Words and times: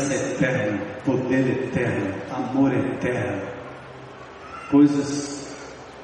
herança 0.00 0.14
eterna, 0.14 0.78
poder 1.04 1.64
eterno, 1.64 2.14
amor 2.30 2.72
eterno, 2.72 3.42
coisas 4.70 5.48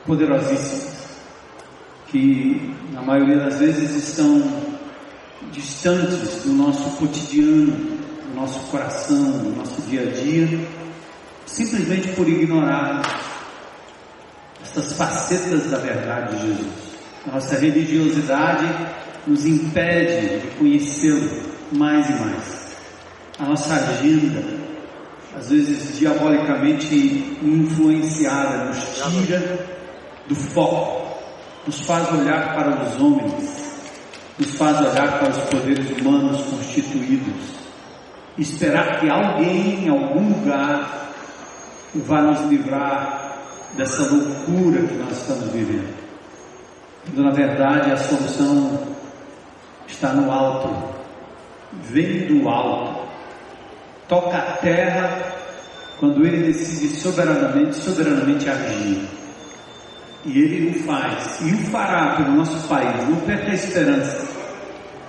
poderosíssimas 0.04 0.96
que 2.08 2.74
na 2.92 3.02
maioria 3.02 3.38
das 3.38 3.58
vezes 3.58 4.08
estão 4.08 4.42
distantes 5.50 6.42
do 6.44 6.52
nosso 6.52 6.96
cotidiano, 6.96 7.72
do 7.72 8.34
nosso 8.34 8.60
coração, 8.70 9.38
do 9.38 9.56
nosso 9.56 9.80
dia 9.82 10.02
a 10.02 10.12
dia, 10.12 10.66
simplesmente 11.46 12.08
por 12.08 12.28
ignorar 12.28 13.02
essas 14.62 14.92
facetas 14.92 15.70
da 15.70 15.78
verdade 15.78 16.36
de 16.36 16.46
Jesus. 16.46 16.86
Nossa 17.32 17.58
religiosidade 17.58 18.66
nos 19.26 19.44
impede 19.44 20.38
de 20.38 20.46
conhecê-lo 20.58 21.42
mais 21.72 22.08
e 22.08 22.12
mais. 22.12 22.55
A 23.38 23.44
nossa 23.44 23.74
agenda, 23.74 24.42
às 25.36 25.50
vezes 25.50 25.98
diabolicamente 25.98 26.94
influenciada, 27.42 28.64
nos 28.64 28.78
tira 29.10 29.66
do 30.26 30.34
foco, 30.34 31.18
nos 31.66 31.80
faz 31.80 32.10
olhar 32.12 32.54
para 32.54 32.82
os 32.82 33.00
homens, 33.00 33.82
nos 34.38 34.54
faz 34.54 34.80
olhar 34.80 35.18
para 35.18 35.28
os 35.28 35.38
poderes 35.50 35.90
humanos 35.98 36.40
constituídos, 36.46 37.56
esperar 38.38 39.00
que 39.00 39.10
alguém 39.10 39.84
em 39.84 39.88
algum 39.90 40.30
lugar 40.30 41.12
vá 41.94 42.22
nos 42.22 42.40
livrar 42.50 43.38
dessa 43.76 44.02
loucura 44.02 44.82
que 44.82 44.94
nós 44.94 45.12
estamos 45.12 45.50
vivendo. 45.52 45.94
Quando 47.04 47.22
na 47.22 47.30
verdade 47.32 47.92
a 47.92 47.96
solução 47.96 48.96
está 49.86 50.12
no 50.12 50.30
alto, 50.30 50.74
vem 51.90 52.26
do 52.26 52.48
alto, 52.48 53.05
toca 54.08 54.36
a 54.36 54.52
terra 54.58 55.34
quando 55.98 56.24
ele 56.26 56.52
decide 56.52 56.94
soberanamente, 56.96 57.76
soberanamente 57.76 58.48
agir. 58.48 59.08
E 60.24 60.38
ele 60.38 60.78
o 60.78 60.82
faz, 60.84 61.40
e 61.40 61.52
o 61.52 61.58
fará 61.70 62.16
pelo 62.16 62.32
nosso 62.32 62.68
país, 62.68 63.08
não 63.08 63.16
perca 63.20 63.50
a 63.50 63.54
esperança. 63.54 64.26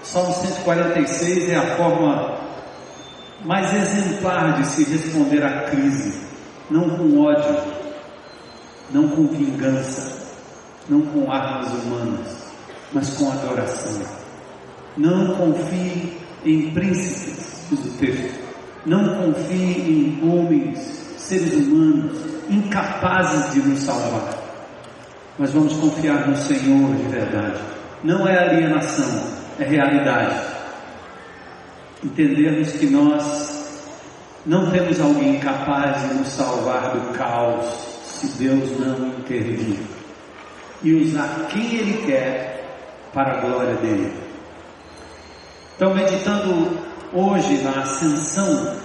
Salmo 0.03 0.33
146 0.33 1.49
é 1.49 1.55
a 1.55 1.75
forma 1.75 2.37
mais 3.43 3.73
exemplar 3.73 4.61
de 4.61 4.67
se 4.67 4.83
responder 4.83 5.43
à 5.43 5.63
crise, 5.63 6.13
não 6.69 6.89
com 6.89 7.19
ódio, 7.19 7.57
não 8.91 9.09
com 9.09 9.27
vingança, 9.27 10.17
não 10.87 11.01
com 11.01 11.31
armas 11.31 11.73
humanas, 11.73 12.53
mas 12.93 13.09
com 13.15 13.31
adoração. 13.31 14.01
Não 14.95 15.35
confie 15.35 16.17
em 16.45 16.71
príncipes, 16.71 17.63
diz 17.69 17.85
o 17.85 17.97
texto. 17.97 18.46
Não 18.87 19.03
confie 19.15 19.81
em 19.81 20.19
homens, 20.23 20.79
seres 21.17 21.67
humanos, 21.67 22.17
incapazes 22.49 23.53
de 23.53 23.59
nos 23.59 23.79
salvar. 23.79 24.33
Mas 25.37 25.51
vamos 25.51 25.73
confiar 25.73 26.25
no 26.25 26.37
Senhor 26.37 26.95
de 26.95 27.03
verdade. 27.09 27.59
Não 28.01 28.25
é 28.25 28.39
alienação, 28.39 29.23
é 29.59 29.65
realidade. 29.65 30.41
Entendermos 32.01 32.71
que 32.71 32.85
nós 32.85 33.91
não 34.45 34.71
temos 34.71 35.01
alguém 35.01 35.37
capaz 35.37 36.07
de 36.07 36.13
nos 36.13 36.29
salvar 36.29 36.93
do 36.93 37.11
caos 37.11 37.65
se 38.05 38.27
Deus 38.41 38.79
não 38.79 39.09
intervir 39.09 39.79
e 40.81 40.93
usar 40.93 41.47
quem 41.49 41.75
Ele 41.75 42.05
quer 42.05 42.63
para 43.13 43.33
a 43.33 43.41
glória 43.41 43.75
dele. 43.75 44.13
Então, 45.75 45.93
meditando 45.93 46.86
hoje 47.13 47.61
na 47.63 47.81
ascensão, 47.81 48.75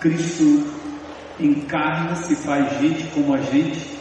Cristo 0.00 0.66
encarna-se, 1.38 2.36
faz 2.36 2.78
gente 2.80 3.04
como 3.08 3.34
a 3.34 3.40
gente, 3.40 3.96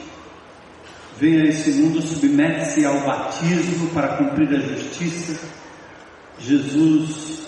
vem 1.18 1.42
a 1.42 1.46
esse 1.46 1.72
mundo, 1.72 2.02
submete-se 2.02 2.86
ao 2.86 3.00
batismo 3.02 3.90
para 3.90 4.18
cumprir 4.18 4.50
a 4.56 4.60
justiça. 4.60 5.40
Jesus, 6.40 7.48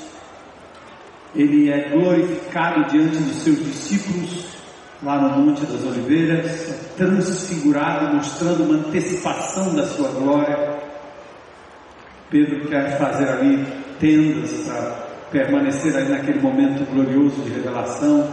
ele 1.36 1.69
é 1.69 1.89
glorificado 1.89 2.86
diante 2.89 3.18
dos 3.18 3.44
seus 3.44 3.63
discípulos 3.63 4.57
lá 5.03 5.21
no 5.21 5.44
Monte 5.44 5.65
das 5.65 5.83
Oliveiras, 5.83 6.75
transfigurado, 6.95 8.15
mostrando 8.15 8.63
uma 8.63 8.75
antecipação 8.75 9.75
da 9.75 9.86
sua 9.88 10.09
glória. 10.09 10.77
Pedro 12.30 12.68
quer 12.68 12.97
fazer 12.97 13.30
ali 13.30 13.65
tendas 14.00 14.51
para 14.65 15.06
permanecer 15.31 15.95
ali 15.95 16.09
naquele 16.09 16.39
momento 16.39 16.85
glorioso 16.91 17.41
de 17.41 17.50
revelação. 17.50 18.27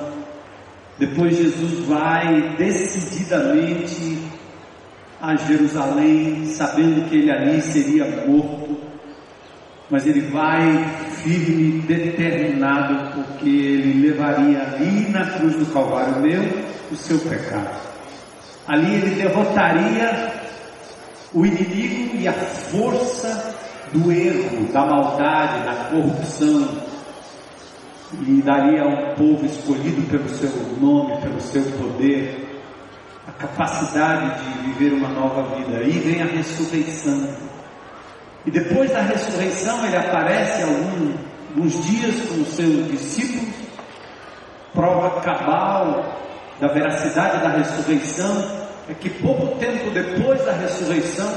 Depois 0.99 1.37
Jesus 1.37 1.87
vai 1.87 2.55
decididamente 2.57 4.19
a 5.21 5.35
Jerusalém, 5.37 6.45
sabendo 6.47 7.09
que 7.09 7.17
ele 7.17 7.31
ali 7.31 7.61
seria 7.63 8.05
morto, 8.27 8.79
mas 9.91 10.07
ele 10.07 10.21
vai 10.31 10.61
firme, 11.23 11.81
determinado, 11.81 13.15
porque 13.15 13.49
ele 13.49 14.07
levaria 14.07 14.63
ali 14.63 15.09
na 15.11 15.27
cruz 15.31 15.57
do 15.57 15.67
Calvário 15.73 16.21
meu 16.21 16.43
o 16.93 16.97
seu 16.97 17.19
pecado. 17.19 17.95
Ali 18.67 18.95
ele 18.95 19.15
derrotaria 19.17 20.33
o 21.33 21.45
inimigo 21.45 22.17
e 22.17 22.29
a 22.29 22.33
força 22.33 23.55
do 23.93 24.11
erro, 24.13 24.67
da 24.73 24.87
maldade, 24.87 25.65
da 25.65 25.75
corrupção, 25.91 26.84
e 28.23 28.43
daria 28.43 28.83
a 28.83 28.87
um 28.87 29.15
povo 29.15 29.45
escolhido 29.45 30.03
pelo 30.09 30.29
seu 30.29 30.51
nome, 30.81 31.17
pelo 31.21 31.41
seu 31.41 31.63
poder, 31.79 32.63
a 33.27 33.33
capacidade 33.33 34.43
de 34.43 34.69
viver 34.69 34.95
uma 34.95 35.09
nova 35.09 35.57
vida. 35.57 35.79
Aí 35.79 35.93
vem 35.93 36.23
a 36.23 36.27
ressurreição. 36.27 37.29
E 38.47 38.51
depois 38.51 38.91
da 38.91 39.01
ressurreição 39.01 39.85
ele 39.87 39.97
aparece 39.97 40.63
algum, 40.63 41.15
alguns 41.51 41.85
dias 41.85 42.21
com 42.29 42.43
os 42.43 42.49
seus 42.49 42.91
discípulos, 42.91 43.55
prova 44.73 45.21
cabal 45.21 46.21
da 46.61 46.69
veracidade 46.69 47.43
da 47.43 47.49
ressurreição 47.49 48.65
é 48.89 48.95
que 48.95 49.09
pouco 49.09 49.59
tempo 49.59 49.91
depois 49.91 50.45
da 50.45 50.53
ressurreição, 50.53 51.33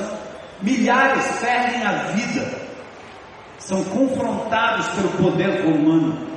milhares 0.61 1.25
perdem 1.39 1.81
a 1.83 1.91
vida, 2.11 2.45
são 3.57 3.83
confrontados 3.85 4.87
pelo 4.87 5.09
poder 5.11 5.65
romano 5.65 6.36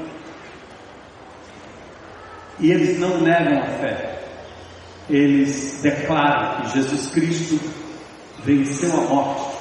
e 2.61 2.71
eles 2.71 2.99
não 2.99 3.21
negam 3.21 3.59
a 3.59 3.67
fé, 3.67 4.23
eles 5.09 5.81
declaram 5.83 6.63
que 6.63 6.79
Jesus 6.79 7.11
Cristo 7.11 7.61
venceu 8.45 8.93
a 8.93 9.01
morte 9.03 9.61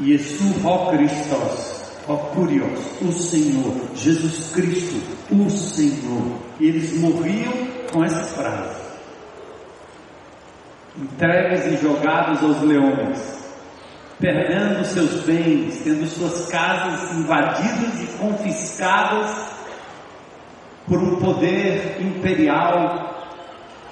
Yesu 0.00 0.44
ó 0.64 0.92
Christos, 0.92 1.82
ó 2.06 2.16
Curios, 2.16 2.80
o 3.02 3.10
Senhor, 3.10 3.74
Jesus 3.96 4.52
Cristo, 4.52 4.96
o 5.30 5.50
Senhor. 5.50 6.38
E 6.60 6.68
eles 6.68 6.96
morriam 7.00 7.52
com 7.92 8.04
essa 8.04 8.22
frase. 8.22 8.80
Entregues 10.96 11.66
e 11.66 11.82
jogados 11.82 12.42
aos 12.42 12.62
leões. 12.62 13.38
perdendo 14.20 14.84
seus 14.84 15.22
bens, 15.22 15.80
tendo 15.84 16.04
suas 16.08 16.48
casas 16.48 17.12
invadidas 17.16 18.02
e 18.02 18.06
confiscadas 18.18 19.47
por 20.88 20.98
um 20.98 21.16
poder 21.16 21.98
imperial 22.00 23.36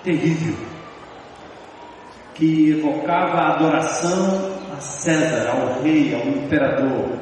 terrível, 0.03 0.55
que 2.35 2.71
evocava 2.71 3.39
a 3.39 3.55
adoração 3.55 4.57
a 4.77 4.81
César, 4.81 5.51
ao 5.51 5.83
rei, 5.83 6.15
ao 6.15 6.27
imperador, 6.27 7.19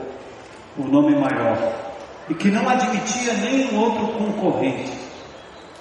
o 0.76 0.84
nome 0.84 1.16
maior, 1.16 1.56
e 2.28 2.34
que 2.34 2.50
não 2.50 2.68
admitia 2.68 3.34
nenhum 3.34 3.78
outro 3.78 4.06
concorrente. 4.18 4.92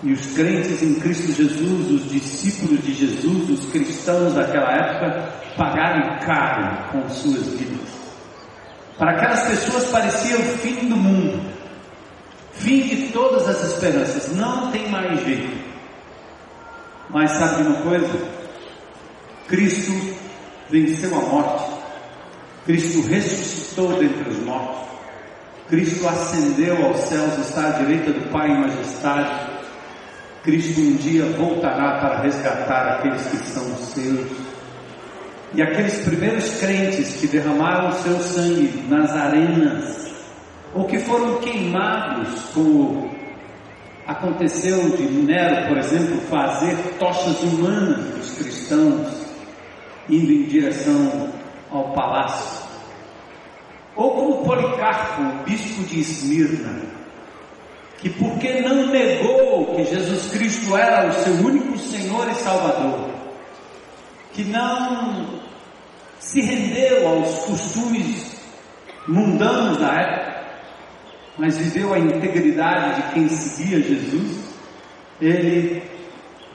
E 0.04 0.12
os 0.12 0.34
crentes 0.34 0.84
em 0.84 0.96
Cristo 0.96 1.32
Jesus, 1.32 1.92
os 1.92 2.10
discípulos 2.12 2.84
de 2.84 2.94
Jesus, 2.94 3.50
os 3.50 3.72
cristãos 3.72 4.34
daquela 4.34 4.72
época, 4.72 5.30
pagaram 5.56 6.20
caro 6.20 6.92
com 6.92 7.10
suas 7.10 7.48
vidas. 7.54 7.90
Para 8.98 9.12
aquelas 9.12 9.48
pessoas 9.48 9.86
parecia 9.86 10.38
o 10.38 10.42
fim 10.58 10.90
do 10.90 10.98
mundo, 10.98 11.53
fim 12.54 12.82
de 12.82 13.12
todas 13.12 13.48
as 13.48 13.74
esperanças, 13.74 14.36
não 14.36 14.72
tem 14.72 14.90
mais 14.90 15.24
jeito. 15.24 15.58
Mas 17.10 17.32
sabe 17.32 17.64
uma 17.64 17.82
coisa? 17.82 18.44
Cristo 19.48 19.92
venceu 20.70 21.14
a 21.16 21.22
morte, 21.22 21.72
Cristo 22.66 23.02
ressuscitou 23.08 24.00
dentre 24.00 24.30
os 24.30 24.40
mortos, 24.40 24.88
Cristo 25.68 26.08
ascendeu 26.08 26.86
aos 26.86 27.00
céus, 27.02 27.38
está 27.40 27.68
à 27.68 27.72
direita 27.72 28.12
do 28.12 28.32
Pai 28.32 28.50
em 28.50 28.62
majestade, 28.62 29.54
Cristo 30.44 30.82
um 30.82 30.96
dia 30.96 31.26
voltará 31.38 32.00
para 32.00 32.22
resgatar 32.22 32.98
aqueles 32.98 33.22
que 33.28 33.38
são 33.38 33.76
seus. 33.78 34.30
E 35.54 35.62
aqueles 35.62 36.02
primeiros 36.04 36.58
crentes 36.60 37.14
que 37.14 37.28
derramaram 37.28 37.92
seu 38.02 38.20
sangue 38.20 38.84
nas 38.90 39.12
arenas, 39.12 40.13
ou 40.74 40.86
que 40.86 41.00
foram 41.00 41.38
queimados, 41.38 42.46
como 42.54 43.10
aconteceu 44.08 44.90
de 44.98 45.04
Nero, 45.04 45.68
por 45.68 45.78
exemplo, 45.78 46.20
fazer 46.30 46.76
tochas 47.00 47.42
humanas 47.44 47.98
dos 48.16 48.32
cristãos, 48.38 49.26
indo 50.10 50.32
em 50.32 50.44
direção 50.44 51.30
ao 51.72 51.92
palácio. 51.94 52.64
Ou 53.96 54.12
como 54.12 54.44
Policarpo, 54.44 55.44
bispo 55.46 55.84
de 55.84 56.00
Esmirna, 56.02 56.82
que 58.00 58.10
porque 58.10 58.62
não 58.62 58.88
negou 58.88 59.76
que 59.76 59.86
Jesus 59.86 60.32
Cristo 60.32 60.76
era 60.76 61.08
o 61.08 61.14
seu 61.14 61.34
único 61.34 61.78
Senhor 61.78 62.28
e 62.30 62.36
Salvador, 62.36 63.10
que 64.34 64.44
não 64.46 65.40
se 66.20 66.42
rendeu 66.42 67.08
aos 67.08 67.46
costumes 67.46 68.34
mundanos 69.08 69.78
da 69.78 69.94
época, 69.94 70.33
mas 71.38 71.58
viveu 71.58 71.94
a 71.94 72.00
integridade 72.00 73.02
de 73.02 73.14
quem 73.14 73.28
seguia 73.28 73.82
Jesus, 73.82 74.54
ele, 75.22 75.84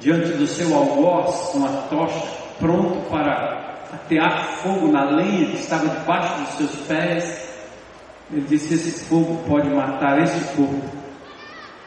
diante 0.00 0.32
do 0.32 0.46
seu 0.46 0.74
algoz 0.74 1.34
com 1.52 1.64
a 1.64 1.68
tocha, 1.88 2.22
pronto 2.58 3.08
para 3.08 3.58
atear 3.92 4.58
fogo 4.62 4.88
na 4.88 5.04
lenha 5.04 5.46
que 5.50 5.56
estava 5.56 5.88
debaixo 5.88 6.40
dos 6.40 6.48
seus 6.50 6.86
pés, 6.86 7.48
ele 8.30 8.42
disse: 8.42 8.74
Esse 8.74 9.04
fogo 9.06 9.42
pode 9.48 9.68
matar 9.70 10.22
esse 10.22 10.56
corpo, 10.56 10.82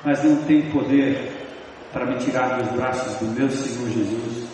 mas 0.04 0.24
não 0.24 0.38
tem 0.44 0.70
poder 0.72 1.48
para 1.94 2.06
me 2.06 2.18
tirar 2.18 2.58
dos 2.58 2.72
braços 2.72 3.18
do 3.18 3.26
meu 3.28 3.50
Senhor 3.50 3.90
Jesus. 3.90 4.50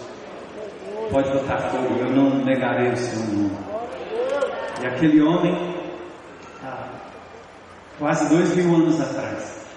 Pode 1.12 1.31
botar 1.31 1.57
fogo, 1.69 1.95
eu 2.00 2.12
não 2.12 2.44
negarei 2.44 2.90
o 2.90 3.33
nome. 3.33 3.57
E 4.81 4.86
aquele 4.86 5.22
homem, 5.22 5.77
quase 8.00 8.30
dois 8.30 8.56
mil 8.56 8.76
anos 8.76 9.00
atrás, 9.02 9.68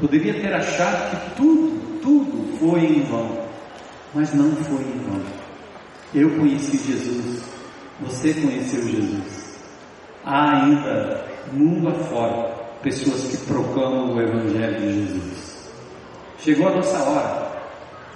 poderia 0.00 0.34
ter 0.34 0.54
achado 0.54 1.10
que 1.10 1.34
tudo, 1.36 2.00
tudo 2.00 2.58
foi 2.58 2.80
em 2.80 3.02
vão, 3.02 3.46
mas 4.14 4.32
não 4.34 4.50
foi 4.56 4.82
em 4.82 4.98
vão. 5.08 5.22
Eu 6.14 6.30
conheci 6.30 6.76
Jesus, 6.78 7.42
você 8.00 8.34
conheceu 8.34 8.86
Jesus. 8.86 9.58
Há 10.24 10.62
ainda 10.62 11.24
mundo 11.52 11.88
afora 11.88 12.62
pessoas 12.82 13.22
que 13.28 13.36
proclamam 13.46 14.14
o 14.14 14.20
Evangelho 14.20 14.80
de 14.80 15.06
Jesus. 15.06 15.70
Chegou 16.38 16.68
a 16.68 16.76
nossa 16.76 16.98
hora. 16.98 17.52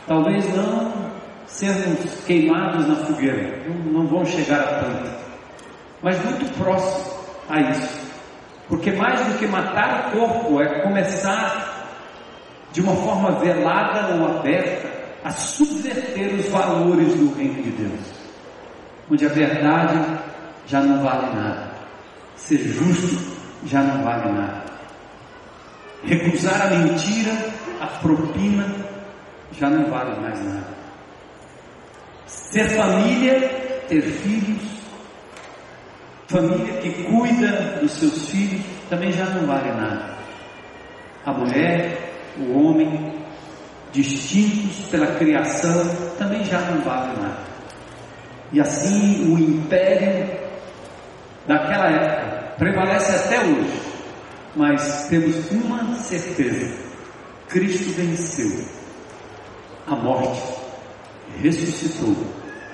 Talvez 0.06 0.54
não 0.54 1.10
sermos 1.46 1.98
queimados 2.26 2.86
na 2.86 2.96
fogueira, 2.96 3.62
não, 3.90 4.06
vão 4.06 4.24
chegar 4.24 4.60
a 4.60 4.80
tanto, 4.80 5.10
mas 6.02 6.22
muito 6.24 6.58
próximo 6.58 7.12
a 7.48 7.60
isso. 7.60 8.05
Porque 8.68 8.90
mais 8.92 9.20
do 9.26 9.38
que 9.38 9.46
matar 9.46 10.08
o 10.08 10.18
corpo 10.18 10.60
é 10.60 10.80
começar 10.80 11.76
de 12.72 12.80
uma 12.80 12.94
forma 12.96 13.32
velada 13.38 14.14
ou 14.16 14.38
aberta 14.38 14.88
a 15.24 15.30
subverter 15.30 16.34
os 16.34 16.46
valores 16.48 17.14
do 17.14 17.34
reino 17.34 17.62
de 17.62 17.70
Deus, 17.70 18.00
onde 19.10 19.26
a 19.26 19.28
verdade 19.28 19.98
já 20.66 20.80
não 20.80 21.02
vale 21.02 21.34
nada, 21.34 21.70
ser 22.36 22.58
justo 22.58 23.36
já 23.64 23.82
não 23.82 24.02
vale 24.04 24.32
nada. 24.32 24.64
Recusar 26.04 26.62
a 26.62 26.70
mentira, 26.70 27.32
a 27.80 27.86
propina, 27.86 28.66
já 29.52 29.68
não 29.68 29.90
vale 29.90 30.20
mais 30.20 30.38
nada. 30.44 30.76
Ser 32.26 32.68
família, 32.70 33.40
ter 33.88 34.02
filhos, 34.02 34.75
família 36.28 36.80
que 36.80 37.04
cuida 37.04 37.78
dos 37.80 37.92
seus 37.92 38.30
filhos, 38.30 38.64
também 38.90 39.12
já 39.12 39.24
não 39.26 39.46
vale 39.46 39.70
nada. 39.72 40.16
A 41.24 41.32
mulher, 41.32 41.98
o 42.38 42.58
homem, 42.58 43.14
distintos 43.92 44.86
pela 44.90 45.06
criação, 45.16 45.88
também 46.18 46.44
já 46.44 46.60
não 46.60 46.80
vale 46.82 47.20
nada. 47.20 47.46
E 48.52 48.60
assim 48.60 49.32
o 49.32 49.38
império 49.38 50.28
daquela 51.46 51.86
época 51.86 52.54
prevalece 52.58 53.12
até 53.12 53.40
hoje, 53.40 53.80
mas 54.54 55.08
temos 55.08 55.50
uma 55.50 55.94
certeza: 55.96 56.76
Cristo 57.48 57.90
venceu. 57.92 58.64
A 59.86 59.94
morte, 59.94 60.42
ressuscitou, 61.40 62.16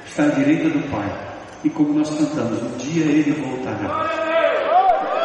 está 0.06 0.24
à 0.24 0.28
direita 0.28 0.70
do 0.70 0.90
Pai, 0.90 1.31
e 1.64 1.70
como 1.70 1.94
nós 1.94 2.10
cantamos, 2.10 2.62
um 2.62 2.76
dia 2.76 3.04
ele 3.04 3.32
voltará. 3.32 4.22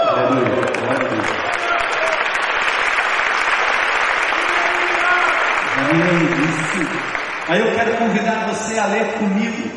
Aleluia, 0.10 0.46
glória 0.46 1.06
a 1.06 1.10
Deus. 1.10 1.28
Amém. 5.78 6.38
Aí 7.50 7.60
eu 7.62 7.76
quero 7.76 7.98
convidar 7.98 8.48
você 8.48 8.78
a 8.78 8.88
ler 8.88 9.14
comigo 9.14 9.72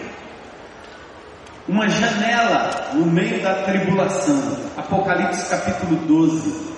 uma 1.68 1.88
janela 1.88 2.90
no 2.94 3.06
meio 3.06 3.40
da 3.42 3.54
tribulação. 3.62 4.56
Apocalipse 4.76 5.48
capítulo 5.48 5.96
12. 6.06 6.70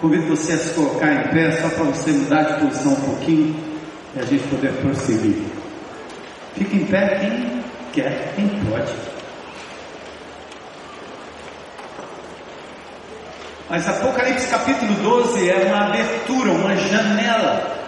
Convido 0.00 0.28
você 0.28 0.52
a 0.52 0.58
se 0.58 0.74
colocar 0.74 1.12
em 1.12 1.28
pé, 1.28 1.52
só 1.60 1.68
para 1.68 1.84
você 1.84 2.12
mudar 2.12 2.42
de 2.44 2.60
posição 2.60 2.92
um 2.92 3.00
pouquinho 3.00 3.56
e 4.14 4.20
a 4.20 4.24
gente 4.24 4.46
poder 4.48 4.72
prosseguir. 4.74 5.42
Fique 6.54 6.76
em 6.76 6.86
pé 6.86 7.18
quem 7.18 7.62
quer, 7.92 8.32
quem 8.34 8.48
pode. 8.70 9.09
Mas 13.70 13.86
Apocalipse 13.86 14.48
capítulo 14.48 14.92
12 14.94 15.48
é 15.48 15.66
uma 15.68 15.86
abertura, 15.86 16.50
uma 16.50 16.76
janela. 16.76 17.78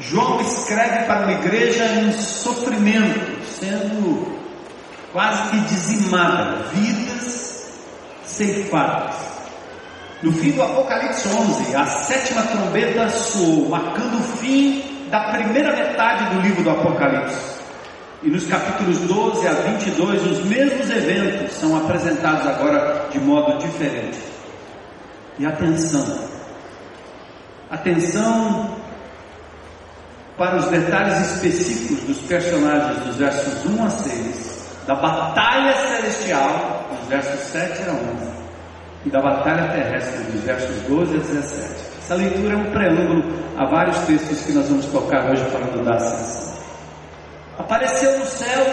João 0.00 0.40
escreve 0.40 1.04
para 1.04 1.20
uma 1.20 1.32
igreja 1.34 1.84
em 1.86 2.12
sofrimento, 2.14 3.46
sendo 3.46 4.36
quase 5.12 5.50
que 5.50 5.60
dizimada, 5.60 6.64
vidas 6.72 7.78
ceifadas. 8.24 9.14
No 10.20 10.32
fim 10.32 10.50
do 10.50 10.62
Apocalipse 10.64 11.28
11, 11.28 11.76
a 11.76 11.86
sétima 11.86 12.42
trombeta 12.42 13.08
soou, 13.08 13.68
marcando 13.68 14.18
o 14.18 14.36
fim 14.38 15.06
da 15.12 15.30
primeira 15.30 15.76
metade 15.76 16.34
do 16.34 16.40
livro 16.40 16.64
do 16.64 16.70
Apocalipse. 16.70 17.60
E 18.24 18.28
nos 18.28 18.46
capítulos 18.46 18.98
12 18.98 19.46
a 19.46 19.52
22, 19.52 20.26
os 20.26 20.44
mesmos 20.44 20.90
eventos 20.90 21.52
são 21.52 21.76
apresentados 21.76 22.48
agora 22.48 23.06
de 23.12 23.20
modo 23.20 23.56
diferente. 23.58 24.29
E 25.38 25.46
atenção, 25.46 26.28
atenção 27.70 28.76
para 30.36 30.56
os 30.56 30.66
detalhes 30.66 31.32
específicos 31.32 32.04
dos 32.04 32.18
personagens 32.26 33.04
dos 33.04 33.16
versos 33.16 33.64
1 33.66 33.84
a 33.84 33.90
6 33.90 34.50
da 34.86 34.94
batalha 34.94 35.72
celestial, 35.86 36.88
dos 36.90 37.08
versos 37.08 37.40
7 37.52 37.88
a 37.88 37.92
11, 37.92 38.00
e 39.06 39.10
da 39.10 39.20
batalha 39.20 39.68
terrestre, 39.68 40.24
dos 40.24 40.42
versos 40.42 40.82
12 40.88 41.14
a 41.14 41.18
17. 41.18 41.90
Essa 41.98 42.14
leitura 42.14 42.54
é 42.54 42.56
um 42.56 42.70
preâmbulo 42.72 43.22
a 43.56 43.66
vários 43.66 43.98
textos 43.98 44.40
que 44.40 44.52
nós 44.52 44.68
vamos 44.68 44.86
tocar 44.86 45.30
hoje 45.30 45.44
para 45.44 45.64
mudar 45.66 45.94
a 45.94 46.00
sessão. 46.00 46.60
Apareceu 47.58 48.18
no 48.18 48.26
céu 48.26 48.66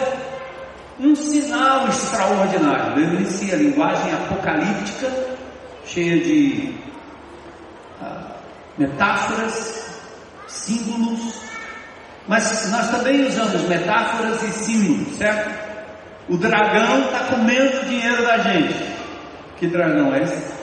um 0.99 1.15
sinal 1.15 1.87
extraordinário. 1.87 2.95
Lembre-se 2.95 3.53
a 3.53 3.57
linguagem 3.57 4.11
apocalíptica, 4.13 5.07
cheia 5.87 6.19
de 6.21 6.75
ah, 8.01 8.35
metáforas, 8.77 9.89
símbolos, 10.47 11.41
mas 12.27 12.69
nós 12.71 12.89
também 12.91 13.25
usamos 13.25 13.61
metáforas 13.63 14.43
e 14.43 14.51
símbolos, 14.51 15.17
certo? 15.17 15.67
O 16.29 16.37
dragão 16.37 17.05
está 17.05 17.19
comendo 17.35 17.81
o 17.81 17.85
dinheiro 17.85 18.21
da 18.23 18.37
gente. 18.39 18.85
Que 19.57 19.67
dragão 19.67 20.13
é 20.13 20.23
esse? 20.23 20.57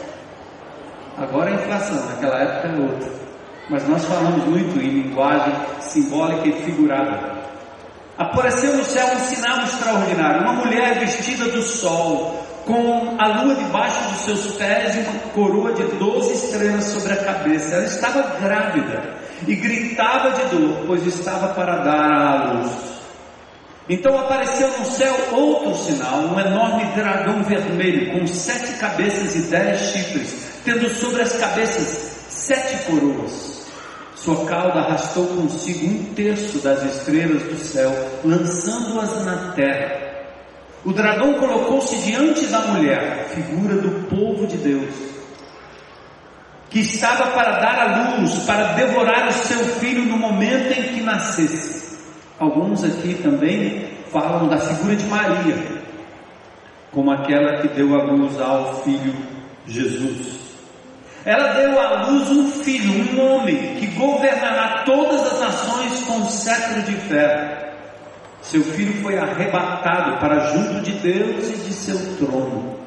Agora 1.17 1.51
é 1.51 1.55
inflação, 1.55 2.05
naquela 2.07 2.39
época 2.39 2.69
é 2.69 2.81
outra. 2.81 3.11
Mas 3.71 3.89
nós 3.89 4.05
falamos 4.05 4.45
muito 4.45 4.79
em 4.79 5.03
linguagem 5.03 5.55
simbólica 5.81 6.47
e 6.49 6.53
figurada. 6.65 7.45
Apareceu 8.19 8.77
no 8.77 8.85
céu 8.85 9.07
um 9.15 9.19
sinal 9.21 9.65
extraordinário: 9.65 10.43
uma 10.43 10.53
mulher 10.53 10.99
vestida 10.99 11.47
do 11.47 11.63
sol, 11.63 12.44
com 12.65 13.17
a 13.19 13.43
lua 13.43 13.55
debaixo 13.55 14.11
dos 14.11 14.21
seus 14.25 14.55
pés 14.57 14.97
e 14.97 15.01
uma 15.01 15.19
coroa 15.35 15.73
de 15.73 15.85
doze 15.97 16.33
estrelas 16.33 16.85
sobre 16.85 17.13
a 17.13 17.25
cabeça. 17.25 17.75
Ela 17.75 17.85
estava 17.85 18.23
grávida 18.41 19.15
e 19.47 19.55
gritava 19.55 20.31
de 20.31 20.57
dor, 20.57 20.85
pois 20.87 21.07
estava 21.07 21.49
para 21.49 21.77
dar 21.79 22.13
à 22.13 22.53
luz. 22.53 22.73
Então 23.89 24.19
apareceu 24.19 24.69
no 24.79 24.87
céu 24.87 25.15
outro 25.33 25.75
sinal, 25.75 26.21
um 26.21 26.41
enorme 26.41 26.85
dragão 26.97 27.43
vermelho, 27.43 28.19
com 28.19 28.27
sete 28.27 28.79
cabeças 28.79 29.37
e 29.37 29.43
dez 29.51 29.79
chifres, 29.93 30.61
tendo 30.65 30.89
sobre 30.89 31.23
as 31.23 31.37
cabeças 31.37 32.15
sete 32.31 32.85
coroas. 32.85 33.55
Sua 34.17 34.47
cauda 34.47 34.81
arrastou 34.81 35.27
consigo 35.27 35.87
um 35.87 36.15
terço 36.15 36.59
das 36.61 36.83
estrelas 36.83 37.43
do 37.43 37.59
céu, 37.59 37.93
lançando-as 38.25 39.23
na 39.23 39.53
terra. 39.53 40.04
O 40.85 40.93
dragão 40.93 41.35
colocou-se 41.35 41.97
diante 41.99 42.47
da 42.47 42.61
mulher, 42.61 43.29
figura 43.35 43.77
do 43.77 44.09
povo 44.09 44.47
de 44.47 44.57
Deus 44.59 45.15
que 46.75 46.81
estava 46.81 47.29
para 47.29 47.61
dar 47.61 47.79
à 47.79 48.17
luz, 48.19 48.35
para 48.41 48.73
devorar 48.73 49.29
o 49.29 49.33
seu 49.33 49.65
filho 49.65 50.05
no 50.07 50.19
momento 50.19 50.77
em 50.77 50.83
que 50.93 51.01
nascesse. 51.03 51.97
Alguns 52.37 52.83
aqui 52.83 53.15
também 53.23 53.87
falam 54.11 54.49
da 54.49 54.59
figura 54.59 54.97
de 54.97 55.05
Maria, 55.05 55.57
como 56.91 57.13
aquela 57.13 57.63
que 57.63 57.69
deu 57.69 57.95
à 57.95 58.03
luz 58.03 58.41
ao 58.41 58.83
filho 58.83 59.15
Jesus. 59.69 60.41
Ela 61.25 61.53
deu 61.53 61.81
à 61.81 62.09
luz 62.09 62.29
um 62.33 62.51
filho, 62.51 62.93
um 62.93 63.21
homem, 63.25 63.77
que 63.77 63.87
governará 63.87 64.83
todas 64.85 65.33
as 65.33 65.41
nações 65.41 66.03
com 66.03 66.15
um 66.15 66.29
cetro 66.29 66.83
de 66.83 66.97
ferro. 67.03 67.74
Seu 68.45 68.63
filho 68.63 69.03
foi 69.03 69.19
arrebatado 69.19 70.19
para 70.19 70.53
junto 70.53 70.83
de 70.83 70.93
Deus 70.93 71.49
e 71.49 71.57
de 71.57 71.73
seu 71.73 71.99
trono. 72.17 72.79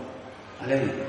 Olha 0.61 0.75
aí. 0.75 1.07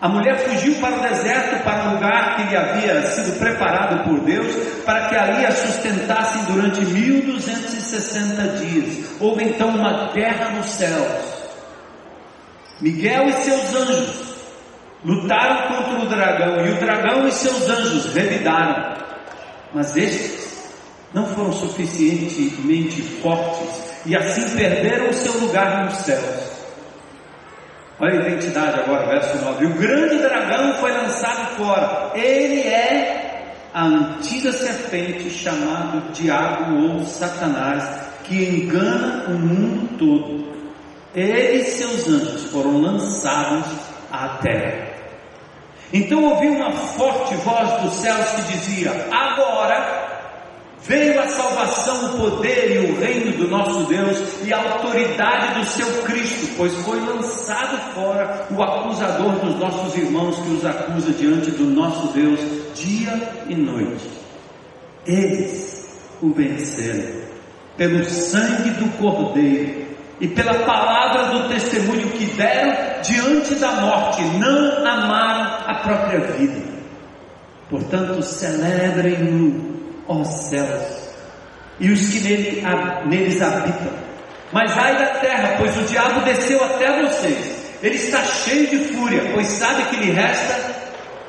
A 0.00 0.08
mulher 0.08 0.38
fugiu 0.38 0.74
para 0.80 0.96
o 0.96 1.00
deserto, 1.00 1.62
para 1.62 1.84
um 1.84 1.94
lugar 1.94 2.36
que 2.36 2.42
lhe 2.42 2.56
havia 2.56 3.02
sido 3.06 3.38
preparado 3.38 4.04
por 4.04 4.20
Deus, 4.20 4.54
para 4.84 5.08
que 5.08 5.16
ali 5.16 5.46
a 5.46 5.52
sustentassem 5.52 6.44
durante 6.44 6.80
1260 6.80 8.42
dias. 8.58 9.06
Houve 9.20 9.44
então 9.44 9.68
uma 9.68 10.12
guerra 10.12 10.50
nos 10.50 10.66
céus. 10.66 11.06
Miguel 12.80 13.28
e 13.28 13.32
seus 13.32 13.74
anjos 13.74 14.34
lutaram 15.04 15.68
contra 15.68 16.04
o 16.04 16.08
dragão, 16.08 16.66
e 16.66 16.70
o 16.72 16.80
dragão 16.80 17.28
e 17.28 17.32
seus 17.32 17.68
anjos 17.68 18.14
revidaram. 18.14 18.96
Mas 19.72 19.96
estes 19.96 20.53
não 21.14 21.26
foram 21.28 21.52
suficientemente 21.52 23.00
fortes, 23.22 23.84
e 24.04 24.16
assim 24.16 24.56
perderam 24.56 25.10
o 25.10 25.14
seu 25.14 25.32
lugar 25.38 25.84
nos 25.84 25.94
céus. 25.98 26.52
Olha 28.00 28.20
a 28.20 28.28
identidade 28.28 28.80
agora, 28.80 29.06
verso 29.06 29.44
9. 29.44 29.66
O 29.66 29.74
grande 29.74 30.18
dragão 30.18 30.74
foi 30.74 30.90
lançado 30.90 31.56
fora. 31.56 32.10
Ele 32.14 32.62
é 32.62 33.52
a 33.72 33.84
antiga 33.84 34.52
serpente 34.52 35.30
chamado 35.30 36.12
Diabo 36.12 36.74
ou 36.82 37.04
Satanás, 37.04 37.88
que 38.24 38.34
engana 38.34 39.26
o 39.28 39.38
mundo 39.38 39.96
todo. 39.96 40.54
Ele 41.14 41.62
e 41.62 41.64
seus 41.66 42.08
anjos 42.08 42.50
foram 42.50 42.80
lançados 42.80 43.66
à 44.10 44.38
terra. 44.42 44.88
Então 45.92 46.24
ouvi 46.24 46.48
uma 46.48 46.72
forte 46.72 47.36
voz 47.36 47.82
dos 47.82 47.92
céus 47.94 48.28
que 48.30 48.42
dizia: 48.52 48.90
Agora 49.12 50.03
Veio 50.86 51.18
a 51.18 51.26
salvação, 51.28 52.06
o 52.06 52.18
poder 52.18 52.70
e 52.70 52.90
o 52.90 53.00
reino 53.00 53.32
do 53.38 53.48
nosso 53.48 53.84
Deus 53.84 54.18
e 54.44 54.52
a 54.52 54.58
autoridade 54.58 55.58
do 55.58 55.66
seu 55.66 55.86
Cristo, 56.02 56.46
pois 56.58 56.74
foi 56.84 57.00
lançado 57.00 57.78
fora 57.94 58.46
o 58.50 58.62
acusador 58.62 59.32
dos 59.36 59.58
nossos 59.58 59.96
irmãos 59.96 60.36
que 60.36 60.52
os 60.52 60.64
acusa 60.66 61.10
diante 61.12 61.52
do 61.52 61.64
nosso 61.64 62.12
Deus 62.12 62.38
dia 62.74 63.18
e 63.48 63.54
noite. 63.54 64.10
Eles 65.06 65.88
o 66.20 66.30
venceram 66.34 67.22
pelo 67.78 68.04
sangue 68.04 68.70
do 68.72 68.90
Cordeiro 68.98 69.86
e 70.20 70.28
pela 70.28 70.52
palavra 70.66 71.38
do 71.38 71.48
testemunho 71.48 72.10
que 72.10 72.26
deram 72.26 73.00
diante 73.00 73.54
da 73.54 73.72
morte, 73.72 74.22
não 74.38 74.86
amaram 74.86 75.64
a 75.66 75.74
própria 75.82 76.20
vida. 76.32 76.62
Portanto, 77.70 78.22
celebrem-no 78.22 79.74
ó 80.08 80.24
céus, 80.24 81.08
e 81.80 81.90
os 81.90 82.06
que 82.06 82.20
nele, 82.20 82.62
neles 83.06 83.42
habitam. 83.42 83.92
Mas 84.52 84.76
ai 84.78 84.96
da 84.98 85.18
terra, 85.18 85.56
pois 85.58 85.76
o 85.76 85.82
diabo 85.82 86.20
desceu 86.20 86.62
até 86.64 87.02
vocês. 87.02 87.64
Ele 87.82 87.96
está 87.96 88.22
cheio 88.22 88.68
de 88.68 88.78
fúria, 88.94 89.30
pois 89.34 89.46
sabe 89.46 89.82
que 89.90 89.96
lhe 89.96 90.12
resta 90.12 90.74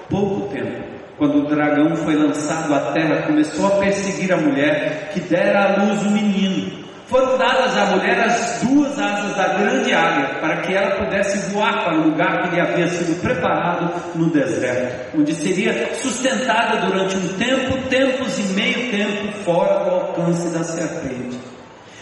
pouco 0.09 0.47
tempo. 0.53 0.85
Quando 1.17 1.39
o 1.39 1.47
dragão 1.47 1.95
foi 1.95 2.15
lançado 2.15 2.73
à 2.73 2.91
terra, 2.91 3.23
começou 3.23 3.67
a 3.67 3.79
perseguir 3.79 4.31
a 4.33 4.37
mulher 4.37 5.09
que 5.13 5.21
dera 5.21 5.63
à 5.63 5.83
luz 5.83 6.01
o 6.03 6.11
menino. 6.11 6.84
Foram 7.07 7.37
dadas 7.37 7.77
à 7.77 7.85
mulher 7.95 8.19
as 8.19 8.61
duas 8.63 8.99
asas 8.99 9.35
da 9.35 9.49
grande 9.49 9.93
águia, 9.93 10.39
para 10.39 10.57
que 10.57 10.73
ela 10.73 10.95
pudesse 10.95 11.51
voar 11.51 11.83
para 11.83 11.93
o 11.93 12.09
lugar 12.09 12.41
que 12.41 12.55
lhe 12.55 12.61
havia 12.61 12.87
sido 12.87 13.21
preparado 13.21 13.93
no 14.15 14.31
deserto, 14.31 15.15
onde 15.15 15.35
seria 15.35 15.93
sustentada 15.93 16.77
durante 16.87 17.15
um 17.15 17.27
tempo, 17.37 17.77
tempos 17.89 18.39
e 18.39 18.43
meio 18.53 18.89
tempo 18.89 19.31
fora 19.43 19.83
do 19.83 19.91
alcance 19.91 20.49
da 20.49 20.63
serpente. 20.63 21.37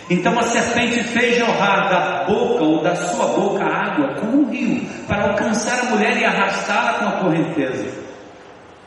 Então 0.10 0.38
a 0.40 0.44
serpente 0.44 1.04
fez 1.04 1.38
jorrar 1.38 1.90
da 1.90 2.24
boca 2.24 2.64
ou 2.64 2.82
da 2.82 2.96
sua 2.96 3.28
boca 3.28 3.66
água 3.66 4.16
como 4.16 4.44
um 4.44 4.50
rio, 4.50 4.86
para 5.06 5.32
alcançar 5.32 5.82
a 5.82 5.90
mulher 5.90 6.18
e 6.18 6.24
arrastá-la 6.24 6.94
com 6.94 7.06
a 7.08 7.12
correnteza. 7.24 8.03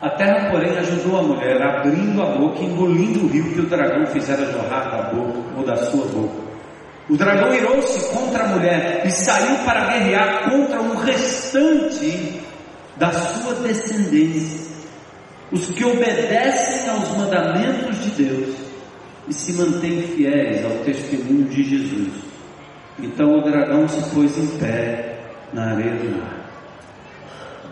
A 0.06 0.10
terra, 0.10 0.50
porém, 0.52 0.70
ajudou 0.78 1.18
a 1.18 1.22
mulher, 1.22 1.60
abrindo 1.60 2.22
a 2.22 2.26
boca 2.26 2.60
e 2.60 2.66
engolindo 2.66 3.24
o 3.24 3.26
rio 3.26 3.52
que 3.52 3.58
o 3.58 3.66
dragão 3.66 4.06
fizera 4.06 4.52
jorrar 4.52 4.88
da 4.88 5.10
boca 5.10 5.40
ou 5.56 5.66
da 5.66 5.76
sua 5.76 6.06
boca. 6.06 6.46
O 7.10 7.16
dragão 7.16 7.52
irou-se 7.52 8.08
contra 8.10 8.44
a 8.44 8.48
mulher 8.50 9.02
e 9.04 9.10
saiu 9.10 9.64
para 9.64 9.86
guerrear 9.86 10.48
contra 10.48 10.80
o 10.80 10.94
restante 10.94 12.40
da 12.96 13.10
sua 13.10 13.54
descendência, 13.54 14.76
os 15.50 15.70
que 15.70 15.84
obedecem 15.84 16.88
aos 16.88 17.16
mandamentos 17.16 17.98
de 18.04 18.10
Deus 18.22 18.54
e 19.26 19.34
se 19.34 19.54
mantêm 19.54 20.02
fiéis 20.02 20.64
ao 20.64 20.84
testemunho 20.84 21.46
de 21.46 21.64
Jesus. 21.64 22.12
Então 23.00 23.38
o 23.38 23.42
dragão 23.42 23.88
se 23.88 24.08
pôs 24.14 24.38
em 24.38 24.46
pé 24.58 25.18
na 25.52 25.72
areia 25.72 25.96
do 25.96 26.16
mar. 26.16 26.48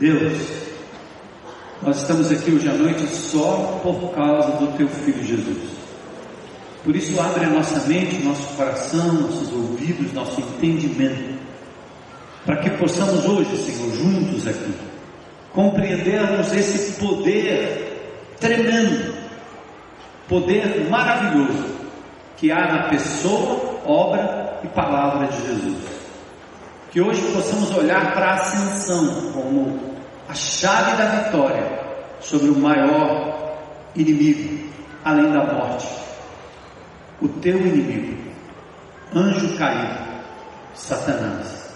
Deus 0.01 0.74
nós 1.85 1.99
estamos 1.99 2.33
aqui 2.33 2.51
hoje 2.51 2.67
à 2.67 2.73
noite 2.73 3.07
só 3.09 3.79
por 3.83 4.15
causa 4.15 4.53
do 4.53 4.75
teu 4.79 4.89
filho 4.89 5.23
Jesus. 5.23 5.75
Por 6.83 6.97
isso, 6.97 7.21
abre 7.21 7.45
a 7.45 7.51
nossa 7.51 7.87
mente, 7.87 8.25
nosso 8.25 8.47
coração, 8.57 9.13
nossos 9.13 9.53
ouvidos, 9.53 10.11
nosso 10.15 10.41
entendimento, 10.41 11.39
para 12.47 12.57
que 12.57 12.71
possamos 12.71 13.27
hoje, 13.27 13.55
Senhor, 13.59 13.95
juntos 13.97 14.47
aqui, 14.47 14.75
compreendermos 15.53 16.53
esse 16.53 16.99
poder 16.99 18.33
tremendo, 18.41 19.15
poder 20.27 20.89
maravilhoso 20.89 21.67
que 22.39 22.51
há 22.51 22.67
na 22.67 22.89
pessoa, 22.89 23.79
obra 23.85 24.59
e 24.65 24.69
palavra 24.69 25.27
de 25.27 25.37
Jesus. 25.37 25.79
Que 26.91 27.01
hoje 27.03 27.21
possamos 27.33 27.75
olhar 27.77 28.15
para 28.15 28.27
a 28.27 28.35
ascensão 28.35 29.33
como 29.33 29.95
a 30.29 30.35
chave 30.35 30.97
da 30.97 31.07
vitória 31.07 31.74
sobre 32.25 32.49
o 32.49 32.59
maior 32.59 33.59
inimigo, 33.95 34.69
além 35.05 35.31
da 35.33 35.45
morte, 35.53 35.87
o 37.21 37.29
teu 37.29 37.59
inimigo, 37.59 38.17
anjo 39.15 39.57
caído, 39.57 40.05
Satanás. 40.75 41.71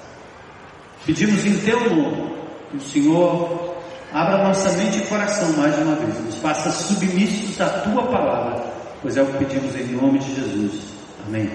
Pedimos 1.06 1.44
em 1.46 1.58
teu 1.58 1.78
nome 1.94 2.34
que 2.70 2.76
o 2.76 2.80
Senhor 2.80 3.76
abra 4.12 4.44
nossa 4.48 4.70
mente 4.72 4.98
e 4.98 5.06
coração 5.06 5.52
mais 5.52 5.76
uma 5.78 5.94
vez, 5.94 6.24
nos 6.24 6.36
faça 6.36 6.70
submissos 6.70 7.60
à 7.60 7.68
tua 7.80 8.06
palavra, 8.06 8.64
pois 9.02 9.16
é 9.16 9.22
o 9.22 9.26
que 9.26 9.44
pedimos 9.44 9.74
em 9.76 9.86
nome 9.94 10.18
de 10.18 10.34
Jesus. 10.34 10.82
Amém. 11.26 11.50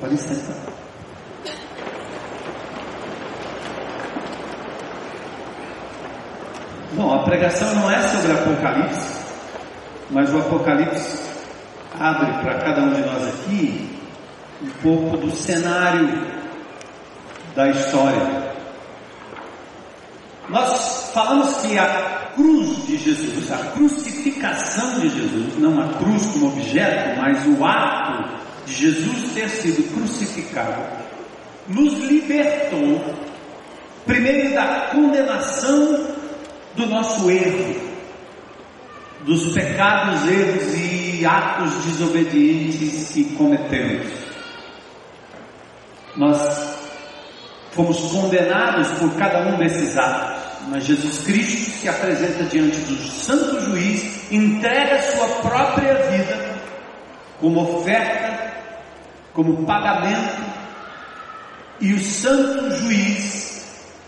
Pode 0.00 0.16
sentar. 0.16 0.77
Bom, 6.98 7.14
a 7.14 7.22
pregação 7.22 7.72
não 7.76 7.88
é 7.88 8.08
sobre 8.08 8.32
Apocalipse, 8.32 9.20
mas 10.10 10.34
o 10.34 10.38
Apocalipse 10.38 11.22
abre 11.96 12.26
para 12.42 12.58
cada 12.58 12.82
um 12.82 12.92
de 12.92 13.02
nós 13.02 13.28
aqui 13.28 13.88
um 14.60 14.68
pouco 14.82 15.16
do 15.16 15.30
cenário 15.30 16.26
da 17.54 17.68
história. 17.68 18.52
Nós 20.48 21.12
falamos 21.14 21.58
que 21.58 21.78
a 21.78 22.30
cruz 22.34 22.84
de 22.88 22.96
Jesus, 22.96 23.52
a 23.52 23.58
crucificação 23.58 24.98
de 24.98 25.08
Jesus, 25.08 25.56
não 25.56 25.80
a 25.80 25.94
cruz 25.98 26.26
como 26.32 26.48
objeto, 26.48 27.16
mas 27.20 27.46
o 27.46 27.64
ato 27.64 28.28
de 28.66 28.74
Jesus 28.74 29.32
ter 29.34 29.48
sido 29.48 29.88
crucificado, 29.94 30.82
nos 31.68 31.94
libertou, 31.94 33.14
primeiro 34.04 34.52
da 34.52 34.88
condenação 34.90 36.17
do 36.76 36.86
nosso 36.86 37.30
erro, 37.30 37.76
dos 39.24 39.52
pecados, 39.52 40.28
erros 40.28 40.74
e 40.74 41.26
atos 41.26 41.72
desobedientes 41.84 43.10
que 43.12 43.24
cometemos. 43.36 44.06
Nós 46.16 46.78
fomos 47.72 47.98
condenados 48.10 48.88
por 48.98 49.14
cada 49.16 49.48
um 49.48 49.56
desses 49.56 49.96
atos, 49.96 50.42
mas 50.68 50.84
Jesus 50.84 51.24
Cristo 51.24 51.70
se 51.70 51.88
apresenta 51.88 52.44
diante 52.44 52.78
do 52.78 52.96
santo 53.08 53.60
juiz, 53.66 54.30
entrega 54.30 55.02
sua 55.02 55.28
própria 55.42 55.94
vida 56.10 56.58
como 57.40 57.78
oferta, 57.78 58.52
como 59.32 59.64
pagamento, 59.64 60.42
e 61.80 61.92
o 61.92 62.00
santo 62.00 62.74
juiz 62.76 63.64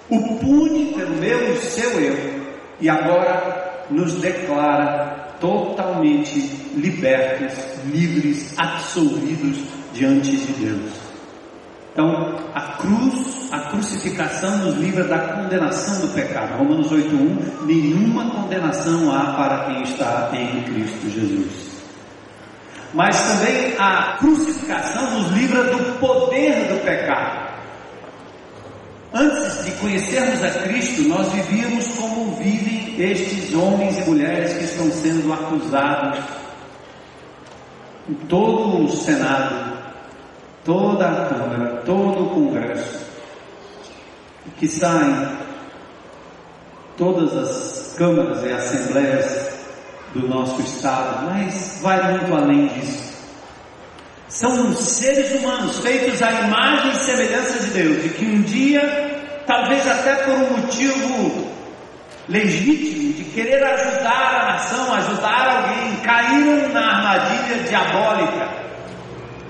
o 0.09 0.21
pune 0.39 0.93
pelo 0.93 1.15
meu 1.17 1.55
e 1.55 1.59
seu 1.59 2.01
erro 2.03 2.40
e 2.81 2.89
agora 2.89 3.85
nos 3.91 4.15
declara 4.15 5.35
totalmente 5.41 6.39
libertos, 6.75 7.53
livres, 7.87 8.55
absolvidos 8.59 9.59
diante 9.93 10.37
de 10.37 10.53
Deus. 10.53 11.11
Então, 11.93 12.39
a 12.55 12.61
cruz, 12.77 13.49
a 13.53 13.59
crucificação 13.71 14.59
nos 14.59 14.77
livra 14.77 15.05
da 15.05 15.19
condenação 15.19 16.07
do 16.07 16.15
pecado. 16.15 16.57
Romanos 16.57 16.91
8:1, 16.91 17.67
nenhuma 17.67 18.31
condenação 18.31 19.13
há 19.13 19.35
para 19.35 19.65
quem 19.65 19.83
está 19.83 20.31
em 20.33 20.63
Cristo 20.63 21.11
Jesus. 21.11 21.71
Mas 22.95 23.21
também 23.21 23.75
a 23.79 24.17
crucificação 24.19 25.21
nos 25.21 25.33
livra 25.33 25.65
do 25.65 25.99
poder 25.99 26.69
do 26.69 26.85
pecado. 26.85 27.50
Antes 29.13 29.65
de 29.65 29.73
conhecermos 29.73 30.43
a 30.45 30.51
Cristo, 30.51 31.03
nós 31.09 31.33
vivíamos 31.33 31.89
como 31.99 32.37
vivem 32.37 32.95
estes 33.01 33.53
homens 33.55 33.99
e 33.99 34.09
mulheres 34.09 34.57
que 34.57 34.65
estão 34.65 34.91
sendo 34.93 35.33
acusados 35.33 36.21
em 38.09 38.15
todo 38.29 38.85
o 38.85 38.89
Senado, 38.89 39.79
toda 40.65 41.09
a 41.09 41.27
Câmara, 41.27 41.83
todo 41.85 42.25
o 42.25 42.31
Congresso, 42.31 43.01
que 44.59 44.69
saem 44.69 45.29
todas 46.97 47.37
as 47.37 47.95
câmaras 47.97 48.45
e 48.45 48.53
assembleias 48.53 49.51
do 50.15 50.29
nosso 50.29 50.61
Estado, 50.63 51.27
mas 51.27 51.81
vai 51.83 52.13
muito 52.13 52.35
além 52.35 52.69
disso. 52.69 53.10
São 54.31 54.73
seres 54.77 55.33
humanos 55.33 55.81
feitos 55.81 56.23
à 56.23 56.31
imagem 56.31 56.93
e 56.93 56.97
semelhança 56.97 57.65
de 57.65 57.71
Deus, 57.71 58.07
e 58.07 58.09
que 58.11 58.25
um 58.25 58.43
dia, 58.43 58.81
talvez 59.45 59.85
até 59.89 60.15
por 60.23 60.35
um 60.35 60.57
motivo 60.57 61.51
legítimo 62.29 63.13
de 63.13 63.25
querer 63.25 63.61
ajudar 63.61 64.41
a 64.41 64.53
nação, 64.53 64.95
ajudar 64.95 65.49
alguém, 65.49 65.97
caíram 66.05 66.69
na 66.69 66.81
armadilha 66.81 67.63
diabólica. 67.65 68.49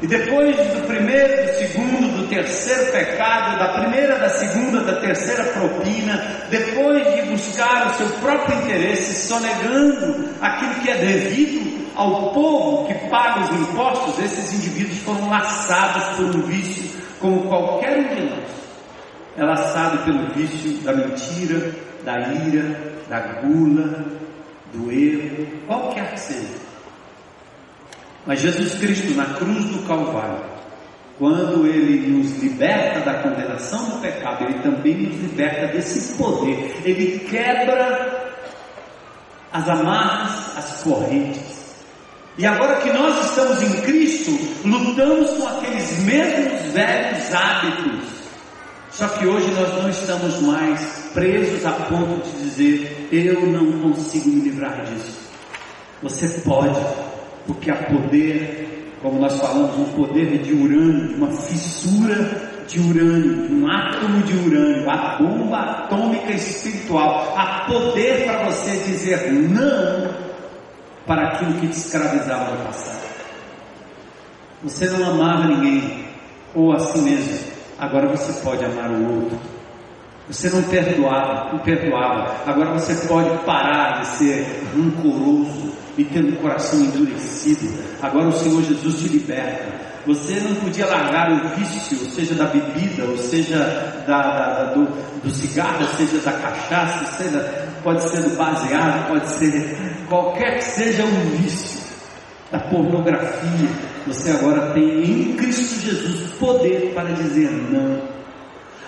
E 0.00 0.06
depois 0.06 0.56
do 0.56 0.86
primeiro, 0.86 1.46
do 1.46 1.58
segundo, 1.58 2.16
do 2.16 2.28
terceiro 2.28 2.90
pecado, 2.90 3.58
da 3.58 3.68
primeira, 3.80 4.18
da 4.18 4.30
segunda, 4.30 4.80
da 4.80 4.98
terceira 4.98 5.44
propina, 5.44 6.46
depois 6.48 7.04
de 7.14 7.20
buscar 7.28 7.88
o 7.88 7.98
seu 7.98 8.08
próprio 8.18 8.56
interesse, 8.62 9.28
sonegando 9.28 10.30
aquilo 10.40 10.74
que 10.76 10.88
é 10.88 10.94
devido 10.94 11.79
ao 11.94 12.32
povo 12.32 12.86
que 12.86 12.94
paga 13.08 13.44
os 13.44 13.60
impostos, 13.60 14.18
esses 14.18 14.52
indivíduos 14.54 14.98
foram 14.98 15.28
laçados 15.28 16.16
por 16.16 16.36
um 16.36 16.42
vício, 16.42 16.90
como 17.20 17.42
qualquer 17.48 17.98
um 17.98 18.14
de 18.14 18.22
nós 18.22 18.60
é 19.36 19.44
laçado 19.44 20.04
pelo 20.04 20.28
vício 20.34 20.82
da 20.82 20.92
mentira, 20.92 21.74
da 22.04 22.18
ira, 22.18 22.78
da 23.08 23.20
gula, 23.40 24.04
do 24.72 24.92
erro, 24.92 25.46
qualquer 25.66 26.12
que 26.12 26.20
seja. 26.20 26.60
Mas 28.26 28.40
Jesus 28.40 28.74
Cristo, 28.74 29.14
na 29.14 29.24
cruz 29.34 29.64
do 29.66 29.86
Calvário, 29.86 30.44
quando 31.18 31.66
Ele 31.66 32.06
nos 32.08 32.38
liberta 32.42 33.00
da 33.00 33.22
condenação 33.22 33.82
do 33.90 34.00
pecado, 34.00 34.44
Ele 34.44 34.58
também 34.60 34.94
nos 34.94 35.16
liberta 35.16 35.68
desse 35.68 36.16
poder. 36.18 36.76
Ele 36.84 37.18
quebra 37.20 38.36
as 39.52 39.68
amarras, 39.68 40.58
as 40.58 40.82
correntes. 40.82 41.49
E 42.38 42.46
agora 42.46 42.76
que 42.76 42.90
nós 42.92 43.26
estamos 43.26 43.62
em 43.62 43.80
Cristo, 43.82 44.38
lutamos 44.64 45.30
com 45.30 45.48
aqueles 45.48 45.98
mesmos 46.04 46.72
velhos 46.72 47.34
hábitos. 47.34 48.08
Só 48.90 49.08
que 49.08 49.26
hoje 49.26 49.50
nós 49.52 49.82
não 49.82 49.90
estamos 49.90 50.40
mais 50.42 51.10
presos 51.12 51.64
a 51.66 51.72
ponto 51.72 52.22
de 52.28 52.44
dizer: 52.44 53.08
eu 53.12 53.46
não 53.46 53.80
consigo 53.80 54.28
me 54.30 54.42
livrar 54.42 54.84
disso. 54.84 55.18
Você 56.02 56.28
pode, 56.40 56.80
porque 57.46 57.70
há 57.70 57.76
poder, 57.76 58.94
como 59.02 59.20
nós 59.20 59.38
falamos, 59.38 59.76
um 59.76 59.92
poder 59.92 60.38
de 60.38 60.52
urânio, 60.52 61.16
uma 61.16 61.30
fissura 61.32 62.50
de 62.66 62.80
urânio, 62.80 63.52
um 63.52 63.70
átomo 63.70 64.22
de 64.22 64.36
urânio, 64.36 64.88
a 64.88 65.18
bomba 65.18 65.58
atômica 65.58 66.32
espiritual. 66.32 67.34
Há 67.36 67.66
poder 67.66 68.24
para 68.24 68.50
você 68.50 68.70
dizer 68.86 69.32
não 69.32 70.29
para 71.10 71.26
aquilo 71.26 71.54
que 71.54 71.66
te 71.66 71.76
escravizava 71.76 72.52
no 72.52 72.66
passado. 72.66 73.00
Você 74.62 74.88
não 74.90 75.10
amava 75.10 75.48
ninguém, 75.48 76.06
ou 76.54 76.72
a 76.72 76.78
si 76.78 77.00
mesmo, 77.00 77.36
agora 77.80 78.06
você 78.06 78.32
pode 78.44 78.64
amar 78.64 78.88
o 78.92 79.16
outro. 79.16 79.36
Você 80.28 80.48
não 80.50 80.62
perdoava, 80.62 81.50
não 81.50 81.58
perdoava, 81.58 82.36
agora 82.46 82.78
você 82.78 82.94
pode 83.08 83.28
parar 83.38 84.02
de 84.02 84.06
ser 84.06 84.62
rancoroso 84.72 85.72
e 85.98 86.04
ter 86.04 86.24
um 86.24 86.36
coração 86.36 86.78
endurecido. 86.78 87.76
Agora 88.00 88.28
o 88.28 88.32
Senhor 88.32 88.62
Jesus 88.62 89.00
te 89.00 89.08
liberta. 89.08 89.90
Você 90.06 90.38
não 90.38 90.54
podia 90.54 90.86
largar 90.86 91.32
o 91.32 91.48
vício, 91.56 91.96
seja 92.08 92.36
da 92.36 92.44
bebida, 92.44 93.04
ou 93.04 93.18
seja 93.18 93.58
da, 94.06 94.22
da, 94.22 94.64
do, 94.74 94.86
do 95.24 95.30
cigarro, 95.30 95.84
seja 95.96 96.18
da 96.18 96.32
cachaça, 96.34 97.04
seja 97.16 97.68
pode 97.82 98.08
ser 98.08 98.22
do 98.22 98.36
baseado, 98.36 99.08
pode 99.08 99.28
ser 99.30 99.89
qualquer 100.10 100.58
que 100.58 100.64
seja 100.64 101.04
o 101.04 101.36
vício 101.36 101.80
da 102.50 102.58
pornografia. 102.58 103.68
Você 104.06 104.32
agora 104.32 104.72
tem 104.72 105.04
em 105.04 105.36
Cristo 105.36 105.80
Jesus 105.80 106.32
poder 106.32 106.92
para 106.94 107.12
dizer 107.12 107.48
não. 107.50 108.02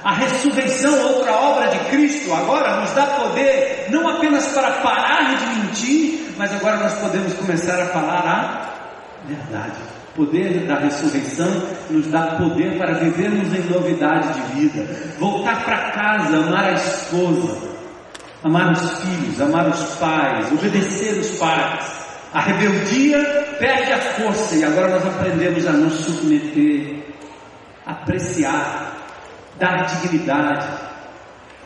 A 0.03 0.15
ressurreição, 0.15 1.15
outra 1.15 1.33
obra 1.33 1.69
de 1.69 1.79
Cristo, 1.91 2.35
agora 2.35 2.81
nos 2.81 2.91
dá 2.91 3.07
poder 3.07 3.87
não 3.89 4.09
apenas 4.09 4.49
para 4.49 4.73
parar 4.83 5.37
de 5.37 5.47
mentir, 5.61 6.35
mas 6.37 6.53
agora 6.53 6.79
nós 6.79 6.95
podemos 6.95 7.33
começar 7.35 7.81
a 7.81 7.87
falar 7.87 8.27
a 9.25 9.29
verdade. 9.29 9.79
O 10.11 10.27
poder 10.27 10.67
da 10.67 10.75
ressurreição 10.81 11.49
nos 11.89 12.09
dá 12.09 12.37
poder 12.37 12.77
para 12.77 12.95
vivermos 12.95 13.55
em 13.55 13.63
novidade 13.73 14.35
de 14.35 14.61
vida, 14.61 15.15
voltar 15.21 15.65
para 15.65 15.93
casa, 15.93 16.37
amar 16.37 16.65
a 16.65 16.73
esposa, 16.73 17.72
amar 18.45 18.73
os 18.73 19.01
filhos, 19.01 19.41
amar 19.41 19.69
os 19.69 19.95
pais, 19.97 20.51
obedecer 20.53 21.19
os 21.21 21.39
pais. 21.39 22.03
A 22.33 22.41
rebeldia 22.41 23.19
perde 23.59 23.93
a 23.93 23.99
força 23.99 24.57
e 24.57 24.65
agora 24.65 24.89
nós 24.89 25.07
aprendemos 25.07 25.67
a 25.67 25.73
nos 25.73 25.93
submeter, 25.93 27.05
apreciar, 27.87 28.97
dar 29.59 29.85
dignidade, 29.85 30.67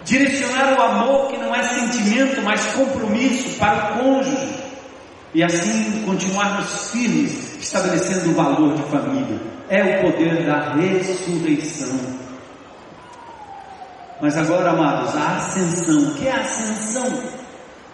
direcionar 0.05 0.77
o 0.77 0.83
amor 0.83 1.29
que 1.29 1.39
não 1.39 1.55
é 1.55 1.63
sentimento, 1.63 2.43
mas 2.43 2.65
compromisso 2.75 3.59
para 3.59 3.95
o 3.95 3.99
cônjuge 3.99 4.57
e 5.35 5.43
assim 5.43 6.03
continuarmos 6.05 6.91
firmes, 6.91 7.57
estabelecendo 7.61 8.31
o 8.31 8.35
valor 8.35 8.75
de 8.75 8.83
família. 8.85 9.39
É 9.69 9.83
o 9.83 10.11
poder 10.11 10.47
da 10.47 10.75
ressurreição. 10.75 12.26
Mas 14.21 14.37
agora, 14.37 14.71
amados, 14.71 15.15
a 15.15 15.37
ascensão. 15.37 15.99
O 15.99 16.15
que 16.15 16.27
é 16.27 16.33
a 16.33 16.41
ascensão? 16.41 17.37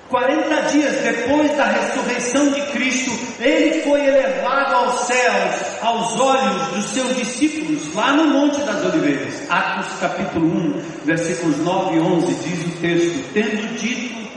40 0.08 0.62
dias 0.70 0.94
depois 1.00 1.56
da 1.56 1.64
ressurreição 1.64 2.50
de 2.50 2.60
Cristo, 2.72 3.10
ele 3.40 3.80
foi 3.80 4.06
elevado 4.06 4.74
aos 4.74 5.06
céus, 5.06 5.54
aos 5.80 6.20
olhos 6.20 6.66
dos 6.68 6.84
seus 6.90 7.16
discípulos, 7.16 7.94
lá 7.94 8.12
no 8.12 8.26
Monte 8.26 8.60
das 8.60 8.84
Oliveiras. 8.84 9.50
Atos 9.50 9.98
capítulo 9.98 10.46
1, 10.46 10.82
versículos 11.06 11.56
9 11.58 11.96
e 11.96 12.00
11 12.00 12.34
diz 12.34 12.66
o 12.66 12.78
texto: 12.78 13.32
Tendo 13.32 13.74
dito 13.78 14.28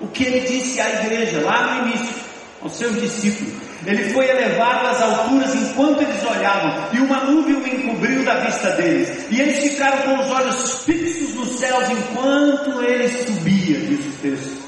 o 0.00 0.06
que 0.06 0.24
ele 0.24 0.40
disse 0.40 0.80
à 0.80 1.02
igreja 1.02 1.40
lá 1.40 1.74
no 1.74 1.88
início, 1.88 2.14
aos 2.62 2.72
seus 2.76 3.00
discípulos. 3.00 3.63
Ele 3.86 4.10
foi 4.12 4.28
elevado 4.28 4.86
às 4.86 5.02
alturas 5.02 5.54
enquanto 5.54 6.02
eles 6.02 6.24
olhavam, 6.24 6.88
e 6.92 6.98
uma 7.00 7.24
nuvem 7.24 7.54
o 7.56 7.66
encobriu 7.66 8.24
da 8.24 8.34
vista 8.36 8.70
deles. 8.72 9.26
E 9.30 9.40
eles 9.40 9.58
ficaram 9.58 9.98
com 9.98 10.22
os 10.22 10.30
olhos 10.30 10.84
fixos 10.84 11.34
nos 11.34 11.58
céus 11.58 11.84
enquanto 11.90 12.82
ele 12.82 13.08
subia, 13.08 13.78
diz 13.78 14.06
o 14.06 14.18
texto. 14.22 14.64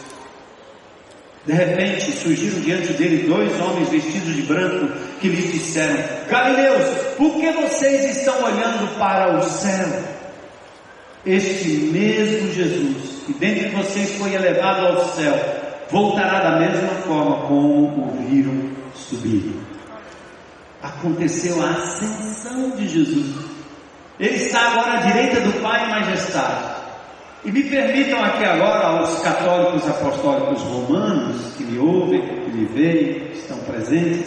De 1.46 1.52
repente 1.52 2.12
surgiram 2.12 2.60
diante 2.60 2.92
dele 2.94 3.28
dois 3.28 3.60
homens 3.60 3.88
vestidos 3.88 4.34
de 4.34 4.42
branco 4.42 4.92
que 5.20 5.28
lhes 5.28 5.52
disseram: 5.52 5.96
Galileus, 6.28 6.84
por 7.16 7.40
que 7.40 7.52
vocês 7.52 8.16
estão 8.16 8.42
olhando 8.42 8.98
para 8.98 9.38
o 9.38 9.42
céu? 9.44 9.86
Este 11.24 11.68
mesmo 11.68 12.52
Jesus, 12.52 13.22
que 13.26 13.32
dentre 13.34 13.68
vocês 13.70 14.16
foi 14.16 14.34
elevado 14.34 14.86
ao 14.86 15.08
céu, 15.14 15.34
voltará 15.90 16.40
da 16.40 16.58
mesma 16.58 16.88
forma 17.06 17.46
como 17.46 17.86
o 17.86 18.26
viram 18.28 18.76
subir. 19.08 19.54
Aconteceu 20.82 21.62
a 21.62 21.70
ascensão 21.70 22.70
de 22.70 22.88
Jesus. 22.88 23.34
Ele 24.18 24.36
está 24.36 24.72
agora 24.72 24.92
à 24.94 24.96
direita 25.02 25.40
do 25.40 25.62
Pai 25.62 25.86
em 25.86 25.90
majestade. 25.90 26.76
E 27.44 27.52
me 27.52 27.62
permitam 27.64 28.24
aqui 28.24 28.44
agora 28.44 28.86
aos 28.86 29.20
católicos 29.20 29.88
apostólicos 29.88 30.62
romanos 30.62 31.54
que 31.56 31.64
me 31.64 31.78
ouvem, 31.78 32.20
que 32.20 32.50
me 32.50 32.64
veem, 32.66 33.20
que 33.28 33.38
estão 33.38 33.58
presentes. 33.58 34.26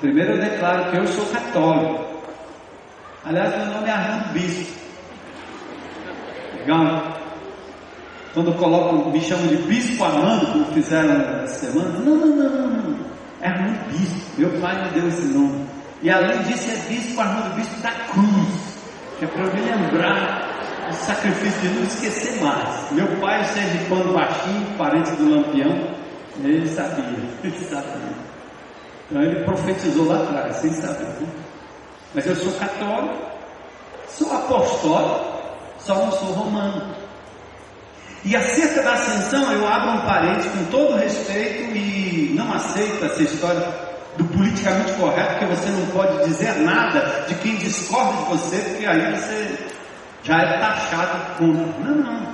Primeiro 0.00 0.32
eu 0.32 0.38
declaro 0.38 0.90
que 0.90 0.96
eu 0.98 1.06
sou 1.08 1.26
católico. 1.26 2.04
Aliás, 3.24 3.56
meu 3.56 3.66
nome 3.66 3.88
é 3.88 3.92
Armando 3.92 4.32
Bispo. 4.32 4.80
Legal? 6.58 7.20
Quando 8.32 8.52
colocam, 8.54 9.10
me 9.10 9.20
chamam 9.20 9.48
de 9.48 9.56
Bispo 9.56 10.04
Armando, 10.04 10.52
como 10.52 10.64
fizeram 10.66 11.42
essa 11.42 11.66
semana, 11.66 11.98
não, 11.98 12.16
não, 12.16 12.26
não, 12.26 12.68
não, 12.68 12.99
não. 13.40 13.46
É 13.46 13.48
Armando 13.48 13.88
Bispo. 13.90 14.40
Meu 14.40 14.60
pai 14.60 14.84
me 14.84 14.90
deu 14.90 15.08
esse 15.08 15.22
nome. 15.22 15.66
E 16.02 16.10
além 16.10 16.42
disso 16.42 16.70
é 16.70 16.76
Bispo 16.88 17.20
Armando 17.20 17.54
Bispo 17.54 17.80
da 17.80 17.90
Cruz. 17.90 18.78
Que 19.18 19.24
é 19.24 19.28
para 19.28 19.44
eu 19.44 19.54
me 19.54 19.60
lembrar 19.60 20.50
o 20.88 20.92
sacrifício 20.92 21.60
de 21.60 21.68
não 21.68 21.82
esquecer 21.84 22.42
mais. 22.42 22.90
Meu 22.92 23.06
pai, 23.20 23.42
o 23.42 23.88
pano 23.88 24.12
baixinho, 24.12 24.76
parente 24.76 25.10
do 25.12 25.30
Lampião, 25.30 25.94
ele 26.42 26.68
sabia, 26.68 27.04
ele 27.44 27.64
sabia. 27.64 28.30
Então 29.10 29.22
ele 29.22 29.44
profetizou 29.44 30.06
lá 30.06 30.22
atrás, 30.22 30.56
sem 30.56 30.72
saber. 30.72 31.04
Né? 31.04 31.28
Mas 32.14 32.26
eu 32.26 32.36
sou 32.36 32.52
católico, 32.54 33.14
sou 34.08 34.32
apostólico, 34.32 35.40
só 35.78 35.94
não 35.94 36.12
sou 36.12 36.32
romano. 36.32 36.94
E 38.24 38.36
acerca 38.36 38.82
da 38.82 38.92
ascensão, 38.92 39.50
eu 39.52 39.66
abro 39.66 39.92
um 39.92 40.00
parênteses 40.02 40.52
com 40.52 40.64
todo 40.64 40.96
respeito 40.96 41.74
e 41.74 42.32
não 42.36 42.52
aceito 42.52 43.04
essa 43.04 43.22
história 43.22 43.66
do 44.18 44.24
politicamente 44.24 44.92
correto, 44.92 45.38
porque 45.38 45.54
você 45.54 45.70
não 45.70 45.86
pode 45.86 46.24
dizer 46.28 46.54
nada 46.56 47.24
de 47.26 47.34
quem 47.36 47.56
discorda 47.56 48.12
de 48.18 48.28
você, 48.28 48.56
porque 48.58 48.86
aí 48.86 49.16
você 49.16 49.58
já 50.22 50.42
é 50.42 50.58
taxado 50.58 51.36
como. 51.38 51.74
Não, 51.82 51.94
não. 51.94 52.30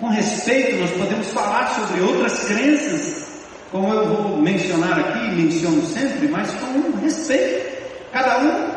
Com 0.00 0.08
respeito, 0.08 0.78
nós 0.78 0.90
podemos 0.92 1.28
falar 1.32 1.66
sobre 1.74 2.00
outras 2.00 2.44
crenças, 2.44 3.28
como 3.70 3.92
eu 3.92 4.06
vou 4.06 4.38
mencionar 4.38 4.98
aqui, 4.98 5.30
menciono 5.32 5.82
sempre, 5.84 6.28
mas 6.28 6.50
com 6.52 6.96
respeito. 6.98 7.68
Cada 8.12 8.38
um 8.38 8.70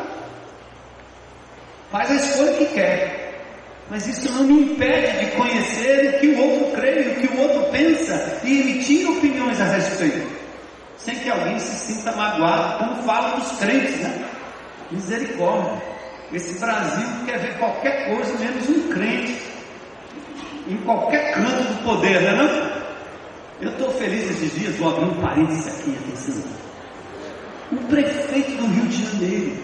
faz 1.90 2.10
a 2.10 2.14
escolha 2.14 2.52
que 2.54 2.66
quer. 2.66 3.21
Mas 3.90 4.06
isso 4.06 4.32
não 4.32 4.44
me 4.44 4.72
impede 4.72 5.24
de 5.24 5.30
conhecer 5.32 6.14
o 6.14 6.20
que 6.20 6.26
o 6.28 6.38
outro 6.38 6.80
crê, 6.80 7.00
o 7.00 7.14
que 7.20 7.34
o 7.34 7.40
outro 7.40 7.70
pensa 7.70 8.40
e 8.44 8.60
emitir 8.60 9.10
opiniões 9.10 9.60
a 9.60 9.64
respeito. 9.64 10.26
Sem 10.96 11.16
que 11.16 11.30
alguém 11.30 11.58
se 11.58 11.94
sinta 11.94 12.12
magoado, 12.12 12.78
como 12.78 13.02
fala 13.02 13.36
dos 13.36 13.58
crentes, 13.58 13.96
né? 14.00 14.24
Misericórdia. 14.90 15.82
Esse 16.32 16.58
Brasil 16.58 17.08
quer 17.26 17.38
ver 17.38 17.58
qualquer 17.58 18.08
coisa 18.14 18.38
menos 18.38 18.68
um 18.68 18.88
crente 18.88 19.52
em 20.68 20.76
qualquer 20.78 21.34
canto 21.34 21.62
do 21.64 21.84
poder, 21.84 22.22
não 22.22 22.28
é 22.28 22.34
não? 22.34 22.82
Eu 23.60 23.70
estou 23.70 23.90
feliz 23.92 24.30
esses 24.30 24.54
dias, 24.54 24.76
vou 24.76 24.90
abrir 24.90 25.04
um 25.04 25.20
parênteses 25.20 25.68
aqui, 25.68 25.96
atenção. 25.96 26.42
O 27.70 27.76
prefeito 27.88 28.50
do 28.56 28.66
Rio 28.66 28.86
de 28.86 29.04
Janeiro 29.04 29.56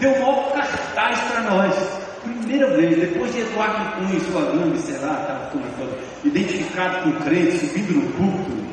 deu 0.00 0.10
um 0.10 0.20
maior 0.20 0.52
cartaz 0.52 1.20
para 1.30 1.40
nós. 1.42 2.07
Primeira 2.22 2.76
vez, 2.76 2.98
depois 2.98 3.32
de 3.32 3.40
Eduardo 3.40 3.96
Cunha 3.96 4.16
e 4.16 4.20
sua 4.20 4.42
gangue, 4.52 4.78
sei 4.78 4.98
lá, 4.98 5.20
estava 5.20 5.50
toda, 5.50 5.98
identificado 6.24 7.02
com 7.02 7.24
crente, 7.24 7.58
subindo 7.58 7.94
no 7.94 8.12
culto. 8.12 8.68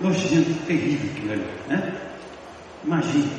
Nojento, 0.00 0.54
terrível 0.66 1.10
aquilo 1.10 1.32
ali, 1.32 1.46
né? 1.68 1.92
Imagina. 2.84 3.30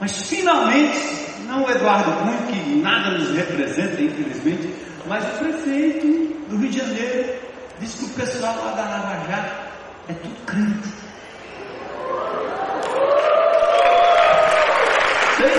Mas 0.00 0.28
finalmente, 0.28 0.98
não 1.46 1.64
o 1.64 1.70
Eduardo 1.70 2.12
Cunha, 2.12 2.38
que 2.46 2.74
nada 2.76 3.18
nos 3.18 3.30
representa, 3.30 4.00
infelizmente, 4.00 4.74
mas 5.06 5.24
o 5.24 5.38
prefeito 5.38 6.06
do 6.48 6.56
Rio 6.56 6.70
de 6.70 6.78
Janeiro 6.78 7.34
disse 7.80 7.98
que 7.98 8.04
o 8.04 8.14
pessoal 8.14 8.56
lá 8.56 8.72
da 8.72 8.82
Lava 8.82 9.26
Jato 9.28 9.54
é 10.08 10.12
tudo 10.14 10.46
crente. 10.46 10.88
Sei 15.36 15.58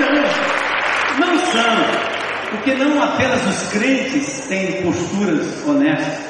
não, 1.19 1.27
não 1.27 1.39
são, 1.39 2.04
porque 2.51 2.73
não 2.75 3.01
apenas 3.01 3.45
os 3.45 3.69
crentes 3.69 4.45
têm 4.47 4.81
posturas 4.83 5.67
honestas, 5.67 6.25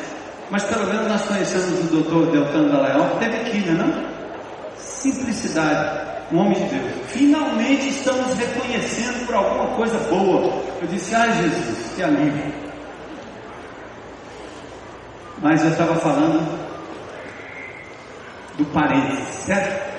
mas 0.50 0.64
pelo 0.64 0.88
menos 0.88 1.08
nós 1.08 1.26
conhecemos 1.26 1.80
o 1.80 1.88
doutor 1.88 2.32
Deltan 2.32 2.70
Dallagnol, 2.70 3.10
que 3.12 3.26
teve 3.26 3.38
aqui, 3.38 3.70
não 3.72 3.86
é? 3.86 4.06
Simplicidade 4.78 6.06
um 6.32 6.40
homem 6.40 6.54
de 6.54 6.76
Deus. 6.76 6.94
Finalmente 7.08 7.90
estamos 7.90 8.34
reconhecendo 8.36 9.26
por 9.26 9.36
alguma 9.36 9.68
coisa 9.76 9.98
boa. 10.10 10.64
Eu 10.82 10.88
disse, 10.88 11.14
ai 11.14 11.32
Jesus, 11.34 11.94
que 11.96 12.04
alívio. 12.04 12.54
Mas 15.42 15.64
eu 15.64 15.70
estava 15.70 15.96
falando 15.96 16.66
do 18.58 18.66
parênteses, 18.66 19.28
certo? 19.46 19.96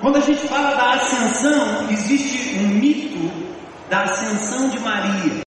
Quando 0.00 0.16
a 0.16 0.20
gente 0.20 0.46
fala 0.48 0.74
da 0.74 0.94
ascensão, 0.94 1.90
existe 1.90 2.58
um 2.58 2.68
mito 2.68 3.53
da 3.94 4.02
ascensão 4.02 4.68
de 4.70 4.78
Maria. 4.80 5.42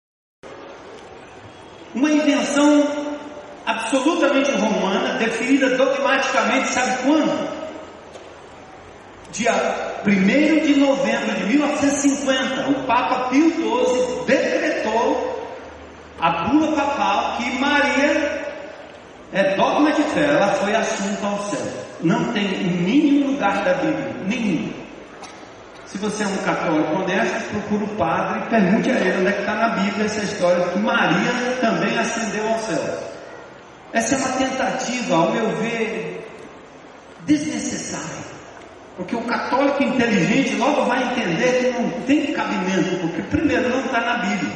Uma 1.94 2.10
invenção 2.10 2.88
absolutamente 3.66 4.52
romana, 4.52 5.18
definida 5.18 5.76
dogmaticamente, 5.76 6.70
sabe 6.70 7.04
quando? 7.04 7.58
dia 9.34 9.52
1 10.06 10.66
de 10.66 10.80
novembro 10.80 11.36
de 11.36 11.44
1950, 11.44 12.70
o 12.70 12.74
Papa 12.86 13.28
Pio 13.30 13.50
XII 13.50 14.26
decretou 14.26 15.46
a 16.22 16.32
bula 16.46 16.72
papal 16.72 17.38
que 17.38 17.52
Maria 17.60 18.56
é 19.34 19.56
dogma 19.58 19.92
de 19.92 20.04
fé, 20.04 20.24
ela 20.24 20.54
foi 20.54 20.74
assunta 20.74 21.28
ao 21.28 21.44
céu. 21.44 21.68
Não 22.02 22.32
tem 22.32 22.46
em 22.46 22.82
nenhum 22.82 23.32
lugar 23.32 23.66
da 23.66 23.74
Bíblia, 23.74 24.16
nenhum. 24.26 24.87
Se 25.88 25.98
você 25.98 26.24
é 26.24 26.28
um 26.28 26.38
católico 26.38 27.02
honesto, 27.02 27.50
procura 27.50 27.86
o 27.86 27.96
padre 27.96 28.40
e 28.40 28.50
pergunte 28.50 28.92
a 28.92 28.96
ele 28.96 29.18
onde 29.20 29.28
é 29.28 29.32
que 29.32 29.40
está 29.40 29.56
na 29.56 29.70
Bíblia 29.70 30.06
essa 30.06 30.24
história 30.24 30.68
que 30.68 30.80
Maria 30.80 31.32
também 31.62 31.98
ascendeu 31.98 32.48
ao 32.48 32.60
céu. 32.60 33.00
Essa 33.94 34.16
é 34.16 34.18
uma 34.18 34.30
tentativa, 34.30 35.16
ao 35.16 35.32
meu 35.32 35.50
ver, 35.58 36.30
desnecessária. 37.26 38.28
Porque 38.98 39.16
o 39.16 39.22
católico 39.22 39.82
inteligente 39.82 40.56
logo 40.56 40.86
vai 40.86 41.04
entender 41.04 41.72
que 41.74 41.82
não 41.82 41.90
tem 42.02 42.34
cabimento, 42.34 42.98
porque 43.00 43.22
primeiro 43.22 43.70
não 43.70 43.80
está 43.86 44.02
na 44.02 44.18
Bíblia. 44.18 44.52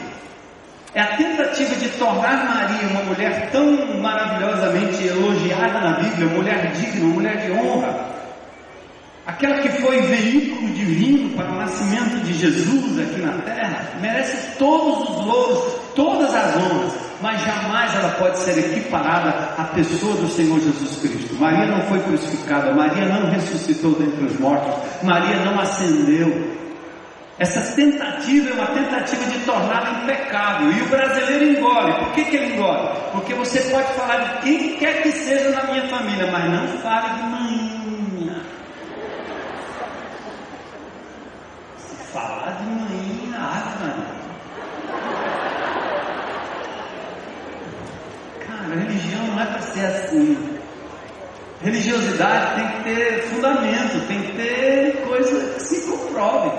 É 0.94 1.00
a 1.02 1.16
tentativa 1.16 1.74
de 1.76 1.88
tornar 1.90 2.46
Maria 2.46 2.90
uma 2.90 3.04
mulher 3.04 3.50
tão 3.52 3.98
maravilhosamente 4.02 5.08
elogiada 5.08 5.80
na 5.80 5.92
Bíblia, 5.94 6.28
uma 6.28 6.38
mulher 6.38 6.72
digna, 6.74 7.06
uma 7.06 7.14
mulher 7.14 7.38
de 7.38 7.52
honra, 7.54 8.21
aquela 9.32 9.60
que 9.60 9.70
foi 9.82 10.02
veículo 10.02 10.68
divino 10.74 11.30
para 11.36 11.52
o 11.52 11.56
nascimento 11.56 12.24
de 12.24 12.34
Jesus 12.34 13.00
aqui 13.00 13.22
na 13.22 13.34
terra, 13.40 13.94
merece 14.02 14.58
todos 14.58 15.10
os 15.10 15.26
louros, 15.26 15.74
todas 15.96 16.34
as 16.34 16.56
honras 16.58 17.12
mas 17.22 17.40
jamais 17.46 17.94
ela 17.94 18.10
pode 18.18 18.40
ser 18.40 18.58
equiparada 18.58 19.30
à 19.56 19.64
pessoa 19.66 20.16
do 20.16 20.28
Senhor 20.28 20.60
Jesus 20.60 20.98
Cristo. 21.02 21.36
Maria 21.36 21.68
não 21.68 21.80
foi 21.84 22.00
crucificada, 22.00 22.74
Maria 22.74 23.06
não 23.06 23.30
ressuscitou 23.30 23.94
dentre 23.94 24.26
os 24.26 24.40
mortos, 24.40 24.74
Maria 25.04 25.36
não 25.46 25.60
ascendeu. 25.60 26.60
Essa 27.38 27.62
tentativa 27.76 28.50
é 28.50 28.54
uma 28.54 28.68
tentativa 28.68 29.24
de 29.26 29.40
torná-la 29.40 30.04
impecável. 30.04 30.72
E 30.72 30.82
o 30.82 30.90
brasileiro 30.90 31.58
engole. 31.58 31.94
Por 31.94 32.14
que, 32.14 32.26
que 32.26 32.36
ele 32.36 32.54
engole? 32.54 32.90
Porque 33.12 33.34
você 33.34 33.60
pode 33.62 33.94
falar 33.94 34.18
de 34.18 34.42
quem 34.42 34.78
quer 34.78 35.02
que 35.02 35.12
seja 35.12 35.50
na 35.50 35.64
minha 35.64 35.88
família, 35.88 36.32
mas 36.32 36.52
não 36.52 36.68
fale 36.80 37.10
de 37.16 37.24
manhã. 37.24 38.42
Se 41.78 41.96
falar 42.12 42.58
de 42.60 42.66
manhã, 42.66 43.38
ah, 43.38 43.78
Maria. 43.80 44.22
A 48.50 48.76
religião 48.76 49.28
não 49.28 49.42
é 49.42 49.46
para 49.46 49.62
ser 49.62 49.86
assim. 49.86 50.60
Religiosidade 51.62 52.56
tem 52.56 52.68
que 52.70 52.84
ter 52.84 53.22
fundamento, 53.24 54.08
tem 54.08 54.22
que 54.24 54.32
ter 54.34 55.04
coisa 55.08 55.54
que 55.54 55.62
se 55.62 55.82
comprove. 55.90 56.50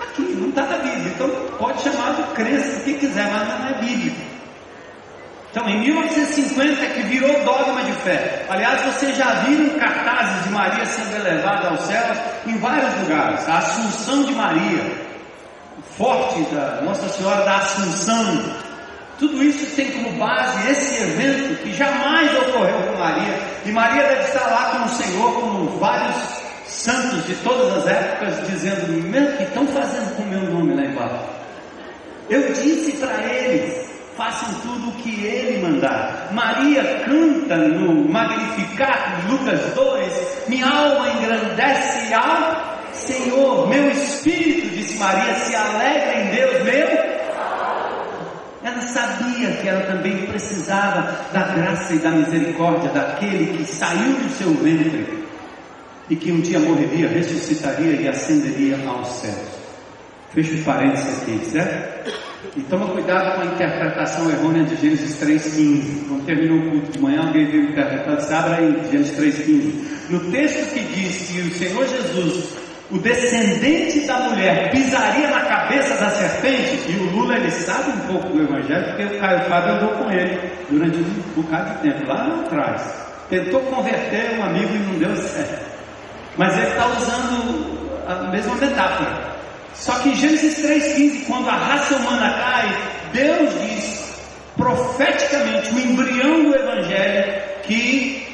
Aqui, 0.00 0.22
não 0.22 0.48
está 0.48 0.62
na 0.62 0.78
Bíblia. 0.78 1.12
Então 1.14 1.28
pode 1.58 1.82
chamar 1.82 2.14
de 2.14 2.22
crença 2.34 2.78
o 2.78 2.84
que 2.84 2.94
quiser, 2.94 3.30
mas 3.30 3.48
não 3.48 3.68
é 3.68 3.80
bíblico. 3.80 4.35
Então, 5.56 5.70
em 5.70 5.80
1950 5.80 6.84
é 6.84 6.88
que 6.90 7.02
virou 7.04 7.42
dogma 7.42 7.82
de 7.82 7.92
fé. 7.92 8.44
Aliás, 8.46 8.78
vocês 8.92 9.16
já 9.16 9.36
viram 9.36 9.70
cartazes 9.78 10.44
de 10.44 10.50
Maria 10.50 10.84
sendo 10.84 11.16
elevada 11.16 11.68
aos 11.68 11.80
céus 11.80 12.18
em 12.46 12.58
vários 12.58 12.94
lugares. 13.00 13.48
A 13.48 13.56
Assunção 13.56 14.24
de 14.24 14.34
Maria, 14.34 14.84
forte 15.96 16.42
da 16.54 16.82
Nossa 16.82 17.08
Senhora 17.08 17.42
da 17.42 17.56
Assunção. 17.56 18.54
Tudo 19.18 19.42
isso 19.42 19.74
tem 19.74 19.92
como 19.92 20.10
base 20.18 20.70
esse 20.70 21.02
evento 21.02 21.62
que 21.62 21.72
jamais 21.72 22.36
ocorreu 22.36 22.82
com 22.82 22.98
Maria. 22.98 23.40
E 23.64 23.72
Maria 23.72 24.02
deve 24.02 24.24
estar 24.24 24.46
lá 24.48 24.72
com 24.72 24.84
o 24.84 24.88
Senhor, 24.90 25.40
como 25.40 25.78
vários 25.78 26.16
santos 26.66 27.24
de 27.24 27.34
todas 27.36 27.78
as 27.78 27.86
épocas, 27.86 28.46
dizendo: 28.46 28.92
o 28.92 29.36
que 29.38 29.42
estão 29.42 29.66
fazendo 29.68 30.16
com 30.16 30.22
o 30.22 30.26
meu 30.26 30.42
nome 30.52 30.74
lá 30.74 30.82
embaixo? 30.82 31.24
Eu 32.28 32.52
disse 32.52 32.92
para 32.98 33.22
eles 33.24 33.95
façam 34.16 34.52
tudo 34.60 34.88
o 34.88 34.92
que 34.92 35.24
ele 35.24 35.62
mandar. 35.62 36.30
Maria 36.32 36.82
canta 37.04 37.56
no 37.56 38.08
Magnificat, 38.08 39.26
Lucas 39.28 39.74
2, 39.74 40.48
minha 40.48 40.66
alma 40.66 41.08
engrandece 41.10 42.14
ao 42.14 42.76
Senhor, 42.94 43.68
meu 43.68 43.90
espírito, 43.90 44.74
disse 44.74 44.96
Maria, 44.96 45.34
se 45.34 45.54
alegra 45.54 46.20
em 46.20 46.34
Deus, 46.34 46.64
meu. 46.64 47.16
Ela 48.64 48.80
sabia 48.80 49.52
que 49.52 49.68
ela 49.68 49.82
também 49.82 50.26
precisava 50.26 51.02
da 51.32 51.42
graça 51.54 51.94
e 51.94 51.98
da 51.98 52.10
misericórdia 52.10 52.90
daquele 52.90 53.58
que 53.58 53.64
saiu 53.64 54.14
do 54.14 54.28
seu 54.30 54.52
ventre 54.54 55.24
e 56.08 56.16
que 56.16 56.32
um 56.32 56.40
dia 56.40 56.58
morreria, 56.58 57.08
ressuscitaria 57.08 58.00
e 58.00 58.08
ascenderia 58.08 58.78
aos 58.88 59.08
céus. 59.08 59.56
Fecha 60.32 60.54
o 60.54 60.64
parênteses 60.64 61.22
aqui, 61.22 61.40
certo? 61.52 62.25
E 62.54 62.60
toma 62.62 62.86
cuidado 62.88 63.36
com 63.36 63.42
a 63.42 63.46
interpretação 63.46 64.30
errônea 64.30 64.64
de 64.64 64.76
Gênesis 64.76 65.20
3,15. 65.20 66.08
Quando 66.08 66.24
terminou 66.26 66.58
o 66.58 66.70
culto 66.70 66.92
de 66.92 66.98
manhã, 67.00 67.26
alguém 67.26 67.46
veio 67.46 67.70
interpretar, 67.70 68.16
disse, 68.16 68.32
abra 68.32 68.56
aí, 68.56 68.88
Gênesis 68.90 69.18
3,15. 69.18 70.10
No 70.10 70.20
texto 70.30 70.74
que 70.74 70.80
diz 70.80 71.30
que 71.30 71.40
o 71.40 71.54
Senhor 71.54 71.86
Jesus, 71.86 72.56
o 72.90 72.98
descendente 72.98 74.00
da 74.06 74.20
mulher, 74.20 74.70
pisaria 74.70 75.28
na 75.28 75.40
cabeça 75.40 75.94
da 75.96 76.10
serpente, 76.10 76.90
e 76.90 76.96
o 76.96 77.10
Lula 77.10 77.36
ele 77.36 77.50
sabe 77.50 77.90
um 77.90 78.00
pouco 78.12 78.28
do 78.28 78.42
Evangelho, 78.42 78.84
porque 78.86 79.16
o 79.16 79.20
Caio 79.20 79.40
Fábio 79.48 79.74
andou 79.74 79.88
com 79.90 80.10
ele 80.10 80.50
durante 80.70 80.98
um 80.98 81.42
bocado 81.42 81.74
de 81.74 81.90
tempo, 81.90 82.06
lá 82.08 82.40
atrás. 82.46 83.06
Tentou 83.28 83.60
converter 83.62 84.38
um 84.38 84.44
amigo 84.44 84.72
e 84.72 84.78
não 84.78 84.98
deu 84.98 85.16
certo. 85.16 85.66
Mas 86.36 86.56
ele 86.56 86.66
está 86.68 86.86
usando 86.86 87.76
a 88.06 88.30
mesma 88.30 88.54
metáfora. 88.54 89.35
Só 89.78 89.98
que 90.00 90.08
em 90.10 90.16
Gênesis 90.16 90.58
3,15, 90.58 91.26
quando 91.26 91.48
a 91.48 91.56
raça 91.56 91.96
humana 91.96 92.32
cai, 92.38 92.76
Deus 93.12 93.50
diz 93.60 94.06
profeticamente, 94.56 95.74
o 95.74 95.78
embrião 95.78 96.44
do 96.44 96.56
Evangelho, 96.56 97.42
que 97.62 98.26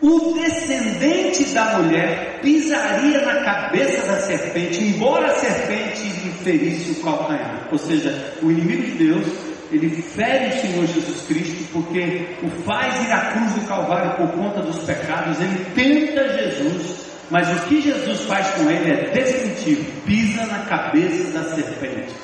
o 0.00 0.34
descendente 0.34 1.44
da 1.46 1.78
mulher 1.78 2.38
pisaria 2.40 3.20
na 3.22 3.42
cabeça 3.42 4.06
da 4.06 4.20
serpente, 4.20 4.80
embora 4.80 5.26
a 5.26 5.34
serpente 5.34 6.02
lhe 6.02 6.30
ferisse 6.44 6.92
o 6.92 7.02
calcanhar. 7.02 7.68
Ou 7.72 7.78
seja, 7.78 8.34
o 8.40 8.50
inimigo 8.50 8.84
de 8.84 8.92
Deus, 8.92 9.26
ele 9.72 9.90
fere 10.00 10.56
o 10.56 10.60
Senhor 10.60 10.86
Jesus 10.86 11.22
Cristo, 11.26 11.68
porque 11.72 12.28
o 12.42 12.50
faz 12.62 13.04
ir 13.04 13.12
à 13.12 13.32
cruz 13.32 13.52
do 13.54 13.66
Calvário 13.66 14.16
por 14.16 14.30
conta 14.38 14.60
dos 14.60 14.78
pecados, 14.84 15.38
ele 15.40 15.66
tenta 15.74 16.38
Jesus 16.38 17.07
mas 17.30 17.48
o 17.50 17.66
que 17.66 17.80
Jesus 17.80 18.22
faz 18.22 18.46
com 18.50 18.70
ele 18.70 18.90
é 18.90 19.10
definitivo: 19.10 19.84
pisa 20.02 20.46
na 20.46 20.60
cabeça 20.60 21.38
da 21.38 21.54
serpente. 21.54 22.14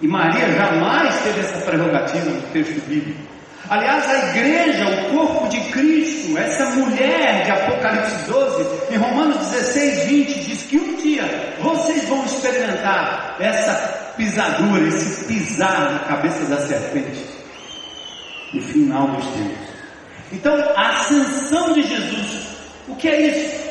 E 0.00 0.08
Maria 0.08 0.50
jamais 0.52 1.14
teve 1.22 1.40
essa 1.40 1.58
prerrogativa 1.58 2.30
no 2.30 2.42
texto 2.52 2.80
bíblico. 2.88 3.20
Aliás, 3.68 4.08
a 4.08 4.28
igreja, 4.30 4.84
o 4.88 5.10
corpo 5.16 5.48
de 5.48 5.60
Cristo, 5.70 6.36
essa 6.38 6.70
mulher 6.70 7.44
de 7.44 7.50
Apocalipse 7.50 8.28
12, 8.28 8.94
em 8.94 8.96
Romanos 8.96 9.36
16, 9.36 10.04
20, 10.08 10.40
diz 10.40 10.62
que 10.62 10.78
um 10.78 10.96
dia 10.96 11.54
vocês 11.60 12.08
vão 12.08 12.24
experimentar 12.24 13.36
essa 13.38 13.74
pisadura, 14.16 14.88
esse 14.88 15.24
pisar 15.26 15.92
na 15.92 15.98
cabeça 16.00 16.46
da 16.46 16.56
serpente, 16.66 17.24
no 18.54 18.62
final 18.62 19.06
dos 19.08 19.26
tempos. 19.26 19.68
Então, 20.32 20.56
a 20.74 20.88
ascensão 20.88 21.72
de 21.74 21.82
Jesus, 21.82 22.46
o 22.88 22.96
que 22.96 23.08
é 23.08 23.20
isso? 23.28 23.69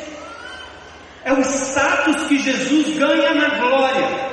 É 1.24 1.32
o 1.32 1.40
status 1.40 2.26
que 2.28 2.38
Jesus 2.38 2.96
ganha 2.96 3.34
na 3.34 3.48
glória. 3.58 4.30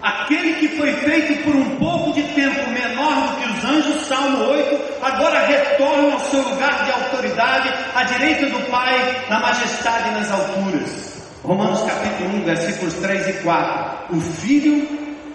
Aquele 0.00 0.54
que 0.54 0.68
foi 0.76 0.92
feito 0.94 1.44
por 1.44 1.54
um 1.54 1.76
pouco 1.76 2.12
de 2.14 2.22
tempo 2.34 2.70
menor 2.70 3.28
do 3.28 3.36
que 3.36 3.48
os 3.50 3.64
anjos, 3.64 4.06
Salmo 4.06 4.44
8, 4.48 4.80
agora 5.02 5.46
retorna 5.46 6.14
ao 6.14 6.20
seu 6.20 6.42
lugar 6.42 6.84
de 6.84 6.90
autoridade, 6.90 7.72
à 7.94 8.02
direita 8.04 8.46
do 8.46 8.70
Pai, 8.70 9.24
na 9.28 9.38
majestade 9.40 10.10
nas 10.10 10.30
alturas. 10.30 11.22
Romanos 11.44 11.82
capítulo 11.82 12.36
1, 12.38 12.44
versículos 12.44 12.94
3 12.94 13.28
e 13.28 13.32
4. 13.42 14.16
O 14.16 14.20
Filho 14.20 14.88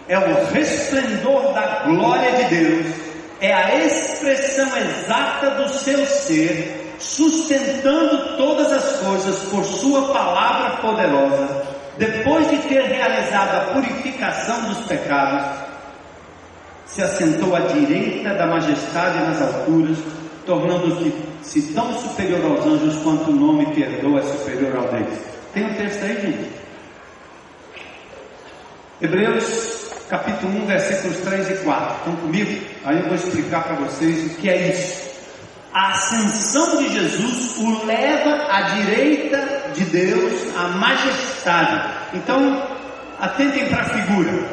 é 0.07 0.17
o 0.17 0.45
resplendor 0.51 1.53
da 1.53 1.83
glória 1.85 2.31
de 2.31 2.55
Deus, 2.55 2.95
é 3.39 3.53
a 3.53 3.85
expressão 3.85 4.69
exata 4.77 5.51
do 5.51 5.69
seu 5.69 6.05
ser 6.07 6.86
sustentando 6.99 8.37
todas 8.37 8.71
as 8.71 8.99
coisas 8.99 9.37
por 9.49 9.63
Sua 9.63 10.13
palavra 10.13 10.77
poderosa, 10.77 11.63
depois 11.97 12.49
de 12.49 12.57
ter 12.67 12.81
realizado 12.83 13.55
a 13.55 13.73
purificação 13.73 14.69
dos 14.69 14.79
pecados, 14.87 15.67
se 16.85 17.01
assentou 17.01 17.55
à 17.55 17.59
direita 17.59 18.33
da 18.33 18.47
majestade 18.47 19.19
nas 19.19 19.41
alturas, 19.41 19.97
tornando-se 20.45 21.61
tão 21.73 21.93
superior 21.99 22.43
aos 22.45 22.65
anjos 22.65 23.01
quanto 23.03 23.31
o 23.31 23.35
nome 23.35 23.65
que 23.67 23.81
herdou 23.81 24.17
é 24.17 24.21
superior 24.21 24.77
ao 24.77 24.87
deles. 24.89 25.19
Tem 25.53 25.65
um 25.65 25.73
texto 25.73 26.03
aí, 26.03 26.21
gente? 26.21 26.51
Hebreus 29.01 29.87
capítulo 30.09 30.63
1, 30.63 30.65
versículos 30.65 31.17
3 31.17 31.49
e 31.49 31.53
4. 31.63 31.95
Estão 31.97 32.15
comigo? 32.15 32.61
Aí 32.85 32.97
eu 32.97 33.03
vou 33.03 33.15
explicar 33.15 33.63
para 33.63 33.75
vocês 33.75 34.25
o 34.25 34.29
que 34.37 34.49
é 34.49 34.69
isso 34.69 35.06
a 35.73 35.89
ascensão 35.89 36.77
de 36.77 36.89
Jesus 36.89 37.57
o 37.57 37.85
leva 37.85 38.47
à 38.49 38.61
direita 38.61 39.71
de 39.73 39.83
Deus, 39.85 40.55
à 40.55 40.69
majestade. 40.69 41.89
Então, 42.13 42.67
atentem 43.19 43.67
para 43.67 43.81
a 43.81 43.89
figura, 43.89 44.49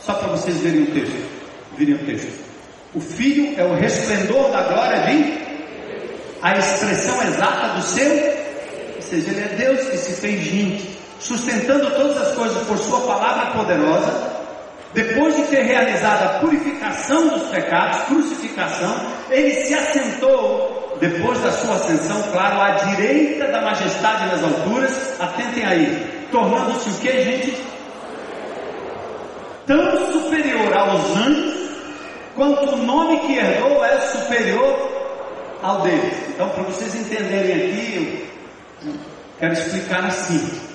só 0.00 0.14
para 0.14 0.28
vocês 0.28 0.58
verem 0.58 0.82
o 0.82 0.86
texto. 0.92 1.30
Virem 1.76 1.94
o 1.94 2.06
texto. 2.06 2.50
O 2.94 3.00
Filho 3.00 3.58
é 3.58 3.64
o 3.64 3.74
resplendor 3.74 4.50
da 4.50 4.62
glória 4.62 5.00
de 5.06 5.40
a 6.42 6.56
expressão 6.56 7.22
exata 7.22 7.68
do 7.74 7.82
seu, 7.82 8.10
ou 8.96 9.02
seja, 9.02 9.30
ele 9.30 9.40
é 9.40 9.54
Deus 9.56 9.88
que 9.88 9.96
se 9.98 10.20
fez 10.20 10.40
gente, 10.40 10.98
sustentando 11.18 11.90
todas 11.90 12.16
as 12.16 12.34
coisas 12.34 12.66
por 12.66 12.78
sua 12.78 13.00
palavra 13.00 13.52
poderosa, 13.52 14.39
depois 14.92 15.36
de 15.36 15.42
ter 15.44 15.62
realizado 15.62 16.22
a 16.24 16.38
purificação 16.40 17.28
dos 17.28 17.48
pecados, 17.48 18.02
crucificação, 18.06 18.94
ele 19.30 19.52
se 19.64 19.74
assentou, 19.74 20.96
depois 21.00 21.38
da 21.40 21.52
sua 21.52 21.76
ascensão, 21.76 22.20
claro, 22.32 22.60
à 22.60 22.70
direita 22.70 23.46
da 23.46 23.60
majestade 23.62 24.26
nas 24.26 24.42
alturas, 24.42 25.20
atentem 25.20 25.64
aí, 25.64 26.26
tornando-se 26.32 26.90
o 26.90 26.94
que, 26.94 27.22
gente? 27.22 27.56
Tão 29.66 30.12
superior 30.12 30.76
aos 30.76 31.16
anjos, 31.16 31.70
quanto 32.34 32.74
o 32.74 32.76
nome 32.78 33.20
que 33.20 33.36
herdou 33.36 33.84
é 33.84 34.00
superior 34.00 34.90
ao 35.62 35.82
deles. 35.82 36.16
Então, 36.28 36.48
para 36.48 36.64
vocês 36.64 36.94
entenderem 36.96 37.54
aqui, 37.54 38.28
eu 38.84 38.94
quero 39.38 39.52
explicar 39.52 40.04
assim. 40.04 40.69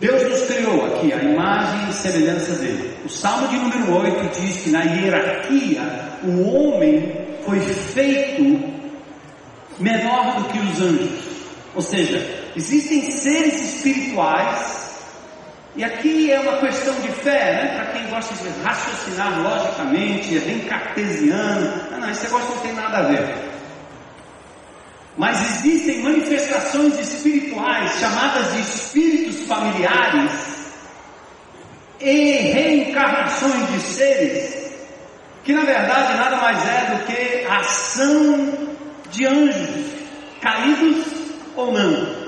Deus 0.00 0.22
nos 0.22 0.40
criou 0.46 0.86
aqui 0.86 1.12
a 1.12 1.16
imagem 1.16 1.90
e 1.90 1.92
semelhança 1.92 2.54
dele. 2.54 2.96
O 3.04 3.08
Salmo 3.10 3.48
de 3.48 3.56
número 3.56 3.98
8 3.98 4.40
diz 4.40 4.62
que 4.62 4.70
na 4.70 4.82
hierarquia 4.82 5.82
o 6.24 6.40
homem 6.50 7.12
foi 7.44 7.60
feito 7.60 8.42
menor 9.78 10.36
do 10.36 10.44
que 10.44 10.58
os 10.58 10.80
anjos. 10.80 11.30
Ou 11.74 11.82
seja, 11.82 12.26
existem 12.56 13.10
seres 13.10 13.74
espirituais, 13.74 14.80
e 15.76 15.84
aqui 15.84 16.32
é 16.32 16.40
uma 16.40 16.58
questão 16.58 16.94
de 17.00 17.08
fé, 17.08 17.52
né? 17.52 17.74
Para 17.76 17.92
quem 17.92 18.08
gosta 18.08 18.34
de 18.34 18.48
raciocinar 18.62 19.40
logicamente, 19.40 20.36
é 20.36 20.40
bem 20.40 20.60
cartesiano. 20.60 21.90
Não, 21.90 22.00
não, 22.00 22.10
esse 22.10 22.24
negócio 22.24 22.54
não 22.54 22.62
tem 22.62 22.72
nada 22.72 22.98
a 22.98 23.02
ver. 23.02 23.49
Mas 25.16 25.40
existem 25.64 26.02
manifestações 26.02 26.98
espirituais 26.98 27.98
chamadas 27.98 28.52
de 28.52 28.60
espíritos 28.60 29.46
familiares 29.46 30.30
e 32.00 32.32
reencarnações 32.32 33.72
de 33.72 33.80
seres 33.80 34.60
que 35.44 35.52
na 35.52 35.62
verdade 35.62 36.16
nada 36.16 36.36
mais 36.36 36.68
é 36.68 36.94
do 36.94 37.04
que 37.06 37.46
a 37.46 37.58
ação 37.58 38.68
de 39.10 39.26
anjos, 39.26 39.92
caídos 40.40 41.06
ou 41.56 41.72
não. 41.72 42.20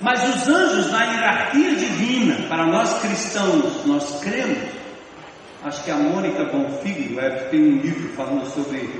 Mas 0.00 0.22
os 0.34 0.48
anjos 0.48 0.90
na 0.90 1.04
hierarquia 1.04 1.74
divina, 1.74 2.48
para 2.48 2.66
nós 2.66 3.00
cristãos, 3.00 3.84
nós 3.84 4.20
cremos. 4.20 4.58
Acho 5.62 5.84
que 5.84 5.90
a 5.90 5.96
Mônica 5.96 6.44
Bonfiglio 6.44 7.20
tem 7.50 7.60
um 7.60 7.78
livro 7.78 8.08
falando 8.14 8.46
sobre 8.52 8.90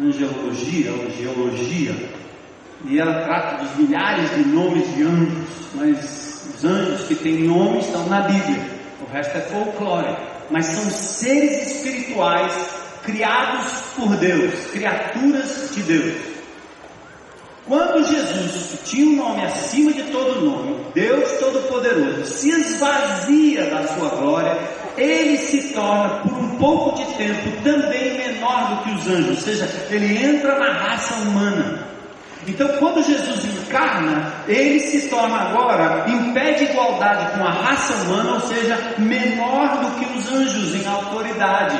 angelologia 0.00 0.92
ou 0.92 1.10
geologia, 1.10 1.94
e 2.84 2.98
ela 2.98 3.22
trata 3.24 3.62
dos 3.62 3.76
milhares 3.76 4.30
de 4.34 4.44
nomes 4.48 4.94
de 4.94 5.02
anjos, 5.02 5.48
mas 5.74 6.46
os 6.54 6.64
anjos 6.64 7.06
que 7.06 7.14
têm 7.14 7.44
nomes 7.44 7.86
estão 7.86 8.06
na 8.06 8.22
Bíblia, 8.22 8.62
o 9.02 9.12
resto 9.12 9.36
é 9.36 9.40
folclore, 9.40 10.16
mas 10.50 10.66
são 10.66 10.90
seres 10.90 11.66
espirituais 11.66 12.52
criados 13.02 13.66
por 13.96 14.16
Deus, 14.16 14.52
criaturas 14.72 15.70
de 15.74 15.82
Deus. 15.82 16.30
Quando 17.66 18.04
Jesus, 18.04 18.70
que 18.70 18.90
tinha 18.90 19.06
um 19.06 19.16
nome 19.16 19.44
acima 19.44 19.92
de 19.92 20.02
todo 20.04 20.44
nome, 20.44 20.86
Deus 20.92 21.30
Todo-Poderoso, 21.38 22.24
se 22.24 22.50
esvazia 22.50 23.66
da 23.66 23.86
sua 23.86 24.08
glória, 24.08 24.58
ele 24.96 25.38
se 25.38 25.72
torna, 25.72 26.20
por 26.22 26.32
um 26.32 26.56
pouco 26.56 26.96
de 26.96 27.04
tempo, 27.14 27.62
também 27.62 28.18
menor 28.18 28.74
do 28.74 28.82
que 28.82 28.90
os 28.98 29.06
anjos, 29.06 29.28
ou 29.28 29.36
seja, 29.36 29.68
ele 29.90 30.24
entra 30.24 30.58
na 30.58 30.72
raça 30.72 31.14
humana. 31.22 31.86
Então, 32.46 32.68
quando 32.78 33.04
Jesus 33.04 33.44
encarna, 33.44 34.32
ele 34.48 34.80
se 34.80 35.08
torna 35.08 35.36
agora 35.36 36.08
em 36.08 36.32
pé 36.32 36.52
de 36.52 36.64
igualdade 36.64 37.36
com 37.36 37.44
a 37.44 37.50
raça 37.50 37.92
humana, 38.04 38.34
ou 38.34 38.40
seja, 38.40 38.78
menor 38.98 39.82
do 39.82 39.98
que 39.98 40.18
os 40.18 40.32
anjos 40.32 40.74
em 40.74 40.86
autoridade. 40.86 41.78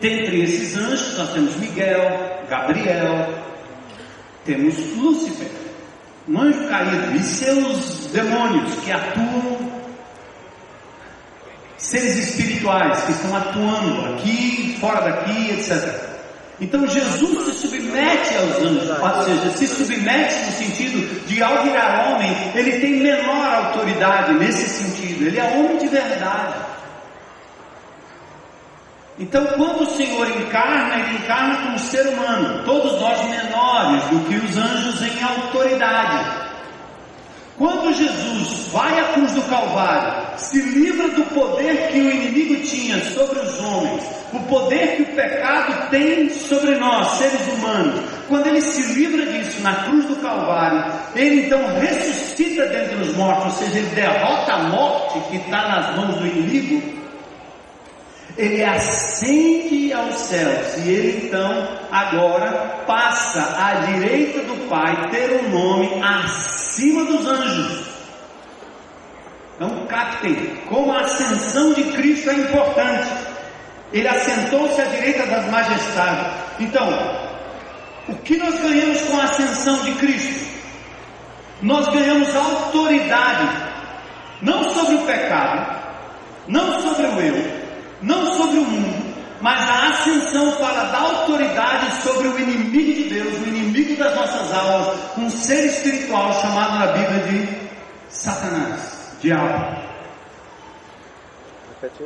Dentre 0.00 0.42
esses 0.42 0.76
anjos, 0.76 1.18
nós 1.18 1.32
temos 1.32 1.56
Miguel, 1.56 2.44
Gabriel, 2.48 3.28
temos 4.44 4.74
Lúcifer, 4.96 5.50
um 6.26 6.40
anjo 6.40 6.66
caído, 6.68 7.14
e 7.14 7.20
seus 7.20 8.06
demônios 8.06 8.74
que 8.76 8.90
atuam, 8.90 9.72
seres 11.76 12.16
espirituais 12.16 13.02
que 13.02 13.12
estão 13.12 13.36
atuando 13.36 14.14
aqui, 14.14 14.76
fora 14.80 15.02
daqui, 15.02 15.50
etc. 15.50 16.11
Então 16.62 16.86
Jesus 16.86 17.44
se 17.44 17.66
submete 17.66 18.36
aos 18.36 18.56
anjos, 18.58 18.88
ou 18.88 19.24
seja, 19.24 19.50
se 19.56 19.66
submete 19.66 20.34
no 20.46 20.52
sentido 20.52 21.26
de 21.26 21.42
ao 21.42 21.64
virar 21.64 22.12
homem, 22.12 22.30
ele 22.54 22.78
tem 22.78 23.00
menor 23.00 23.52
autoridade 23.52 24.32
nesse 24.34 24.68
sentido, 24.68 25.26
ele 25.26 25.40
é 25.40 25.42
homem 25.42 25.78
de 25.78 25.88
verdade. 25.88 26.54
Então, 29.18 29.44
quando 29.56 29.82
o 29.82 29.96
Senhor 29.96 30.26
encarna, 30.40 31.00
Ele 31.00 31.16
encarna 31.18 31.56
como 31.56 31.78
ser 31.78 32.06
humano, 32.08 32.64
todos 32.64 32.98
nós 33.00 33.20
menores 33.28 34.04
do 34.04 34.20
que 34.28 34.36
os 34.36 34.56
anjos 34.56 35.02
em 35.02 35.22
autoridade. 35.22 36.41
Quando 37.62 37.94
Jesus 37.94 38.72
vai 38.72 38.98
à 38.98 39.12
cruz 39.12 39.30
do 39.30 39.42
Calvário, 39.42 40.36
se 40.36 40.60
livra 40.60 41.06
do 41.10 41.22
poder 41.26 41.92
que 41.92 42.00
o 42.00 42.10
inimigo 42.10 42.60
tinha 42.66 42.98
sobre 43.04 43.38
os 43.38 43.60
homens, 43.60 44.02
o 44.32 44.40
poder 44.48 44.96
que 44.96 45.02
o 45.02 45.14
pecado 45.14 45.88
tem 45.88 46.28
sobre 46.28 46.74
nós, 46.74 47.18
seres 47.18 47.46
humanos, 47.52 48.00
quando 48.26 48.48
ele 48.48 48.60
se 48.60 48.82
livra 48.94 49.24
disso 49.26 49.62
na 49.62 49.74
cruz 49.84 50.06
do 50.06 50.16
Calvário, 50.16 50.92
ele 51.14 51.46
então 51.46 51.60
ressuscita 51.78 52.66
dentre 52.66 52.96
os 52.96 53.16
mortos, 53.16 53.44
ou 53.44 53.50
seja, 53.52 53.78
ele 53.78 53.94
derrota 53.94 54.54
a 54.54 54.62
morte 54.64 55.20
que 55.30 55.36
está 55.36 55.68
nas 55.68 55.96
mãos 55.96 56.16
do 56.16 56.26
inimigo 56.26 57.01
ele 58.36 58.64
ascende 58.64 59.92
aos 59.92 60.14
céus 60.16 60.78
e 60.78 60.90
ele 60.90 61.26
então 61.26 61.68
agora 61.90 62.82
passa 62.86 63.40
à 63.58 63.74
direita 63.86 64.40
do 64.40 64.68
Pai 64.68 65.10
ter 65.10 65.32
um 65.32 65.50
nome 65.50 66.02
acima 66.02 67.04
dos 67.04 67.26
anjos. 67.26 67.84
Então 69.56 69.86
captem 69.86 70.34
como 70.68 70.92
a 70.92 71.00
ascensão 71.00 71.74
de 71.74 71.84
Cristo 71.92 72.30
é 72.30 72.34
importante. 72.34 73.08
Ele 73.92 74.08
assentou-se 74.08 74.80
à 74.80 74.84
direita 74.86 75.26
das 75.26 75.50
majestades. 75.50 76.32
Então, 76.58 76.88
o 78.08 78.14
que 78.16 78.38
nós 78.38 78.58
ganhamos 78.58 79.02
com 79.02 79.20
a 79.20 79.24
ascensão 79.24 79.84
de 79.84 79.92
Cristo? 79.96 80.46
Nós 81.60 81.86
ganhamos 81.88 82.34
autoridade, 82.34 83.48
não 84.40 84.70
sobre 84.70 84.94
o 84.94 85.02
pecado, 85.02 85.76
não 86.48 86.80
sobre 86.80 87.06
o 87.06 87.20
eu, 87.20 87.61
não 88.02 88.36
sobre 88.36 88.58
o 88.58 88.64
mundo, 88.64 89.12
mas 89.40 89.68
a 89.68 89.88
ascensão 89.88 90.52
fala 90.52 90.84
da 90.84 90.98
autoridade 90.98 92.02
sobre 92.02 92.28
o 92.28 92.38
inimigo 92.38 92.92
de 92.92 93.04
Deus, 93.08 93.34
o 93.40 93.48
inimigo 93.48 93.96
das 93.96 94.14
nossas 94.14 94.52
almas, 94.52 94.98
um 95.18 95.30
ser 95.30 95.66
espiritual 95.66 96.32
chamado 96.40 96.78
na 96.78 96.86
Bíblia 96.92 97.20
de 97.26 97.48
Satanás, 98.08 99.16
diabo. 99.20 99.82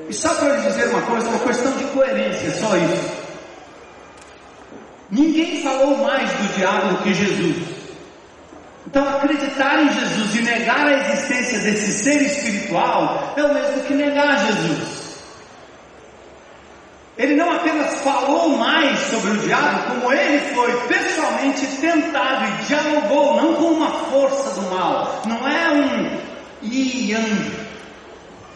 E 0.09 0.14
só 0.14 0.35
para 0.35 0.56
lhe 0.56 0.62
dizer 0.62 0.88
uma 0.88 1.02
coisa, 1.02 1.28
uma 1.28 1.38
questão 1.40 1.72
de 1.72 1.85
coerência, 1.85 2.50
só 2.52 2.74
isso. 2.76 3.26
Ninguém 5.11 5.62
falou 5.62 5.98
mais 5.98 6.28
do 6.30 6.56
diabo 6.56 6.88
do 6.88 7.02
que 7.02 7.12
Jesus. 7.12 7.56
Então, 8.87 9.06
acreditar 9.09 9.82
em 9.82 9.92
Jesus 9.92 10.37
e 10.37 10.42
negar 10.42 10.87
a 10.87 10.92
existência 10.92 11.59
desse 11.59 11.92
ser 11.92 12.22
espiritual 12.22 13.35
é 13.37 13.42
o 13.42 13.52
mesmo 13.52 13.82
que 13.82 13.94
negar 13.94 14.46
Jesus. 14.46 14.95
Ele 17.18 17.35
não 17.35 17.50
apenas 17.50 17.94
falou 18.02 18.58
mais 18.58 18.98
sobre 19.08 19.31
o 19.31 19.38
diabo, 19.38 19.94
como 19.94 20.12
ele 20.12 20.38
foi 20.54 20.71
pessoalmente 20.87 21.67
tentado 21.81 22.44
e 22.44 22.64
dialogou, 22.67 23.37
não 23.40 23.54
com 23.54 23.71
uma 23.71 23.90
força 23.90 24.60
do 24.60 24.69
mal, 24.69 25.23
não 25.25 25.48
é 25.48 25.71
um 25.71 26.27
yang, 26.62 27.52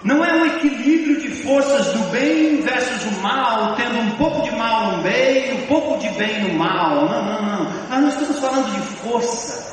não 0.05 0.23
é 0.23 0.35
um 0.35 0.47
equilíbrio 0.47 1.21
de 1.21 1.31
forças 1.43 1.87
do 1.95 2.11
bem 2.11 2.61
versus 2.61 3.07
o 3.07 3.23
mal, 3.23 3.77
tendo 3.77 3.99
um 3.99 4.11
pouco 4.13 4.43
de 4.43 4.51
mal 4.55 4.93
no 4.93 5.03
bem, 5.03 5.63
um 5.63 5.67
pouco 5.67 5.99
de 5.99 6.09
bem 6.11 6.43
no 6.43 6.55
mal. 6.59 7.09
Não, 7.09 7.25
não, 7.25 7.43
não. 7.43 7.71
Mas 7.89 8.03
nós 8.03 8.13
estamos 8.13 8.41
falando 8.41 8.73
de 8.73 8.81
forças. 8.99 9.71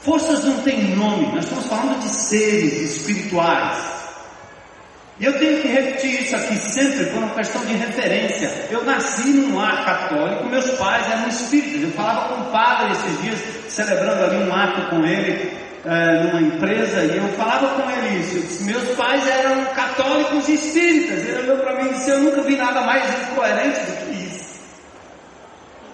Forças 0.00 0.44
não 0.44 0.58
têm 0.62 0.94
nome, 0.94 1.26
nós 1.34 1.44
estamos 1.44 1.66
falando 1.66 1.98
de 2.00 2.08
seres 2.08 2.96
espirituais. 2.96 3.95
E 5.18 5.24
eu 5.24 5.38
tenho 5.38 5.62
que 5.62 5.68
repetir 5.68 6.22
isso 6.22 6.36
aqui 6.36 6.58
sempre 6.58 7.06
por 7.06 7.22
uma 7.22 7.34
questão 7.34 7.64
de 7.64 7.72
referência. 7.72 8.52
Eu 8.70 8.84
nasci 8.84 9.28
num 9.28 9.56
lar 9.56 9.82
católico, 9.82 10.44
meus 10.44 10.70
pais 10.72 11.10
eram 11.10 11.26
espíritas. 11.28 11.82
Eu 11.84 11.90
falava 11.92 12.34
com 12.34 12.42
o 12.42 12.52
padre 12.52 12.92
esses 12.92 13.22
dias, 13.22 13.38
celebrando 13.70 14.24
ali 14.24 14.36
um 14.36 14.54
ato 14.54 14.90
com 14.90 15.06
ele, 15.06 15.56
é, 15.86 16.22
numa 16.22 16.42
empresa, 16.42 17.02
e 17.02 17.16
eu 17.16 17.28
falava 17.28 17.80
com 17.80 17.90
ele 17.90 18.20
isso. 18.20 18.40
Disse, 18.40 18.64
meus 18.64 18.88
pais 18.90 19.26
eram 19.26 19.64
católicos 19.74 20.46
espíritas. 20.50 21.24
Ele 21.24 21.50
olhou 21.50 21.58
para 21.64 21.82
mim 21.82 21.88
e 21.88 21.94
disse: 21.94 22.10
Eu 22.10 22.20
nunca 22.20 22.42
vi 22.42 22.56
nada 22.56 22.82
mais 22.82 23.04
incoerente 23.22 23.80
do 23.80 23.96
que 24.04 24.26
isso. 24.26 24.60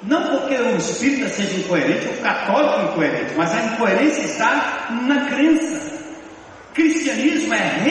Não 0.02 0.30
porque 0.30 0.54
o 0.56 0.76
espírita 0.76 1.28
seja 1.28 1.60
incoerente, 1.60 2.08
o 2.08 2.22
católico 2.22 2.90
incoerente, 2.90 3.34
mas 3.36 3.54
a 3.54 3.62
incoerência 3.66 4.22
está 4.22 4.88
na 4.90 5.26
crença. 5.26 5.92
Cristianismo 6.74 7.54
é 7.54 7.84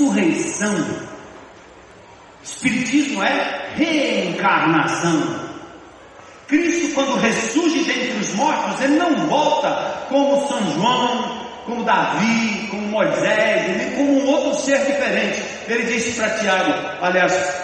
ressurreição. 0.00 0.74
Espiritismo 2.42 3.22
é 3.22 3.72
reencarnação. 3.74 5.50
Cristo, 6.46 6.94
quando 6.94 7.20
ressurge 7.20 7.84
dentre 7.84 8.18
os 8.18 8.34
mortos, 8.34 8.80
ele 8.80 8.96
não 8.96 9.14
volta 9.28 10.06
como 10.08 10.48
São 10.48 10.60
João, 10.72 11.46
como 11.64 11.84
Davi, 11.84 12.66
como 12.70 12.88
Moisés, 12.88 13.68
ele 13.68 13.96
como 13.96 14.20
um 14.20 14.26
outro 14.26 14.60
ser 14.60 14.78
diferente. 14.86 15.42
Ele 15.68 15.84
disse 15.84 16.18
para 16.18 16.30
Tiago, 16.38 16.72
aliás, 17.02 17.62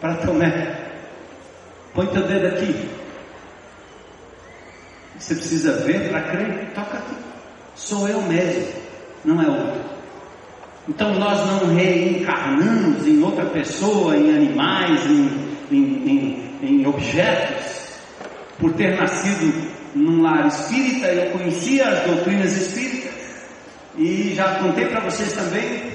para 0.00 0.14
Tomé, 0.14 0.78
põe 1.92 2.06
teu 2.06 2.22
dedo 2.26 2.46
aqui. 2.46 2.90
Você 5.18 5.34
precisa 5.34 5.72
ver 5.84 6.08
para 6.08 6.22
crer, 6.22 6.70
toca 6.74 6.98
aqui. 6.98 7.16
Sou 7.74 8.08
eu 8.08 8.22
mesmo 8.22 8.86
não 9.26 9.42
é 9.42 9.46
outro. 9.46 9.95
Então 10.88 11.14
nós 11.14 11.44
não 11.46 11.74
reencarnamos 11.74 13.06
em 13.06 13.22
outra 13.22 13.44
pessoa, 13.46 14.16
em 14.16 14.34
animais, 14.34 15.04
em, 15.06 15.56
em, 15.70 16.08
em, 16.08 16.58
em 16.62 16.86
objetos. 16.86 17.76
Por 18.58 18.72
ter 18.74 18.96
nascido 18.96 19.70
num 19.94 20.22
lar 20.22 20.46
espírita, 20.46 21.08
eu 21.08 21.32
conhecia 21.32 21.88
as 21.88 22.04
doutrinas 22.04 22.52
espíritas 22.56 23.12
e 23.98 24.32
já 24.34 24.56
contei 24.56 24.86
para 24.86 25.00
vocês 25.00 25.32
também. 25.32 25.92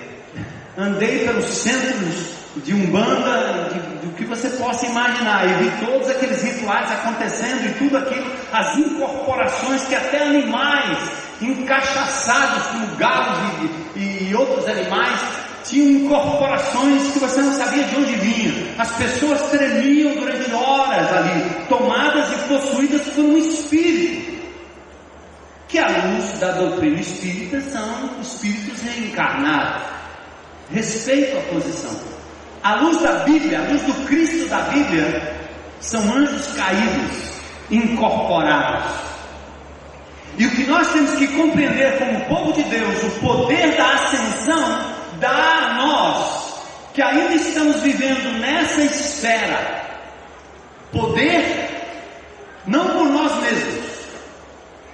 Andei 0.77 1.25
pelos 1.25 1.45
centros 1.45 2.41
de 2.57 2.73
umbanda, 2.73 3.69
de, 3.71 4.05
do 4.05 4.13
que 4.15 4.25
você 4.25 4.49
possa 4.51 4.85
imaginar, 4.85 5.47
e 5.47 5.63
vi 5.63 5.85
todos 5.85 6.09
aqueles 6.09 6.41
rituais 6.43 6.91
acontecendo 6.91 7.65
e 7.65 7.73
tudo 7.75 7.97
aquilo, 7.97 8.29
as 8.51 8.77
incorporações 8.77 9.83
que 9.83 9.95
até 9.95 10.23
animais 10.23 10.97
encaixaçados 11.41 12.63
como 12.67 12.87
galos 12.97 13.39
e, 13.95 13.99
e 13.99 14.10
outros 14.35 14.67
animais 14.67 15.19
tinham 15.63 16.05
incorporações 16.05 17.11
que 17.11 17.19
você 17.19 17.41
não 17.41 17.53
sabia 17.53 17.83
de 17.83 17.95
onde 17.95 18.15
vinham. 18.15 18.55
As 18.77 18.91
pessoas 18.93 19.41
tremiam 19.49 20.13
durante 20.15 20.51
horas 20.53 21.13
ali, 21.13 21.65
tomadas 21.69 22.31
e 22.31 22.47
possuídas 22.47 23.01
por 23.13 23.23
um 23.23 23.37
espírito. 23.37 24.31
Que 25.67 25.79
à 25.79 25.87
luz 25.87 26.39
da 26.39 26.51
doutrina 26.51 26.99
espírita 26.99 27.61
são 27.61 28.09
espíritos 28.21 28.81
reencarnados. 28.81 29.83
Respeito 30.71 31.37
a 31.37 31.41
posição. 31.53 31.91
À 32.63 32.75
luz 32.75 33.01
da 33.01 33.23
Bíblia, 33.23 33.59
à 33.59 33.71
luz 33.71 33.81
do 33.83 33.93
Cristo 34.05 34.47
da 34.49 34.59
Bíblia, 34.63 35.39
são 35.79 36.01
anjos 36.13 36.47
caídos, 36.53 37.31
incorporados. 37.69 39.10
E 40.37 40.45
o 40.45 40.51
que 40.51 40.63
nós 40.63 40.91
temos 40.91 41.11
que 41.15 41.27
compreender 41.27 41.97
como 41.97 42.21
povo 42.25 42.53
de 42.53 42.63
Deus, 42.63 43.03
o 43.03 43.09
poder 43.19 43.75
da 43.75 43.93
ascensão, 43.93 44.95
dá 45.19 45.29
a 45.29 45.73
nós, 45.75 46.53
que 46.93 47.01
ainda 47.01 47.35
estamos 47.35 47.81
vivendo 47.81 48.39
nessa 48.39 48.81
esfera, 48.81 49.83
poder, 50.91 51.69
não 52.65 52.87
por 52.89 53.05
nós 53.09 53.35
mesmos, 53.41 53.90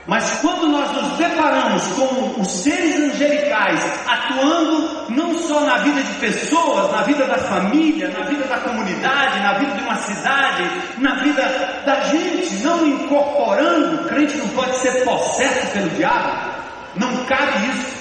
mas 0.07 0.39
quando 0.39 0.69
nós 0.69 0.89
nos 0.93 1.17
deparamos 1.17 1.83
com 1.87 2.39
os 2.41 2.47
seres 2.47 2.95
angelicais 2.95 3.83
atuando 4.07 5.05
não 5.09 5.37
só 5.37 5.59
na 5.65 5.79
vida 5.79 6.01
de 6.01 6.13
pessoas, 6.13 6.89
na 6.93 7.01
vida 7.03 7.25
da 7.25 7.37
família, 7.37 8.07
na 8.09 8.23
vida 8.23 8.45
da 8.45 8.57
comunidade, 8.59 9.39
na 9.41 9.53
vida 9.55 9.73
de 9.73 9.83
uma 9.83 9.95
cidade, 9.97 10.63
na 10.97 11.15
vida 11.15 11.43
da 11.85 11.99
gente, 12.05 12.55
não 12.63 12.87
incorporando, 12.87 14.01
o 14.01 14.07
crente 14.07 14.37
não 14.37 14.47
pode 14.49 14.77
ser 14.77 15.03
possesso 15.03 15.67
pelo 15.73 15.89
diabo, 15.89 16.53
não 16.95 17.25
cabe 17.25 17.67
isso. 17.67 17.97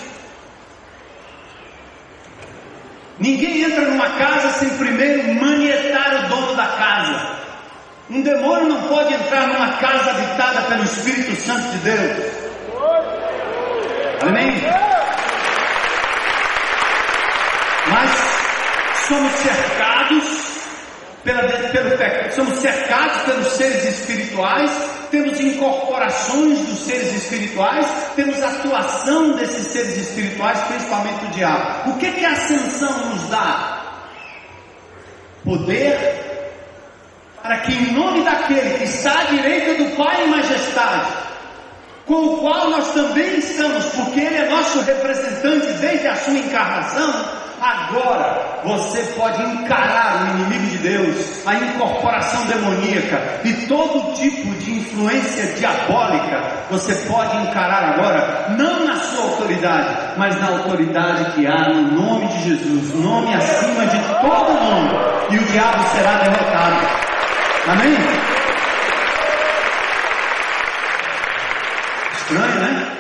Ninguém 3.19 3.63
entra 3.65 3.85
numa 3.85 4.11
casa 4.11 4.51
sem 4.59 4.69
primeiro 4.77 5.35
manietar 5.35 6.25
o 6.25 6.29
dono 6.29 6.55
da 6.55 6.67
casa. 6.67 7.46
Um 8.09 8.23
demônio 8.23 8.69
não 8.69 8.83
pode 8.83 9.13
entrar 9.13 9.49
numa 9.49 9.73
casa 9.79 10.11
habitada 10.11 10.63
pelo 10.63 10.85
Espírito 10.85 11.41
Santo 11.41 11.69
de 11.73 11.79
Deus. 11.79 12.33
Amém? 14.23 14.63
Mas 17.89 18.11
somos 19.09 19.33
cercados 19.33 20.25
pela, 21.25 21.43
pelo 21.43 21.99
pecado, 21.99 22.33
somos 22.33 22.59
cercados 22.61 23.23
pelos 23.23 23.49
seres 23.49 23.85
espirituais, 23.85 24.71
temos 25.11 25.41
incorporações 25.41 26.61
dos 26.61 26.79
seres 26.87 27.13
espirituais, 27.13 27.87
temos 28.15 28.41
atuação 28.41 29.33
desses 29.33 29.67
seres 29.67 29.97
espirituais, 29.97 30.61
principalmente 30.69 31.25
o 31.25 31.29
diabo. 31.31 31.91
O 31.91 31.99
que, 31.99 32.13
que 32.13 32.25
a 32.25 32.31
ascensão 32.31 33.11
nos 33.11 33.29
dá? 33.31 33.83
Poder 35.45 36.36
para 37.47 37.59
que 37.59 37.73
em 37.73 37.93
nome 37.93 38.23
daquele 38.23 38.77
que 38.79 38.85
está 38.85 39.21
à 39.21 39.25
direita 39.25 39.83
do 39.83 39.97
Pai 39.97 40.25
em 40.25 40.31
majestade, 40.31 41.07
com 42.05 42.15
o 42.15 42.37
qual 42.39 42.71
nós 42.71 42.93
também 42.93 43.39
estamos, 43.39 43.85
porque 43.87 44.21
Ele 44.21 44.37
é 44.37 44.51
nosso 44.51 44.81
representante 44.81 45.67
desde 45.75 46.09
a 46.09 46.17
sua 46.17 46.35
encarnação, 46.35 47.15
agora 47.61 48.61
você 48.65 49.01
pode 49.17 49.43
encarar 49.43 50.25
o 50.25 50.37
inimigo 50.37 50.67
de 50.67 50.79
Deus, 50.79 51.47
a 51.47 51.55
incorporação 51.55 52.45
demoníaca 52.47 53.41
e 53.45 53.53
todo 53.67 54.15
tipo 54.15 54.55
de 54.57 54.79
influência 54.79 55.47
diabólica, 55.55 56.67
você 56.71 56.95
pode 57.09 57.37
encarar 57.39 57.95
agora, 57.95 58.57
não 58.59 58.85
na 58.87 58.97
sua 58.97 59.25
autoridade, 59.25 60.19
mas 60.19 60.39
na 60.41 60.49
autoridade 60.49 61.33
que 61.33 61.47
há 61.47 61.69
no 61.69 61.93
nome 61.93 62.27
de 62.29 62.43
Jesus, 62.51 62.95
nome 62.95 63.35
acima 63.35 63.87
de 63.87 63.99
todo 64.21 64.53
nome, 64.53 64.91
e 65.31 65.39
o 65.39 65.45
diabo 65.45 65.83
será 65.91 66.19
derrotado. 66.19 67.16
Amém? 67.69 67.97
Estranho, 72.13 72.61
né? 72.61 72.93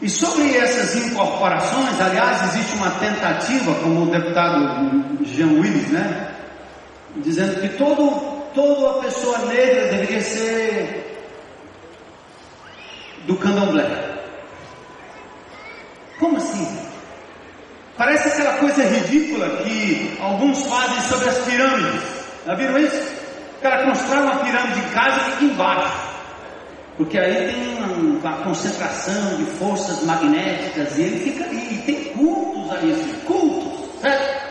E 0.00 0.10
sobre 0.10 0.56
essas 0.56 0.94
incorporações, 0.94 2.00
aliás, 2.00 2.54
existe 2.54 2.76
uma 2.76 2.90
tentativa, 2.92 3.74
como 3.76 4.02
o 4.04 4.10
deputado 4.10 5.24
Jean 5.24 5.58
Willis, 5.58 5.88
né? 5.88 6.34
Dizendo 7.16 7.60
que 7.60 7.68
todo, 7.70 8.10
toda 8.54 9.00
pessoa 9.00 9.38
negra 9.46 9.88
deveria 9.88 10.20
ser 10.20 11.26
do 13.26 13.36
candomblé. 13.36 14.18
Como 16.18 16.36
assim? 16.36 16.78
Parece 17.96 18.28
aquela 18.28 18.58
coisa 18.58 18.84
ridícula 18.84 19.48
que 19.64 20.16
alguns 20.20 20.64
fazem 20.66 21.00
sobre 21.08 21.28
as 21.28 21.38
pirâmides. 21.38 22.17
Já 22.46 22.54
viram 22.54 22.78
isso? 22.78 23.18
O 23.58 23.60
cara 23.60 23.84
constrói 23.84 24.22
uma 24.22 24.36
pirâmide 24.36 24.80
de 24.80 24.86
casa 24.94 25.20
e 25.40 25.44
embaixo. 25.44 26.08
Porque 26.96 27.18
aí 27.18 27.52
tem 27.52 28.18
uma, 28.18 28.32
concentração 28.44 29.36
de 29.36 29.44
forças 29.52 30.02
magnéticas 30.04 30.98
e 30.98 31.02
ele 31.02 31.20
fica 31.20 31.44
ali. 31.44 31.74
E 31.74 31.78
tem 31.86 32.04
cultos 32.14 32.72
ali, 32.72 32.92
assim, 32.92 33.14
cultos, 33.24 34.00
certo? 34.00 34.48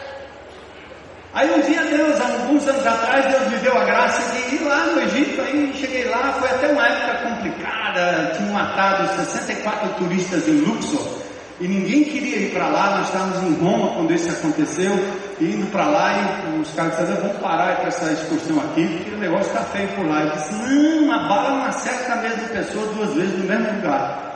Aí 1.34 1.54
um 1.54 1.62
dia 1.62 1.84
Deus, 1.84 2.20
alguns 2.20 2.68
anos 2.68 2.88
atrás, 2.88 3.26
Deus 3.26 3.52
me 3.52 3.58
deu 3.58 3.78
a 3.78 3.84
graça 3.84 4.34
de 4.34 4.56
ir 4.56 4.64
lá 4.64 4.86
no 4.88 5.02
Egito, 5.02 5.42
aí 5.42 5.72
cheguei 5.76 6.06
lá, 6.06 6.34
foi 6.34 6.50
até 6.50 6.68
uma 6.68 6.88
época 6.88 7.30
complicada, 7.30 8.34
tinham 8.36 8.54
matado 8.54 9.08
64 9.18 9.90
turistas 10.04 10.48
em 10.48 10.62
Luxor. 10.62 11.06
E 11.60 11.68
ninguém 11.68 12.06
queria 12.06 12.38
ir 12.38 12.52
para 12.52 12.68
lá, 12.68 12.98
nós 12.98 13.08
estávamos 13.08 13.44
em 13.44 13.54
Roma 13.56 13.94
quando 13.94 14.14
isso 14.14 14.32
aconteceu, 14.32 14.92
indo 15.40 15.72
para 15.72 15.86
lá 15.86 16.14
e 16.14 16.60
os 16.60 16.72
caras 16.72 16.98
disseram, 16.98 17.22
vamos 17.22 17.38
parar 17.38 17.78
com 17.78 17.88
essa 17.88 18.12
excursão 18.12 18.60
aqui, 18.60 18.88
porque 18.88 19.12
o 19.12 19.18
negócio 19.20 19.48
está 19.48 19.62
feio 19.66 19.88
por 19.90 20.06
lá. 20.08 20.22
Eu 20.22 20.32
disse, 20.32 20.54
não, 20.54 21.04
uma 21.04 21.28
bala 21.28 21.50
não 21.50 21.66
acerta 21.66 22.14
a 22.14 22.16
mesma 22.18 22.48
pessoa 22.50 22.94
duas 22.94 23.14
vezes 23.14 23.38
no 23.38 23.46
mesmo 23.46 23.76
lugar. 23.76 24.36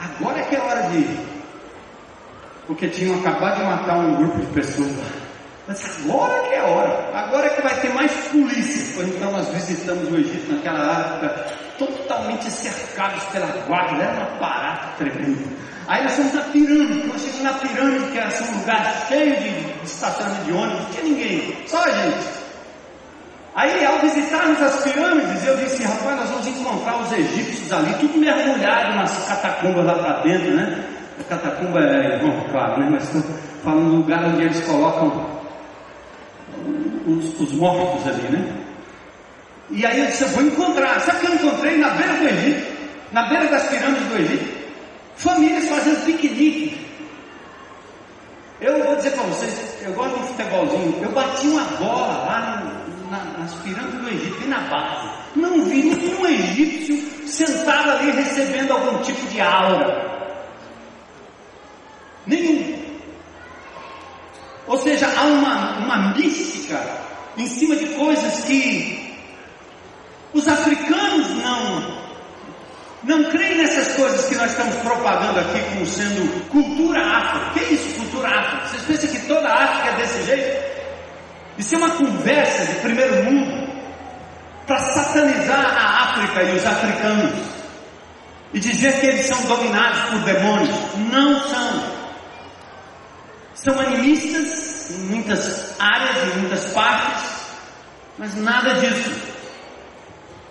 Agora 0.00 0.38
é 0.38 0.42
que 0.44 0.56
é 0.56 0.60
hora 0.60 0.82
de 0.82 0.96
ir. 0.96 1.20
Porque 2.66 2.88
tinham 2.88 3.18
acabado 3.18 3.56
de 3.58 3.64
matar 3.64 3.98
um 3.98 4.14
grupo 4.16 4.38
de 4.40 4.46
pessoas. 4.46 4.92
Mas 5.66 5.84
agora 5.84 6.40
que 6.48 6.54
é 6.54 6.62
hora, 6.62 7.10
agora 7.14 7.46
é 7.46 7.50
que 7.50 7.62
vai 7.62 7.74
ter 7.80 7.92
mais 7.92 8.10
polícia. 8.28 8.94
Pois 8.96 9.08
então 9.08 9.32
nós 9.32 9.48
visitamos 9.48 10.10
o 10.10 10.16
Egito 10.16 10.52
naquela 10.52 11.00
época, 11.00 11.46
totalmente 11.78 12.50
cercados 12.50 13.22
pela 13.24 13.46
guarda, 13.66 14.02
era 14.02 14.14
uma 14.14 14.38
parada 14.38 14.88
tremenda. 14.96 15.44
Aí 15.88 16.04
nós 16.04 16.12
fomos 16.16 16.34
na 16.34 16.42
pirâmide, 16.42 17.06
nós 17.06 17.22
chegamos 17.22 17.42
na 17.42 17.52
pirâmide, 17.54 18.12
que 18.12 18.18
era 18.18 18.28
assim, 18.28 18.44
um 18.52 18.58
lugar 18.58 19.06
cheio 19.08 19.36
de 19.36 19.84
estacionamento 19.84 20.44
de 20.44 20.52
ônibus, 20.52 20.82
não 20.82 20.90
tinha 20.90 21.02
ninguém, 21.02 21.56
só 21.66 21.82
a 21.82 21.90
gente. 21.90 22.26
Aí 23.54 23.84
ao 23.86 23.98
visitarmos 24.00 24.60
as 24.60 24.82
pirâmides, 24.82 25.46
eu 25.46 25.56
disse, 25.56 25.82
rapaz, 25.84 26.16
nós 26.20 26.30
vamos 26.30 26.46
encontrar 26.46 27.00
os 27.00 27.10
egípcios 27.10 27.72
ali, 27.72 27.94
tudo 27.94 28.18
mergulhado 28.18 28.96
nas 28.96 29.26
catacumbas 29.26 29.86
lá 29.86 29.94
para 29.94 30.20
dentro, 30.20 30.54
né? 30.54 30.84
A 31.20 31.24
catacumba 31.24 31.80
é, 31.80 32.18
bom, 32.18 32.38
claro, 32.50 32.80
né? 32.80 32.88
Mas 32.90 33.04
estou 33.04 33.22
falando 33.64 33.90
do 33.90 33.96
lugar 33.96 34.24
onde 34.26 34.42
eles 34.42 34.60
colocam 34.66 35.26
os, 37.06 37.40
os 37.40 37.52
mortos 37.54 38.06
ali, 38.06 38.28
né? 38.28 38.52
E 39.70 39.86
aí 39.86 40.00
eu 40.00 40.06
disse, 40.06 40.22
eu 40.22 40.28
vou 40.28 40.42
encontrar. 40.42 41.00
Sabe 41.00 41.16
o 41.16 41.20
que 41.20 41.26
eu 41.26 41.34
encontrei 41.34 41.78
na 41.78 41.88
beira 41.90 42.12
do 42.12 42.28
Egito? 42.28 42.78
Na 43.10 43.22
beira 43.28 43.46
das 43.48 43.68
pirâmides 43.68 44.06
do 44.06 44.16
Egito? 44.16 44.57
Famílias 45.18 45.68
fazendo 45.68 46.04
piquenique. 46.06 46.86
Eu 48.60 48.84
vou 48.84 48.96
dizer 48.96 49.10
para 49.12 49.24
vocês, 49.24 49.76
eu 49.82 49.92
gosto 49.92 50.18
de 50.20 50.28
futebolzinho. 50.28 50.98
Eu 51.02 51.10
bati 51.10 51.46
uma 51.48 51.64
bola 51.64 52.18
lá 52.18 52.72
na, 53.10 53.24
nas 53.38 53.54
pirâmides 53.56 54.00
do 54.00 54.08
Egito, 54.08 54.42
e 54.44 54.46
na 54.46 54.60
base. 54.60 55.08
Não 55.36 55.64
vi 55.64 55.82
nenhum 55.82 56.26
egípcio 56.26 57.28
sentado 57.28 57.90
ali 57.90 58.12
recebendo 58.12 58.72
algum 58.72 59.02
tipo 59.02 59.26
de 59.26 59.40
aura. 59.40 60.08
Nenhum. 62.26 62.78
Ou 64.66 64.78
seja, 64.78 65.08
há 65.16 65.24
uma, 65.24 65.78
uma 65.78 66.14
mística 66.14 66.80
em 67.36 67.46
cima 67.46 67.74
de 67.74 67.86
coisas 67.88 68.44
que 68.44 69.16
os 70.32 70.46
africanos 70.46 70.87
não 73.04 73.24
creem 73.30 73.58
nessas 73.58 73.94
coisas 73.94 74.26
que 74.26 74.34
nós 74.34 74.50
estamos 74.50 74.74
propagando 74.76 75.38
aqui 75.40 75.60
como 75.70 75.86
sendo 75.86 76.48
cultura 76.48 77.00
afro. 77.00 77.52
Que 77.52 77.60
é 77.60 77.72
isso, 77.72 77.94
cultura 77.94 78.28
afro? 78.28 78.68
Vocês 78.68 78.82
pensam 78.82 79.10
que 79.10 79.26
toda 79.26 79.48
a 79.48 79.64
África 79.64 79.88
é 79.88 79.96
desse 79.96 80.22
jeito? 80.24 80.68
Isso 81.58 81.74
é 81.74 81.78
uma 81.78 81.90
conversa 81.90 82.64
de 82.66 82.80
primeiro 82.80 83.24
mundo 83.24 83.68
para 84.66 84.78
satanizar 84.78 85.64
a 85.64 86.04
África 86.04 86.42
e 86.42 86.56
os 86.56 86.66
africanos 86.66 87.58
e 88.52 88.60
dizer 88.60 89.00
que 89.00 89.06
eles 89.06 89.26
são 89.26 89.40
dominados 89.42 90.00
por 90.10 90.18
demônios. 90.20 90.76
Não 91.12 91.40
são 91.48 91.98
são 93.54 93.80
animistas 93.80 94.90
em 94.90 94.98
muitas 95.06 95.74
áreas, 95.80 96.34
em 96.34 96.38
muitas 96.38 96.64
partes, 96.66 97.24
mas 98.16 98.34
nada 98.36 98.74
disso. 98.74 99.27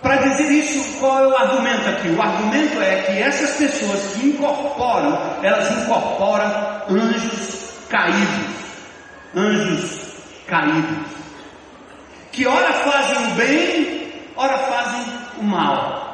Para 0.02 0.16
dizer 0.16 0.50
isso, 0.52 0.98
qual 1.00 1.24
é 1.24 1.26
o 1.26 1.36
argumento 1.36 1.88
aqui? 1.88 2.08
O 2.10 2.22
argumento 2.22 2.80
é 2.80 3.02
que 3.02 3.20
essas 3.20 3.50
pessoas 3.56 4.14
que 4.14 4.28
incorporam, 4.28 5.18
elas 5.42 5.70
incorporam 5.72 6.82
anjos 6.88 7.72
caídos. 7.88 8.54
Anjos 9.34 10.00
caídos. 10.46 11.06
Que 12.30 12.46
ora 12.46 12.72
fazem 12.72 13.26
o 13.26 13.30
bem, 13.34 14.12
ora 14.36 14.56
fazem 14.58 15.04
o 15.38 15.42
mal. 15.42 16.08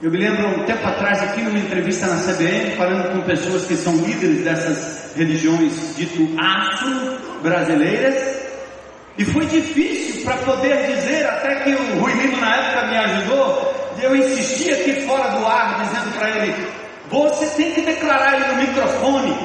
Eu 0.00 0.10
me 0.10 0.18
lembro 0.18 0.46
um 0.48 0.64
tempo 0.64 0.86
atrás, 0.86 1.22
aqui 1.22 1.40
numa 1.40 1.58
entrevista 1.58 2.06
na 2.06 2.22
CBN, 2.22 2.76
falando 2.76 3.12
com 3.12 3.22
pessoas 3.22 3.64
que 3.64 3.74
são 3.74 3.96
líderes 3.96 4.44
dessas 4.44 5.16
religiões 5.16 5.96
dito 5.96 6.28
afro-brasileiras, 6.38 8.35
e 9.18 9.24
foi 9.24 9.46
difícil 9.46 10.24
para 10.24 10.36
poder 10.38 10.86
dizer, 10.86 11.26
até 11.26 11.54
que 11.56 11.70
o 11.70 12.00
Rui 12.00 12.12
Lima 12.12 12.38
na 12.38 12.56
época 12.56 12.86
me 12.86 12.96
ajudou, 12.98 13.74
eu 14.02 14.16
insisti 14.16 14.70
aqui 14.70 15.06
fora 15.06 15.30
do 15.30 15.46
ar, 15.46 15.82
dizendo 15.82 16.18
para 16.18 16.30
ele: 16.30 16.54
você 17.08 17.46
tem 17.46 17.72
que 17.72 17.80
declarar 17.80 18.34
aí 18.34 18.48
no 18.48 18.56
microfone 18.56 19.36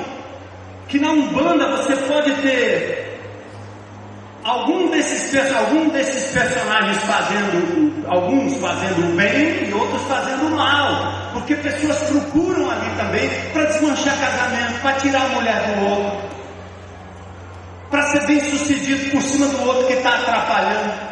que 0.88 1.00
na 1.00 1.12
Umbanda 1.12 1.78
você 1.78 1.96
pode 1.96 2.34
ter 2.42 3.18
algum 4.44 4.90
desses, 4.90 5.34
algum 5.54 5.88
desses 5.90 6.34
personagens 6.34 6.98
fazendo, 7.04 8.06
alguns 8.08 8.58
fazendo 8.58 9.16
bem 9.16 9.70
e 9.70 9.74
outros 9.74 10.02
fazendo 10.04 10.50
mal, 10.54 11.32
porque 11.34 11.56
pessoas 11.56 11.98
procuram 12.10 12.70
ali 12.70 12.90
também 12.98 13.30
para 13.54 13.66
desmanchar 13.66 14.20
casamento, 14.20 14.82
para 14.82 14.94
tirar 14.94 15.26
a 15.26 15.30
mulher 15.30 15.64
do 15.64 15.86
outro, 15.88 16.30
para 17.92 18.04
ser 18.04 18.26
bem 18.26 18.40
sucedido 18.40 19.12
por 19.12 19.22
cima 19.22 19.48
do 19.48 19.68
outro 19.68 19.86
que 19.86 19.94
está 19.94 20.16
atrapalhando. 20.16 21.12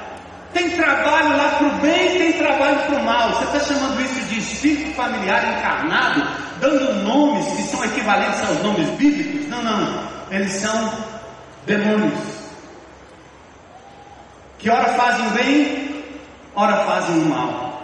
Tem 0.54 0.70
trabalho 0.72 1.38
lá 1.38 1.50
para 1.58 1.68
o 1.68 1.72
bem, 1.82 2.18
tem 2.18 2.34
trabalho 2.34 2.80
para 2.80 2.96
o 2.96 3.04
mal. 3.04 3.34
Você 3.34 3.58
está 3.58 3.60
chamando 3.60 4.02
isso 4.02 4.22
de 4.22 4.40
espírito 4.40 4.96
familiar 4.96 5.44
encarnado, 5.58 6.26
dando 6.60 7.04
nomes 7.04 7.46
que 7.56 7.64
são 7.64 7.84
equivalentes 7.84 8.42
aos 8.48 8.64
nomes 8.64 8.90
bíblicos? 8.92 9.48
Não, 9.50 9.62
não. 9.62 10.10
Eles 10.32 10.54
são 10.54 10.92
demônios 11.66 12.40
que 14.58 14.70
ora 14.70 14.94
fazem 14.94 15.28
o 15.28 15.30
bem, 15.32 16.04
ora 16.56 16.86
fazem 16.86 17.16
o 17.16 17.26
mal. 17.26 17.84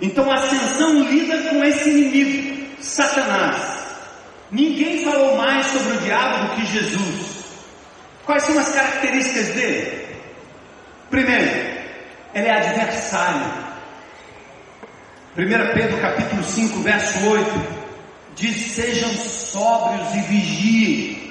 Então 0.00 0.30
a 0.30 0.36
ascensão 0.36 1.02
lida 1.02 1.36
com 1.48 1.64
esse 1.64 1.90
inimigo, 1.90 2.66
Satanás. 2.80 3.56
Ninguém 4.50 5.04
falou 5.04 5.36
mais 5.36 5.66
sobre 5.66 5.96
o 5.96 6.00
diabo 6.00 6.46
do 6.46 6.54
que 6.56 6.66
Jesus. 6.66 7.29
Quais 8.24 8.42
são 8.42 8.58
as 8.58 8.68
características 8.70 9.48
dele? 9.48 10.08
Primeiro, 11.10 11.80
ele 12.34 12.46
é 12.46 12.56
adversário. 12.56 13.70
1 15.36 15.74
Pedro 15.74 16.00
capítulo 16.00 16.42
5, 16.42 16.80
verso 16.80 17.26
8, 17.26 17.50
diz: 18.36 18.72
sejam 18.72 19.10
sóbrios 19.10 20.14
e 20.14 20.20
vigiem. 20.22 21.30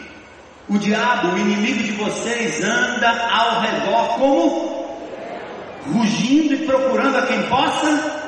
O 0.67 0.77
diabo, 0.77 1.29
o 1.29 1.37
inimigo 1.37 1.83
de 1.83 1.91
vocês, 1.93 2.63
anda 2.63 3.09
ao 3.09 3.61
redor 3.61 4.19
como 4.19 4.79
rugindo 5.93 6.53
e 6.53 6.65
procurando 6.65 7.17
a 7.17 7.21
quem 7.23 7.41
possa. 7.43 8.19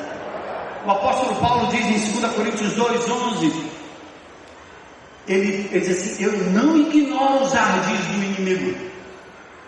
O 0.86 0.92
apóstolo 0.92 1.36
Paulo 1.36 1.68
diz 1.68 1.86
em 1.86 2.20
2 2.20 2.34
Coríntios 2.34 2.76
2,11: 2.76 3.71
ele, 5.28 5.70
ele 5.72 5.80
diz 5.80 5.90
assim: 5.90 6.24
Eu 6.26 6.38
não 6.52 6.78
ignoro 6.78 7.44
os 7.44 7.56
ardis 7.56 8.00
do 8.08 8.24
inimigo. 8.24 8.76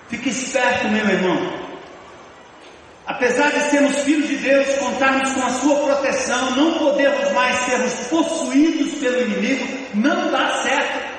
Fique 0.10 0.30
esperto, 0.30 0.88
meu 0.90 1.08
irmão. 1.08 1.64
Apesar 3.06 3.52
de 3.52 3.60
sermos 3.70 3.98
filhos 4.00 4.30
de 4.30 4.38
Deus, 4.38 4.78
contarmos 4.78 5.34
com 5.34 5.44
a 5.44 5.50
sua 5.50 5.76
proteção, 5.76 6.52
não 6.52 6.74
podemos 6.78 7.32
mais 7.34 7.56
sermos 7.58 7.94
possuídos 8.08 8.94
pelo 9.00 9.22
inimigo, 9.22 9.68
não 9.94 10.32
dá 10.32 10.62
certo. 10.64 11.14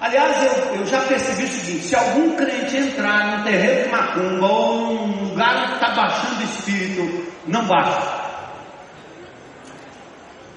Aliás, 0.00 0.36
eu, 0.44 0.76
eu 0.76 0.86
já 0.86 1.00
percebi 1.02 1.44
o 1.44 1.48
seguinte: 1.48 1.84
se 1.84 1.94
algum 1.94 2.34
crente 2.36 2.76
entrar 2.76 3.38
num 3.38 3.44
terreiro 3.44 3.84
de 3.84 3.88
macumba 3.88 4.46
ou 4.46 5.06
num 5.06 5.28
lugar 5.28 5.68
que 5.68 5.74
está 5.74 5.90
baixando 5.94 6.40
o 6.40 6.44
espírito, 6.44 7.32
não 7.46 7.64
baixa. 7.66 8.18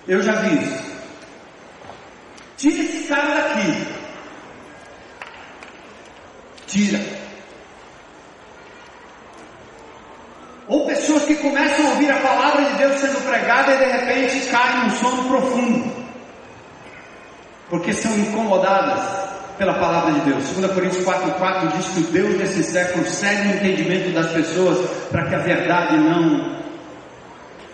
Eu 0.07 0.21
já 0.21 0.33
vi 0.33 0.63
isso. 0.63 0.90
Tira 2.61 2.83
esse 2.83 3.07
cara 3.07 3.33
daqui. 3.33 3.87
Tira. 6.67 7.01
Ou 10.67 10.85
pessoas 10.85 11.23
que 11.23 11.33
começam 11.37 11.87
a 11.87 11.89
ouvir 11.89 12.11
a 12.11 12.19
palavra 12.19 12.65
de 12.65 12.77
Deus 12.77 13.01
sendo 13.01 13.25
pregada 13.25 13.73
e 13.73 13.77
de 13.79 13.85
repente 13.85 14.45
caem 14.51 14.83
num 14.83 14.89
sono 14.91 15.27
profundo. 15.27 15.91
Porque 17.67 17.93
são 17.93 18.15
incomodadas 18.19 19.09
pela 19.57 19.73
palavra 19.79 20.13
de 20.13 20.29
Deus. 20.29 20.47
2 20.49 20.71
Coríntios 20.71 21.03
4,4 21.03 21.77
diz 21.77 21.87
que 21.87 21.99
o 22.01 22.11
Deus 22.11 22.37
desse 22.37 22.63
século 22.63 23.03
segue 23.07 23.47
o 23.47 23.55
entendimento 23.55 24.13
das 24.13 24.31
pessoas 24.33 24.87
para 25.09 25.27
que 25.27 25.33
a 25.33 25.39
verdade 25.39 25.97
não 25.97 26.61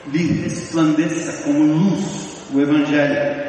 lhe 0.07 0.43
resplandeça 0.43 1.43
como 1.43 1.59
luz, 1.59 2.47
o 2.53 2.61
Evangelho. 2.61 3.46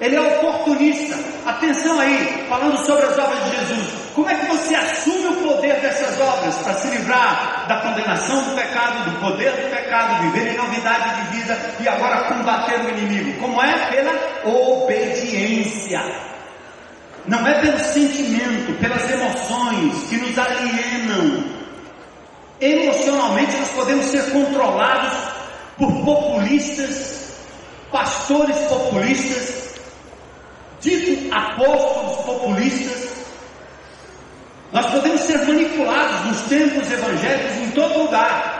Ele 0.00 0.16
é 0.16 0.20
oportunista. 0.20 1.16
Atenção 1.46 1.98
aí, 1.98 2.44
falando 2.48 2.76
sobre 2.84 3.06
as 3.06 3.18
obras 3.18 3.44
de 3.44 3.56
Jesus. 3.56 3.88
Como 4.14 4.28
é 4.28 4.34
que 4.34 4.46
você 4.46 4.74
assume 4.74 5.26
o 5.26 5.34
poder 5.42 5.80
dessas 5.80 6.20
obras 6.20 6.54
para 6.56 6.74
se 6.74 6.88
livrar 6.88 7.66
da 7.68 7.80
condenação 7.80 8.42
do 8.44 8.54
pecado, 8.54 9.10
do 9.10 9.20
poder 9.20 9.52
do 9.52 9.70
pecado, 9.70 10.22
viver 10.22 10.52
em 10.52 10.56
novidade 10.56 11.22
de 11.22 11.36
vida 11.36 11.58
e 11.80 11.88
agora 11.88 12.24
combater 12.24 12.80
o 12.80 12.90
inimigo? 12.90 13.40
Como 13.40 13.62
é? 13.62 13.72
Pela 13.90 14.12
obediência. 14.44 16.00
Não 17.26 17.46
é 17.46 17.60
pelo 17.60 17.78
sentimento, 17.78 18.78
pelas 18.80 19.10
emoções 19.10 20.08
que 20.08 20.16
nos 20.16 20.38
alienam. 20.38 21.44
Emocionalmente 22.60 23.56
nós 23.56 23.68
podemos 23.70 24.06
ser 24.06 24.30
controlados 24.30 25.12
por 25.76 25.92
populistas, 26.04 27.32
pastores 27.90 28.56
populistas, 28.58 29.65
dito 30.80 31.34
apóstolos 31.34 32.24
populistas. 32.24 33.16
Nós 34.72 34.86
podemos 34.86 35.20
ser 35.22 35.38
manipulados 35.46 36.26
nos 36.26 36.40
tempos 36.42 36.90
evangélicos 36.90 37.56
em 37.56 37.70
todo 37.70 37.98
lugar. 37.98 38.56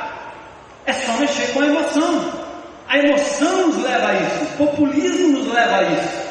É 0.87 0.93
só 0.93 1.12
mexer 1.19 1.53
com 1.53 1.61
a 1.61 1.67
emoção. 1.67 2.47
A 2.89 2.99
emoção 2.99 3.67
nos 3.67 3.83
leva 3.83 4.09
a 4.09 4.14
isso, 4.14 4.45
o 4.45 4.67
populismo 4.67 5.39
nos 5.39 5.53
leva 5.53 5.77
a 5.79 5.83
isso. 5.83 6.27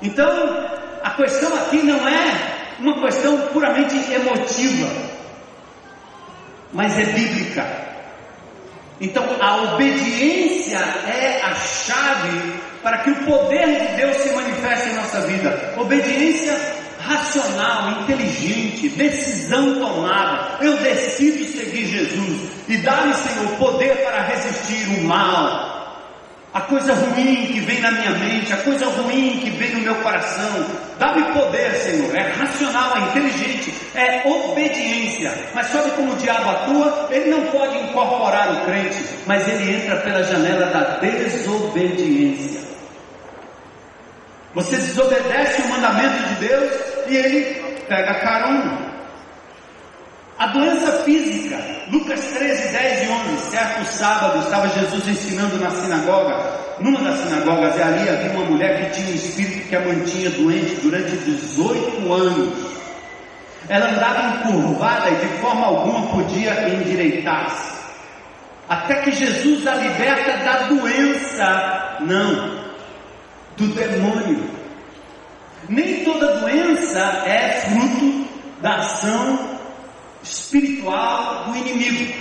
Então, 0.00 0.70
a 1.02 1.10
questão 1.10 1.54
aqui 1.56 1.82
não 1.82 2.08
é 2.08 2.50
uma 2.78 3.00
questão 3.02 3.38
puramente 3.48 3.94
emotiva, 4.10 4.88
mas 6.72 6.98
é 6.98 7.04
bíblica. 7.04 7.90
Então 9.00 9.24
a 9.40 9.74
obediência 9.74 10.76
é 10.76 11.40
a 11.42 11.54
chave 11.54 12.60
para 12.82 12.98
que 12.98 13.10
o 13.10 13.24
poder 13.24 13.66
de 13.66 13.96
Deus 13.96 14.16
se 14.16 14.30
manifeste 14.30 14.90
em 14.90 14.94
nossa 14.94 15.20
vida. 15.22 15.74
Obediência 15.76 16.56
racional, 17.00 18.02
inteligente, 18.02 18.88
decisão 18.90 19.78
tomada. 19.78 20.58
Eu 20.60 20.76
decido 20.78 21.44
seguir 21.44 21.86
Jesus 21.86 22.50
e 22.68 22.76
dá-me, 22.78 23.14
Senhor, 23.14 23.48
poder 23.56 23.96
para 24.04 24.22
resistir 24.22 25.00
o 25.00 25.04
mal, 25.04 25.70
a 26.52 26.60
coisa 26.62 26.92
ruim 26.94 27.46
que 27.46 27.60
vem 27.60 27.80
na 27.80 27.92
minha 27.92 28.10
mente, 28.10 28.52
a 28.52 28.56
coisa 28.58 28.86
ruim 28.86 29.38
que 29.40 29.50
vem 29.50 29.70
no 29.72 29.80
meu 29.80 29.94
coração. 29.96 30.66
Dá-me 30.98 31.22
poder, 31.32 31.74
Senhor. 31.76 32.14
É 32.14 32.32
racional, 32.32 32.96
é 32.96 33.00
inteligente, 33.00 33.72
é 33.94 34.28
obediência. 34.28 35.32
Mas 35.54 35.68
sabe 35.68 35.92
como 35.92 36.12
o 36.12 36.16
diabo 36.16 36.50
atua? 36.50 37.08
Ele 37.10 37.30
não 37.30 37.42
pode 37.46 37.78
incorporar 37.78 38.52
o 38.52 38.64
crente, 38.66 38.98
mas 39.26 39.46
ele 39.48 39.76
entra 39.76 39.96
pela 39.98 40.22
janela 40.24 40.66
da 40.66 40.98
desobediência. 40.98 42.69
Você 44.54 44.76
desobedece 44.76 45.62
o 45.62 45.68
mandamento 45.68 46.22
de 46.28 46.46
Deus 46.46 46.72
e 47.06 47.16
ele 47.16 47.84
pega 47.88 48.14
carona. 48.14 48.90
A 50.38 50.46
doença 50.46 50.90
física, 51.04 51.58
Lucas 51.90 52.18
13, 52.24 52.72
10 52.72 53.02
e 53.02 53.12
11, 53.12 53.40
certo 53.50 53.84
sábado 53.92 54.38
estava 54.42 54.68
Jesus 54.68 55.06
ensinando 55.06 55.56
na 55.58 55.70
sinagoga, 55.70 56.34
numa 56.80 57.00
das 57.02 57.18
sinagogas, 57.18 57.76
e 57.76 57.82
ali 57.82 58.08
havia 58.08 58.30
uma 58.30 58.46
mulher 58.46 58.80
que 58.80 58.96
tinha 58.96 59.12
um 59.12 59.14
espírito 59.14 59.68
que 59.68 59.76
a 59.76 59.80
mantinha 59.80 60.30
doente 60.30 60.80
durante 60.80 61.14
18 61.14 62.12
anos. 62.12 62.70
Ela 63.68 63.90
andava 63.90 64.36
encurvada 64.38 65.10
e 65.10 65.16
de 65.16 65.28
forma 65.40 65.66
alguma 65.66 66.08
podia 66.08 66.70
endireitar-se. 66.70 67.78
Até 68.66 68.94
que 69.02 69.12
Jesus 69.12 69.66
a 69.66 69.74
liberta 69.74 70.38
da 70.38 70.68
doença, 70.68 71.98
não, 72.00 72.59
do 73.60 73.74
demônio. 73.74 74.50
Nem 75.68 76.02
toda 76.04 76.40
doença 76.40 76.98
é 77.26 77.60
fruto 77.60 78.26
da 78.60 78.76
ação 78.76 79.58
espiritual 80.22 81.44
do 81.44 81.56
inimigo. 81.56 82.12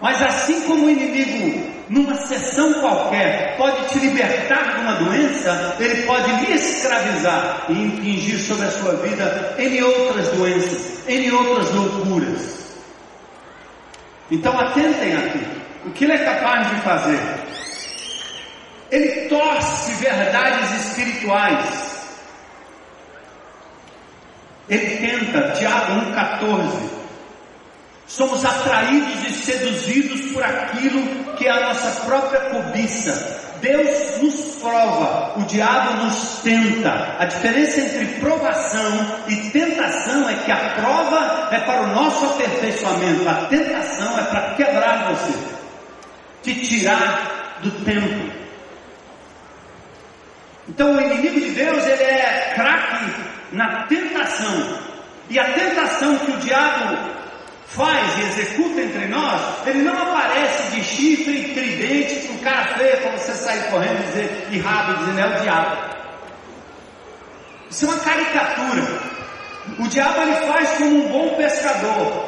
Mas 0.00 0.20
assim 0.20 0.60
como 0.62 0.86
o 0.86 0.90
inimigo, 0.90 1.72
numa 1.88 2.14
sessão 2.14 2.74
qualquer, 2.74 3.56
pode 3.56 3.88
te 3.88 3.98
libertar 3.98 4.74
de 4.74 4.80
uma 4.80 4.92
doença, 4.96 5.76
ele 5.80 6.02
pode 6.02 6.30
lhe 6.32 6.52
escravizar 6.52 7.64
e 7.70 7.72
impingir 7.72 8.38
sobre 8.38 8.66
a 8.66 8.70
sua 8.70 8.92
vida 8.96 9.54
em 9.58 9.82
outras 9.82 10.28
doenças, 10.28 11.08
em 11.08 11.30
outras 11.32 11.72
loucuras. 11.72 12.56
Então 14.30 14.58
atentem 14.58 15.16
aqui. 15.16 15.40
O 15.86 15.90
que 15.92 16.04
ele 16.04 16.14
é 16.14 16.18
capaz 16.18 16.68
de 16.68 16.76
fazer? 16.82 17.18
Ele 18.90 19.28
torce 19.28 19.92
verdades 19.94 20.86
espirituais. 20.86 21.96
Ele 24.68 24.96
tenta, 24.96 25.52
Tiago 25.52 25.92
1,14. 26.12 26.96
Somos 28.06 28.44
atraídos 28.44 29.28
e 29.28 29.32
seduzidos 29.32 30.32
por 30.32 30.42
aquilo 30.42 31.34
que 31.34 31.46
é 31.46 31.50
a 31.50 31.68
nossa 31.68 32.00
própria 32.02 32.40
cobiça. 32.50 33.44
Deus 33.60 34.22
nos 34.22 34.56
prova, 34.60 35.38
o 35.38 35.42
diabo 35.44 36.04
nos 36.04 36.40
tenta. 36.42 37.16
A 37.18 37.24
diferença 37.24 37.80
entre 37.80 38.06
provação 38.20 39.22
e 39.28 39.36
tentação 39.50 40.28
é 40.28 40.34
que 40.34 40.52
a 40.52 40.56
prova 40.74 41.48
é 41.50 41.60
para 41.60 41.82
o 41.82 41.86
nosso 41.94 42.26
aperfeiçoamento, 42.26 43.28
a 43.28 43.34
tentação 43.46 44.18
é 44.18 44.22
para 44.24 44.54
quebrar 44.54 45.14
você, 45.14 45.38
te 46.42 46.54
tirar 46.66 47.58
do 47.62 47.70
tempo. 47.84 48.45
Então 50.68 50.96
o 50.96 51.00
inimigo 51.00 51.40
de 51.40 51.50
Deus 51.50 51.86
ele 51.86 52.02
é 52.02 52.52
craque 52.54 53.04
na 53.52 53.84
tentação. 53.86 54.78
E 55.28 55.38
a 55.38 55.52
tentação 55.52 56.18
que 56.18 56.30
o 56.30 56.36
diabo 56.38 56.96
faz 57.66 58.18
e 58.18 58.22
executa 58.22 58.80
entre 58.80 59.06
nós, 59.06 59.40
ele 59.66 59.82
não 59.82 59.96
aparece 60.00 60.70
de 60.70 60.82
chifre 60.82 61.38
e 61.38 61.54
tridente 61.54 62.28
com 62.28 62.38
cara 62.38 62.76
feia 62.76 62.96
para 62.98 63.10
você 63.12 63.32
sair 63.34 63.70
correndo 63.70 64.00
e 64.00 64.06
dizer, 64.06 64.48
e 64.52 64.58
rabo, 64.58 64.94
dizendo 64.98 65.20
é 65.20 65.26
o 65.26 65.40
diabo. 65.42 65.76
Isso 67.70 67.84
é 67.84 67.88
uma 67.88 67.98
caricatura. 67.98 69.00
O 69.80 69.88
diabo 69.88 70.20
ele 70.22 70.34
faz 70.46 70.70
como 70.78 71.04
um 71.04 71.08
bom 71.08 71.34
pescador. 71.36 72.24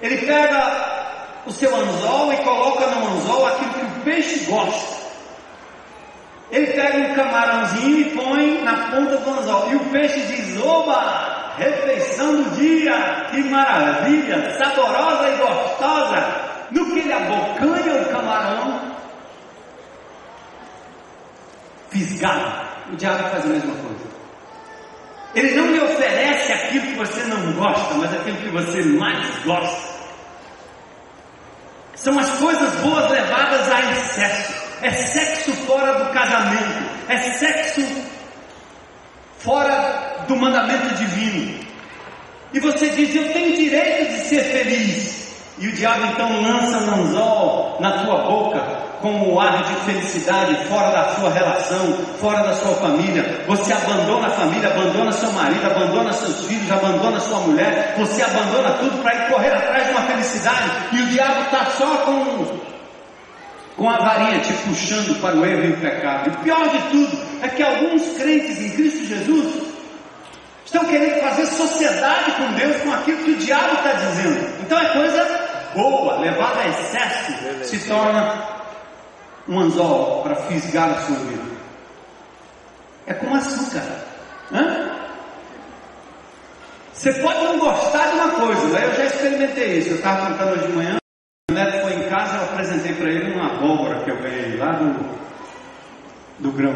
Ele 0.00 0.18
pega 0.18 1.42
o 1.44 1.52
seu 1.52 1.74
anzol 1.74 2.32
e 2.32 2.36
coloca 2.38 2.86
no 2.86 3.16
anzol 3.16 3.46
aquilo 3.46 3.74
que 3.74 3.84
o 3.84 4.04
peixe 4.04 4.38
gosta. 4.44 4.97
Ele 6.50 6.66
pega 6.68 6.98
um 6.98 7.14
camarãozinho 7.14 8.00
e 8.00 8.04
põe 8.16 8.62
na 8.62 8.90
ponta 8.90 9.16
do 9.18 9.30
anzol. 9.30 9.70
E 9.70 9.76
o 9.76 9.80
peixe 9.90 10.20
diz: 10.20 10.60
Oba! 10.62 11.38
refeição 11.58 12.42
do 12.42 12.50
dia, 12.56 13.26
que 13.30 13.42
maravilha, 13.44 14.56
saborosa 14.56 15.28
e 15.28 15.36
gostosa. 15.36 16.48
No 16.70 16.84
que 16.92 17.00
ele 17.00 17.12
abocanha 17.12 18.02
o 18.02 18.08
camarão, 18.10 18.92
fisgado. 21.90 22.68
O 22.92 22.96
diabo 22.96 23.28
faz 23.30 23.44
a 23.44 23.48
mesma 23.48 23.74
coisa. 23.74 24.08
Ele 25.34 25.54
não 25.54 25.66
lhe 25.66 25.80
oferece 25.80 26.52
aquilo 26.52 26.86
que 26.86 26.94
você 26.94 27.24
não 27.24 27.52
gosta, 27.52 27.94
mas 27.94 28.14
aquilo 28.14 28.36
que 28.38 28.50
você 28.50 28.82
mais 28.82 29.44
gosta. 29.44 29.98
São 31.94 32.18
as 32.18 32.30
coisas 32.38 32.74
boas 32.76 33.10
levadas 33.10 33.70
a 33.70 33.92
excesso. 33.92 34.57
É 34.82 34.90
sexo 34.90 35.52
fora 35.66 36.04
do 36.04 36.12
casamento. 36.12 36.84
É 37.08 37.16
sexo 37.16 37.82
fora 39.38 40.24
do 40.26 40.36
mandamento 40.36 40.94
divino. 40.94 41.58
E 42.52 42.60
você 42.60 42.88
diz: 42.90 43.14
Eu 43.14 43.32
tenho 43.32 43.56
direito 43.56 44.14
de 44.14 44.20
ser 44.20 44.42
feliz. 44.44 45.18
E 45.58 45.66
o 45.66 45.72
diabo 45.72 46.06
então 46.06 46.40
lança 46.40 46.78
um 46.78 47.02
anzol 47.02 47.78
na 47.80 48.04
tua 48.04 48.18
boca, 48.18 48.60
com 49.02 49.32
o 49.32 49.40
ar 49.40 49.64
de 49.64 49.74
felicidade, 49.86 50.54
fora 50.68 50.90
da 50.92 51.14
sua 51.16 51.30
relação, 51.30 51.92
fora 52.20 52.44
da 52.44 52.54
sua 52.54 52.74
família. 52.76 53.42
Você 53.48 53.72
abandona 53.72 54.28
a 54.28 54.30
família, 54.30 54.68
abandona 54.68 55.10
seu 55.10 55.32
marido, 55.32 55.66
abandona 55.66 56.12
seus 56.12 56.46
filhos, 56.46 56.70
abandona 56.70 57.18
sua 57.18 57.40
mulher. 57.40 57.94
Você 57.98 58.22
abandona 58.22 58.70
tudo 58.74 59.02
para 59.02 59.14
ir 59.16 59.32
correr 59.32 59.52
atrás 59.52 59.86
de 59.86 59.92
uma 59.92 60.02
felicidade. 60.02 60.70
E 60.92 61.02
o 61.02 61.06
diabo 61.06 61.40
está 61.42 61.66
só 61.76 61.96
com 62.04 62.46
com 63.78 63.88
a 63.88 63.96
varinha 63.96 64.40
te 64.40 64.52
puxando 64.64 65.20
para 65.20 65.36
o 65.36 65.46
erro 65.46 65.64
e 65.66 65.70
o 65.70 65.80
pecado. 65.80 66.28
E 66.28 66.32
o 66.34 66.38
pior 66.38 66.68
de 66.68 66.78
tudo 66.90 67.16
é 67.40 67.48
que 67.48 67.62
alguns 67.62 68.18
crentes 68.18 68.60
em 68.60 68.70
Cristo 68.70 69.06
Jesus 69.06 69.68
estão 70.66 70.84
querendo 70.84 71.20
fazer 71.20 71.46
sociedade 71.46 72.32
com 72.32 72.52
Deus 72.54 72.76
com 72.82 72.92
aquilo 72.92 73.24
que 73.24 73.30
o 73.30 73.36
diabo 73.36 73.74
está 73.74 73.92
dizendo. 73.92 74.62
Então 74.62 74.78
é 74.78 74.84
coisa 74.86 75.48
boa, 75.74 76.18
levada 76.18 76.60
a 76.60 76.68
excesso, 76.68 77.32
se 77.64 77.88
torna 77.88 78.48
um 79.46 79.60
anzol 79.60 80.22
para 80.24 80.34
fisgar 80.34 80.90
a 80.90 81.00
sua 81.02 81.16
vida. 81.16 81.48
É 83.06 83.14
como 83.14 83.36
açúcar. 83.36 83.82
Hã? 84.52 84.90
Você 86.92 87.12
pode 87.12 87.44
não 87.44 87.60
gostar 87.60 88.08
de 88.08 88.14
uma 88.16 88.30
coisa, 88.30 88.66
né? 88.70 88.86
eu 88.86 88.94
já 88.96 89.04
experimentei 89.04 89.78
isso. 89.78 89.90
Eu 89.90 89.96
estava 89.96 90.26
cantando 90.26 90.54
hoje 90.54 90.66
de 90.66 90.72
manhã. 90.72 90.98
O 91.50 91.54
neto 91.54 91.80
foi 91.80 91.94
em 91.94 92.08
casa, 92.10 92.36
eu 92.36 92.42
apresentei 92.42 92.92
para 92.94 93.08
ele 93.08 93.27
abóbora 93.58 94.04
que 94.04 94.10
eu 94.10 94.16
ganhei 94.18 94.56
lá 94.56 94.72
do, 94.72 95.18
do 96.38 96.52
grão. 96.52 96.72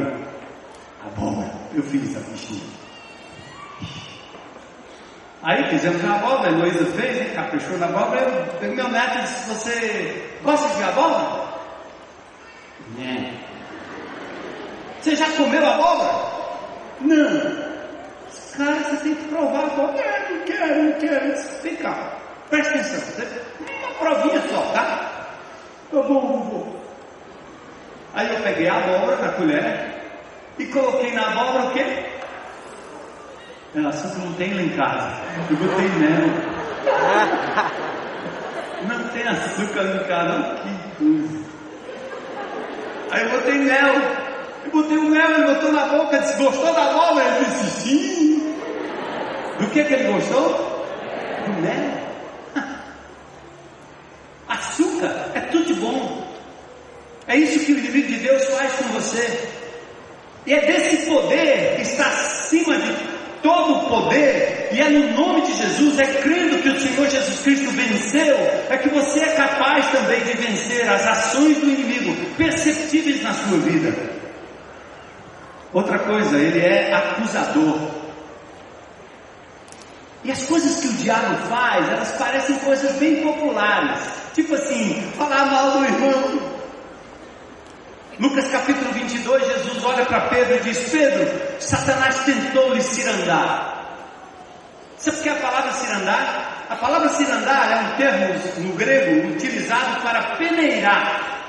Abóbora, 1.07 1.51
eu 1.75 1.83
fiz 1.83 2.17
a 2.17 2.21
bichinha. 2.21 2.83
Aí 5.43 5.65
fizemos 5.71 6.05
a 6.05 6.15
abóbora, 6.15 6.49
a 6.49 6.53
Heloísa 6.53 6.87
fez, 6.87 7.19
né, 7.19 7.35
caprichou 7.35 7.79
na 7.79 7.87
abóbora. 7.87 8.21
Eu 8.61 8.75
meu 8.75 8.89
neto 8.89 9.23
disse: 9.23 9.49
Você 9.49 10.39
gosta 10.43 10.69
de 10.77 10.83
abóbora? 10.85 11.53
Né. 12.97 13.41
Você 15.01 15.17
já 15.17 15.29
comeu 15.33 15.67
abóbora? 15.67 16.33
Não. 17.01 17.73
Cara, 18.57 18.77
você 18.85 18.97
tem 18.99 19.15
que 19.15 19.29
provar. 19.29 19.65
É, 19.97 20.29
não 20.31 20.45
quero, 20.45 20.83
não 20.85 20.93
quero. 20.93 21.63
Vem 21.63 21.77
cá, 21.77 22.13
presta 22.49 22.75
atenção. 22.75 23.25
Uma 23.81 23.95
provinha 23.95 24.43
só, 24.49 24.61
tá? 24.73 25.12
Tá 25.93 26.01
bom, 26.01 26.21
vovô. 26.21 26.67
Aí 28.15 28.35
eu 28.35 28.43
peguei 28.43 28.67
a 28.67 28.79
abóbora 28.79 29.17
na 29.17 29.33
colher 29.33 29.95
e 30.59 30.65
coloquei 30.67 31.13
na 31.13 31.29
abóbora 31.29 31.67
o 31.67 31.73
quê? 31.75 31.85
Ela, 33.75 33.91
açúcar 33.91 34.19
não 34.21 34.33
tem 34.33 34.55
lá 34.55 34.63
em 34.63 34.71
casa. 34.71 35.21
Eu 35.51 35.57
botei 35.57 35.89
mel. 35.89 36.29
Não 38.89 39.09
tem 39.11 39.23
açúcar 39.23 39.85
em 39.85 40.09
casa, 40.09 40.57
que 40.57 40.97
coisa. 40.97 41.45
Aí 43.13 43.23
eu 43.23 43.31
botei 43.31 43.59
mel. 43.59 43.95
Eu 44.65 44.71
botei 44.73 44.99
o 44.99 45.09
mel, 45.09 45.31
ele 45.31 45.55
botou 45.55 45.73
na 45.73 45.87
boca, 45.87 46.19
disse, 46.19 46.43
gostou 46.43 46.75
da 46.75 46.91
abóbora? 46.91 47.25
Ele 47.37 47.45
disse, 47.45 47.81
sim. 47.81 48.57
Do 49.61 49.67
que 49.69 49.85
que 49.85 49.95
ele 49.95 50.13
gostou? 50.13 50.87
Do 51.47 51.53
mel. 51.63 52.03
Açúcar 54.49 55.31
é 55.35 55.41
tudo 55.41 55.65
de 55.67 55.75
bom. 55.75 56.27
É 57.27 57.37
isso 57.37 57.65
que 57.65 57.73
o 57.73 57.79
inimigo 57.79 58.09
de 58.09 58.19
Deus 58.19 58.45
faz 58.47 58.73
com 58.75 58.85
você. 58.89 59.49
E 60.53 60.55
é 60.55 60.67
desse 60.67 61.07
poder 61.07 61.77
que 61.77 61.81
está 61.81 62.09
acima 62.09 62.77
de 62.77 62.95
todo 63.43 63.73
o 63.73 63.89
poder, 63.89 64.69
e 64.71 64.83
é 64.83 64.89
no 64.91 65.15
nome 65.15 65.41
de 65.47 65.53
Jesus, 65.55 65.99
é 65.99 66.05
crendo 66.21 66.59
que 66.59 66.69
o 66.69 66.79
Senhor 66.79 67.09
Jesus 67.09 67.41
Cristo 67.41 67.71
venceu, 67.71 68.37
é 68.69 68.77
que 68.77 68.91
você 68.91 69.21
é 69.21 69.33
capaz 69.33 69.87
também 69.91 70.21
de 70.21 70.35
vencer 70.35 70.87
as 70.91 71.07
ações 71.07 71.57
do 71.57 71.71
inimigo 71.71 72.15
perceptíveis 72.37 73.23
na 73.23 73.33
sua 73.33 73.57
vida. 73.61 73.97
Outra 75.73 75.99
coisa, 76.01 76.37
ele 76.37 76.61
é 76.61 76.93
acusador. 76.93 77.79
E 80.23 80.31
as 80.31 80.43
coisas 80.43 80.83
que 80.83 80.89
o 80.89 80.93
diabo 80.93 81.49
faz, 81.49 81.89
elas 81.89 82.13
parecem 82.13 82.57
coisas 82.57 82.93
bem 82.97 83.23
populares. 83.23 84.03
Tipo 84.35 84.55
assim, 84.55 85.03
falar 85.17 85.47
mal 85.47 85.79
do 85.79 85.85
irmão, 85.87 86.52
Lucas 88.19 88.47
capítulo 88.49 88.93
22, 88.93 89.47
Jesus 89.47 89.85
olha 89.85 90.05
para 90.05 90.29
Pedro 90.29 90.57
e 90.57 90.61
diz: 90.61 90.91
Pedro, 90.91 91.29
Satanás 91.59 92.25
tentou 92.25 92.75
lhe 92.75 92.83
cirandar. 92.83 93.73
Sabe 94.99 95.19
o 95.19 95.23
que 95.23 95.29
é 95.29 95.33
a 95.33 95.37
palavra 95.37 95.73
cirandar? 95.73 96.67
A 96.69 96.77
palavra 96.77 97.09
cirandar 97.09 97.73
é 97.73 97.77
um 97.81 97.97
termo 97.97 98.69
no 98.69 98.75
grego 98.75 99.29
utilizado 99.29 100.01
para 100.03 100.37
peneirar. 100.37 101.43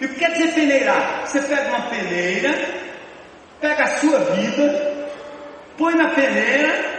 E 0.00 0.06
o 0.06 0.08
que 0.08 0.14
quer 0.20 0.32
dizer 0.32 0.54
peneirar? 0.54 1.22
Você 1.26 1.40
pega 1.42 1.68
uma 1.68 1.88
peneira, 1.88 2.54
pega 3.60 3.84
a 3.84 3.96
sua 3.98 4.18
vida, 4.20 5.08
põe 5.76 5.94
na 5.96 6.10
peneira, 6.10 6.98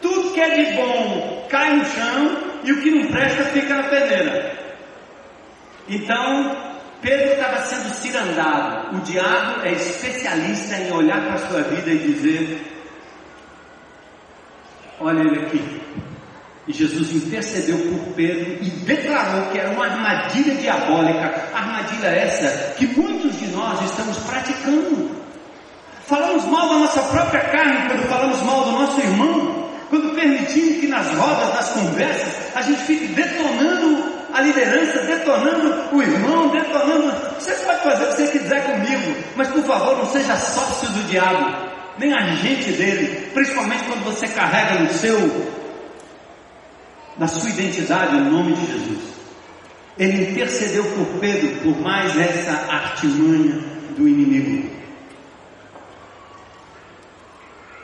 tudo 0.00 0.32
que 0.32 0.40
é 0.40 0.50
de 0.50 0.72
bom 0.76 1.46
cai 1.50 1.74
no 1.74 1.84
chão 1.84 2.60
e 2.62 2.72
o 2.72 2.80
que 2.80 2.90
não 2.92 3.10
presta 3.10 3.44
fica 3.46 3.74
na 3.74 3.82
peneira. 3.84 4.52
Então, 5.88 6.75
Pedro 7.02 7.32
estava 7.32 7.58
sendo 7.66 7.94
cirandado. 7.94 8.96
O 8.96 9.00
diabo 9.00 9.62
é 9.64 9.72
especialista 9.72 10.76
em 10.76 10.92
olhar 10.92 11.20
para 11.22 11.34
a 11.34 11.48
sua 11.48 11.62
vida 11.62 11.90
e 11.90 11.98
dizer: 11.98 12.66
Olha 15.00 15.20
ele 15.20 15.46
aqui. 15.46 15.82
E 16.68 16.72
Jesus 16.72 17.12
intercedeu 17.12 17.78
por 17.78 18.14
Pedro 18.14 18.58
e 18.60 18.70
declarou 18.84 19.52
que 19.52 19.58
era 19.58 19.70
uma 19.70 19.84
armadilha 19.86 20.54
diabólica, 20.56 21.48
armadilha 21.54 22.08
essa 22.08 22.74
que 22.74 22.86
muitos 22.88 23.38
de 23.38 23.46
nós 23.48 23.80
estamos 23.82 24.18
praticando. 24.18 25.10
Falamos 26.06 26.44
mal 26.46 26.68
da 26.68 26.78
nossa 26.78 27.02
própria 27.02 27.40
carne 27.40 27.88
quando 27.88 28.08
falamos 28.08 28.42
mal 28.42 28.64
do 28.64 28.72
nosso 28.72 29.00
irmão, 29.00 29.70
quando 29.90 30.14
permitimos 30.14 30.80
que 30.80 30.88
nas 30.88 31.08
rodas 31.14 31.54
das 31.54 31.68
conversas 31.70 32.56
a 32.56 32.62
gente 32.62 32.80
fique 32.82 33.06
detonando 33.08 34.05
a 34.36 34.40
liderança, 34.42 34.98
detonando 35.00 35.96
o 35.96 36.02
irmão, 36.02 36.48
detonando. 36.48 37.10
Você 37.40 37.54
pode 37.54 37.82
fazer 37.82 38.04
o 38.04 38.08
que 38.08 38.14
você 38.14 38.38
quiser 38.38 38.66
comigo, 38.66 39.16
mas 39.34 39.48
por 39.48 39.64
favor 39.64 39.96
não 39.96 40.06
seja 40.06 40.36
sócio 40.36 40.90
do 40.90 41.08
diabo, 41.08 41.56
nem 41.98 42.12
agente 42.12 42.70
dele, 42.72 43.30
principalmente 43.32 43.84
quando 43.84 44.04
você 44.04 44.28
carrega 44.28 44.78
no 44.80 44.92
seu 44.92 45.56
na 47.16 47.26
sua 47.26 47.48
identidade 47.48 48.14
o 48.14 48.24
nome 48.30 48.52
de 48.52 48.66
Jesus. 48.66 49.16
Ele 49.98 50.30
intercedeu 50.32 50.84
por 50.84 51.06
Pedro 51.18 51.56
por 51.62 51.80
mais 51.80 52.14
essa 52.18 52.70
artimanha 52.70 53.58
do 53.96 54.06
inimigo. 54.06 54.70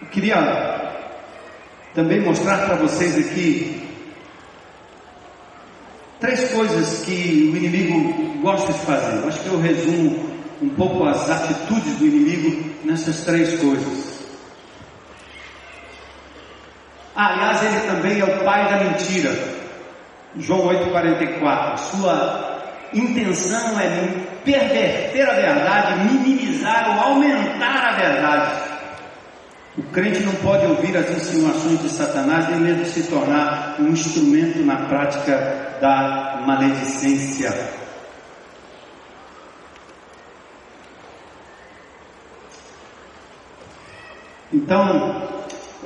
Eu 0.03 0.09
queria 0.09 0.37
também 1.95 2.21
mostrar 2.21 2.67
para 2.67 2.75
vocês 2.75 3.17
aqui 3.17 3.82
três 6.23 6.53
coisas 6.53 7.05
que 7.05 7.51
o 7.53 7.57
inimigo 7.57 8.41
gosta 8.41 8.73
de 8.73 8.79
fazer. 8.79 9.19
Eu 9.19 9.29
acho 9.29 9.41
que 9.41 9.49
eu 9.49 9.61
resumo 9.61 10.31
um 10.63 10.69
pouco 10.71 11.05
as 11.05 11.29
atitudes 11.29 11.97
do 11.97 12.07
inimigo 12.07 12.71
nessas 12.85 13.25
três 13.25 13.61
coisas. 13.61 14.23
Ah, 17.15 17.35
aliás, 17.35 17.63
ele 17.65 17.81
também 17.89 18.21
é 18.21 18.25
o 18.25 18.45
pai 18.45 18.71
da 18.71 18.85
mentira. 18.85 19.31
João 20.39 20.69
8,44. 20.69 21.77
Sua 21.79 22.63
intenção 22.95 23.79
é 23.81 24.09
perverter 24.45 25.29
a 25.29 25.35
verdade, 25.35 26.09
minimizar 26.09 26.89
ou 26.89 27.13
aumentar 27.13 27.89
a 27.89 27.93
verdade. 27.97 28.72
O 29.77 29.83
crente 29.85 30.21
não 30.21 30.35
pode 30.35 30.67
ouvir 30.67 30.95
as 30.97 31.11
insinuações 31.11 31.81
de 31.81 31.89
Satanás 31.89 32.51
nem 32.51 32.61
mesmo 32.61 32.85
se 32.85 33.05
tornar 33.05 33.77
um 33.81 33.89
instrumento 33.89 34.59
na 34.59 34.77
prática 34.87 35.79
da 35.81 36.43
maledicência. 36.47 37.81
Então, 44.53 45.23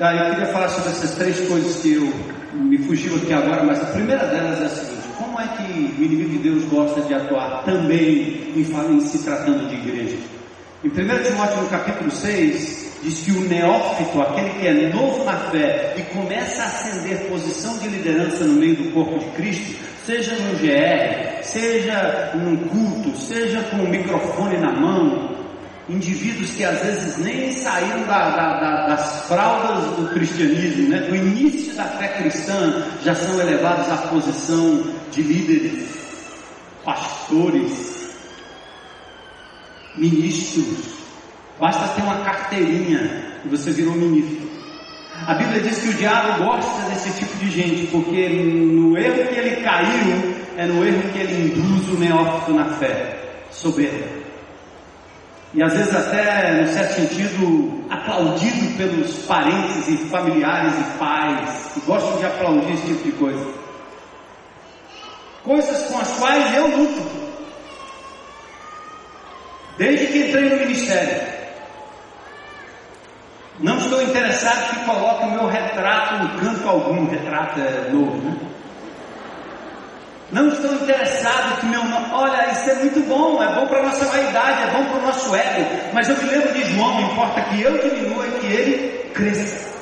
ah, 0.00 0.14
eu 0.14 0.30
queria 0.30 0.46
falar 0.46 0.68
sobre 0.68 0.90
essas 0.90 1.12
três 1.12 1.48
coisas 1.48 1.80
que 1.80 1.94
eu 1.94 2.12
me 2.52 2.78
fugiu 2.78 3.14
aqui 3.14 3.32
agora, 3.32 3.62
mas 3.62 3.80
a 3.80 3.86
primeira 3.86 4.26
delas 4.26 4.60
é 4.62 4.64
a 4.64 4.68
seguinte: 4.68 5.08
como 5.16 5.40
é 5.40 5.46
que 5.46 5.62
o 5.62 6.04
inimigo 6.04 6.30
de 6.30 6.38
Deus 6.38 6.64
gosta 6.64 7.02
de 7.02 7.14
atuar 7.14 7.62
também 7.64 8.52
em, 8.56 8.60
em 8.60 9.00
se 9.00 9.22
tratando 9.22 9.68
de 9.68 9.76
igreja? 9.76 10.35
Em 10.84 10.88
1 10.88 10.92
Timóteo 10.92 11.62
no 11.62 11.68
capítulo 11.70 12.10
6, 12.10 13.00
diz 13.02 13.22
que 13.24 13.32
o 13.32 13.40
neófito, 13.48 14.20
aquele 14.20 14.50
que 14.50 14.66
é 14.66 14.92
novo 14.92 15.24
na 15.24 15.32
fé 15.50 15.94
e 15.96 16.02
começa 16.14 16.62
a 16.62 16.66
ascender 16.66 17.30
posição 17.30 17.78
de 17.78 17.88
liderança 17.88 18.44
no 18.44 18.54
meio 18.54 18.76
do 18.76 18.92
corpo 18.92 19.18
de 19.18 19.24
Cristo, 19.36 19.74
seja 20.04 20.36
no 20.36 20.52
GR, 20.58 21.42
seja 21.42 22.32
num 22.34 22.56
culto, 22.68 23.16
seja 23.16 23.62
com 23.62 23.78
o 23.78 23.88
microfone 23.88 24.58
na 24.58 24.70
mão, 24.70 25.34
indivíduos 25.88 26.50
que 26.50 26.62
às 26.62 26.78
vezes 26.82 27.16
nem 27.24 27.52
saíram 27.52 28.02
da, 28.02 28.36
da, 28.36 28.60
da, 28.60 28.86
das 28.88 29.22
fraldas 29.26 29.96
do 29.96 30.10
cristianismo, 30.12 30.90
né? 30.90 31.00
do 31.00 31.16
início 31.16 31.74
da 31.74 31.84
fé 31.84 32.08
cristã, 32.08 32.84
já 33.02 33.14
são 33.14 33.40
elevados 33.40 33.90
à 33.90 33.96
posição 34.08 34.84
de 35.10 35.22
líderes, 35.22 35.88
pastores, 36.84 37.95
ministros. 39.96 40.96
Basta 41.58 41.88
ter 41.94 42.02
uma 42.02 42.20
carteirinha 42.20 43.40
e 43.44 43.48
você 43.48 43.70
virou 43.70 43.94
ministro. 43.94 44.46
A 45.26 45.34
Bíblia 45.34 45.62
diz 45.62 45.78
que 45.78 45.88
o 45.88 45.94
diabo 45.94 46.44
gosta 46.44 46.90
desse 46.90 47.10
tipo 47.18 47.36
de 47.38 47.50
gente, 47.50 47.86
porque 47.86 48.28
no 48.28 48.96
erro 48.98 49.28
que 49.28 49.34
ele 49.38 49.62
caiu, 49.62 50.34
é 50.56 50.66
no 50.66 50.84
erro 50.84 51.10
que 51.10 51.18
ele 51.18 51.46
induz 51.46 51.88
o 51.88 51.98
neófito 51.98 52.52
na 52.52 52.66
fé, 52.66 53.44
soberba 53.50 54.26
e 55.56 55.62
às 55.62 55.72
vezes 55.72 55.94
até, 55.94 56.60
no 56.60 56.68
certo 56.68 56.96
sentido, 56.96 57.84
aplaudido 57.88 58.76
pelos 58.76 59.10
parentes 59.26 59.88
e 59.88 59.96
familiares 60.08 60.74
e 60.78 60.98
pais, 60.98 61.70
que 61.72 61.80
gostam 61.80 62.18
de 62.18 62.26
aplaudir 62.26 62.74
esse 62.74 62.86
tipo 62.88 63.04
de 63.04 63.12
coisa. 63.12 63.46
Coisas 65.42 65.82
com 65.84 65.98
as 65.98 66.10
quais 66.18 66.56
eu 66.56 66.76
luto. 66.76 67.25
Desde 69.78 70.06
que 70.06 70.18
entrei 70.18 70.48
no 70.48 70.56
ministério. 70.56 71.36
Não 73.58 73.78
estou 73.78 74.02
interessado 74.02 74.70
que 74.70 74.84
coloque 74.84 75.24
o 75.24 75.30
meu 75.30 75.46
retrato 75.46 76.22
no 76.22 76.40
canto 76.40 76.68
algum, 76.68 77.08
retrato 77.08 77.60
é 77.60 77.90
novo, 77.90 78.16
né? 78.18 78.36
Não 80.32 80.48
estou 80.48 80.74
interessado 80.74 81.60
que 81.60 81.66
meu 81.66 81.84
nome. 81.84 82.06
Olha, 82.12 82.50
isso 82.50 82.68
é 82.68 82.74
muito 82.74 83.00
bom, 83.08 83.42
é 83.42 83.54
bom 83.54 83.66
para 83.66 83.78
a 83.78 83.82
nossa 83.84 84.04
vaidade, 84.06 84.62
é 84.62 84.66
bom 84.72 84.84
para 84.84 84.98
o 84.98 85.06
nosso 85.06 85.34
ego. 85.34 85.66
Mas 85.92 86.08
eu 86.08 86.16
me 86.16 86.24
lembro 86.24 86.52
de 86.52 86.64
João, 86.74 86.94
não 86.94 87.12
importa 87.12 87.40
que 87.42 87.62
eu 87.62 87.78
diminua 87.78 88.26
e 88.26 88.30
que 88.40 88.46
ele 88.46 89.10
cresça. 89.14 89.75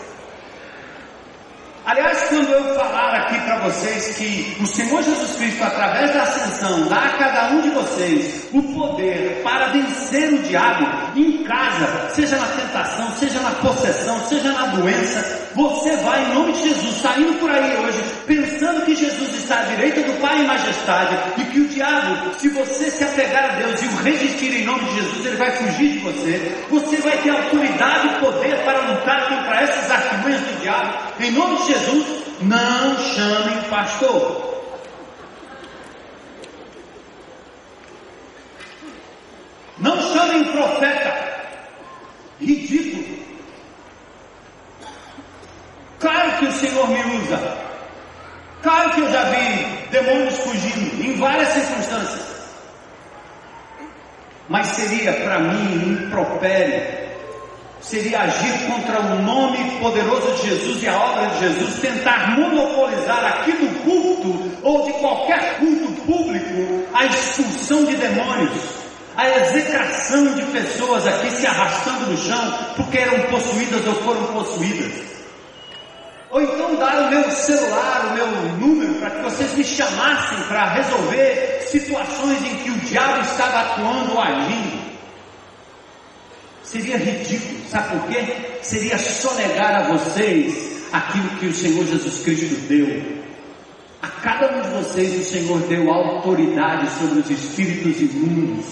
Quando 2.35 2.51
eu 2.51 2.75
falar 2.75 3.15
aqui 3.15 3.39
para 3.43 3.61
vocês 3.61 4.17
que 4.17 4.57
o 4.61 4.67
Senhor 4.67 5.01
Jesus 5.05 5.37
Cristo, 5.37 5.63
através 5.63 6.13
da 6.13 6.23
ascensão, 6.23 6.89
dá 6.89 6.97
a 6.97 7.09
cada 7.11 7.51
um 7.51 7.61
de 7.61 7.71
vocês 7.71 8.49
o 8.53 8.61
poder 8.61 9.41
para 9.45 9.69
vencer 9.69 10.33
o 10.33 10.39
diabo 10.43 10.85
em 11.17 11.45
casa, 11.45 12.11
seja 12.13 12.37
na 12.37 12.49
tentação, 12.49 13.09
seja 13.21 13.39
na 13.39 13.53
possessão, 13.53 14.19
seja 14.29 14.53
na 14.53 14.67
doença, 14.67 15.49
você 15.55 15.97
vai, 15.99 16.25
em 16.25 16.35
nome 16.35 16.53
de 16.55 16.63
Jesus, 16.63 16.97
saindo 16.97 17.39
por 17.39 17.49
aí 17.49 17.77
hoje, 17.77 18.03
pensando 18.27 18.85
que 18.85 18.97
Jesus 18.97 19.35
está 19.37 19.61
à 19.61 19.63
direita 19.67 20.03
do 20.03 20.21
Pai 20.21 20.41
em 20.41 20.47
majestade 20.49 21.17
e 21.39 21.45
que 21.45 21.61
o 21.61 21.69
diabo, 21.69 22.35
se 22.37 22.49
você 22.49 22.91
se 22.91 23.05
apegar 23.05 23.45
a 23.45 23.55
Deus 23.61 23.81
e 23.81 23.87
o 23.87 23.97
resistir 24.03 24.61
em 24.61 24.65
nome 24.65 24.83
de 24.87 24.95
Jesus, 24.97 25.27
ele 25.27 25.37
vai 25.37 25.53
fugir 25.53 25.93
de 25.93 25.99
você. 26.01 26.65
Você 26.69 26.97
vai 26.97 27.17
ter 27.19 27.31
autoridade 27.31 28.09
e 28.09 28.19
poder 28.19 28.57
para 28.65 28.81
lutar 28.81 29.29
contra 29.29 29.61
essas 29.61 29.89
artimanhas 29.89 30.41
do 30.41 30.61
diabo, 30.61 30.99
em 31.21 31.31
nome 31.31 31.59
de 31.59 31.67
Jesus. 31.69 32.24
Não 32.41 32.99
chamem 32.99 33.63
pastor. 33.71 34.55
Não 39.79 40.01
chamem 40.13 40.45
profeta. 40.45 41.35
Ridículo. 42.41 43.19
Claro 46.01 46.39
que 46.39 46.47
o 46.47 46.53
Senhor 46.53 46.89
me 46.89 47.17
usa. 47.19 47.59
Claro 48.63 48.91
que 48.91 49.01
eu 49.01 49.13
já 49.13 49.25
vi 49.25 49.89
demônios 49.91 50.37
fugindo 50.39 51.05
em 51.05 51.17
várias 51.17 51.49
circunstâncias. 51.49 52.35
Mas 54.49 54.67
seria 54.69 55.13
para 55.13 55.39
mim 55.39 56.05
impropério 56.05 57.04
seria 57.89 58.21
agir 58.21 58.67
contra 58.67 59.01
o 59.01 59.23
nome 59.23 59.79
poderoso 59.79 60.33
de 60.33 60.49
Jesus 60.49 60.83
e 60.83 60.89
a 60.89 60.97
obra 60.97 61.27
de 61.27 61.41
Jesus, 61.41 61.81
tentar 61.81 62.39
monopolizar 62.39 63.25
aqui 63.25 63.53
do 63.53 63.83
culto 63.83 64.59
ou 64.63 64.87
de 64.87 64.93
qualquer 64.95 65.59
culto 65.59 65.93
público 66.03 66.89
a 66.95 67.05
expulsão 67.05 67.85
de 67.85 67.97
demônios, 67.97 68.53
a 69.17 69.29
execração 69.29 70.35
de 70.35 70.43
pessoas 70.47 71.07
aqui 71.07 71.31
se 71.31 71.47
arrastando 71.47 72.11
no 72.11 72.17
chão 72.17 72.59
porque 72.77 72.99
eram 72.99 73.21
possuídas 73.31 73.87
ou 73.87 73.95
foram 73.97 74.25
possuídas. 74.27 75.15
Ou 76.31 76.41
então 76.41 76.75
dar 76.75 77.03
o 77.03 77.11
meu 77.11 77.31
celular, 77.31 78.07
o 78.11 78.15
meu 78.15 78.27
número, 78.59 78.95
para 78.95 79.11
que 79.11 79.23
vocês 79.23 79.55
me 79.55 79.63
chamassem 79.63 80.39
para 80.49 80.65
resolver 80.71 81.65
situações 81.69 82.43
em 82.45 82.57
que 82.57 82.71
o 82.71 82.79
diabo 82.81 83.21
estava 83.21 83.61
atuando 83.61 84.15
ou 84.15 84.21
agindo. 84.21 84.84
Seria 86.65 86.97
ridículo, 86.97 87.61
sabe 87.71 87.99
por 87.99 88.09
quê? 88.09 88.25
Seria 88.63 88.99
sonegar 88.99 89.75
a 89.75 89.93
vocês 89.93 90.89
aquilo 90.93 91.29
que 91.39 91.47
o 91.47 91.55
Senhor 91.55 91.85
Jesus 91.87 92.25
Cristo 92.25 92.57
deu. 92.67 93.03
A 94.01 94.09
cada 94.09 94.57
um 94.57 94.63
de 94.63 94.69
vocês 94.69 95.21
o 95.21 95.31
Senhor 95.31 95.61
deu 95.61 95.93
autoridade 95.93 96.89
sobre 96.99 97.21
os 97.21 97.31
espíritos 97.31 98.01
imundos, 98.01 98.65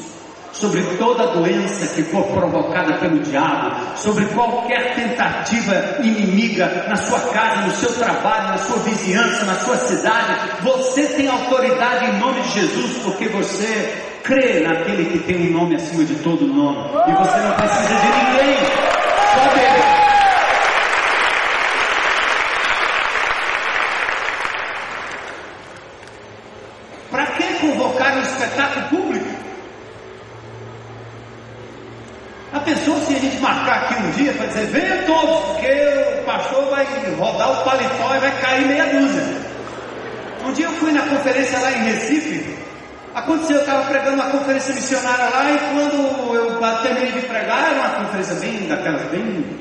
sobre 0.52 0.82
toda 0.96 1.34
doença 1.34 1.86
que 1.94 2.02
for 2.04 2.24
provocada 2.28 2.98
pelo 2.98 3.18
diabo, 3.20 3.96
sobre 3.96 4.24
qualquer 4.26 4.94
tentativa 4.94 5.98
inimiga 6.02 6.86
na 6.88 6.96
sua 6.96 7.20
casa, 7.32 7.66
no 7.66 7.74
seu 7.76 7.92
trabalho, 7.92 8.48
na 8.48 8.58
sua 8.58 8.78
vizinhança, 8.78 9.44
na 9.44 9.54
sua 9.56 9.76
cidade. 9.76 10.62
Você 10.62 11.06
tem 11.08 11.28
autoridade 11.28 12.06
em 12.06 12.18
nome 12.18 12.40
de 12.40 12.60
Jesus, 12.60 12.98
porque 13.04 13.28
você 13.28 14.11
Crê 14.22 14.60
naquele 14.60 15.04
que 15.06 15.18
tem 15.20 15.48
um 15.48 15.52
nome 15.52 15.74
acima 15.74 16.04
de 16.04 16.14
todo 16.16 16.46
nome. 16.46 16.78
E 17.08 17.12
você 17.12 17.38
não 17.38 17.52
precisa 17.54 17.94
de 17.94 18.06
ninguém. 18.06 18.56
Só 19.34 19.48
dele. 19.54 19.82
Para 27.10 27.26
que 27.26 27.54
convocar 27.54 28.16
um 28.16 28.22
espetáculo 28.22 28.86
público? 28.88 29.26
A 32.52 32.60
pessoa, 32.60 33.00
se 33.00 33.14
a 33.16 33.18
gente 33.18 33.38
marcar 33.38 33.82
aqui 33.82 33.94
um 33.94 34.10
dia 34.12 34.32
para 34.34 34.46
dizer, 34.46 34.66
venha 34.66 35.02
todos, 35.04 35.44
porque 35.46 36.20
o 36.20 36.24
pastor 36.24 36.70
vai 36.70 36.86
rodar 37.18 37.50
o 37.50 37.64
paletó 37.64 38.14
e 38.14 38.18
vai 38.20 38.40
cair 38.40 38.66
meia 38.66 38.86
dúzia. 38.86 39.24
Um 40.44 40.52
dia 40.52 40.66
eu 40.66 40.72
fui 40.72 40.92
na 40.92 41.02
conferência 41.02 41.58
lá 41.58 41.72
em 41.72 41.84
Recife, 41.84 42.61
aconteceu, 43.14 43.56
eu 43.56 43.60
estava 43.60 43.84
pregando 43.86 44.14
uma 44.14 44.30
conferência 44.30 44.74
missionária 44.74 45.28
lá 45.30 45.50
e 45.50 45.58
quando 45.58 46.34
eu 46.34 46.82
terminei 46.82 47.12
de 47.12 47.26
pregar, 47.26 47.70
era 47.70 47.80
uma 47.80 48.04
conferência 48.06 48.34
bem 48.36 48.68
daquelas 48.68 49.02
bem. 49.10 49.60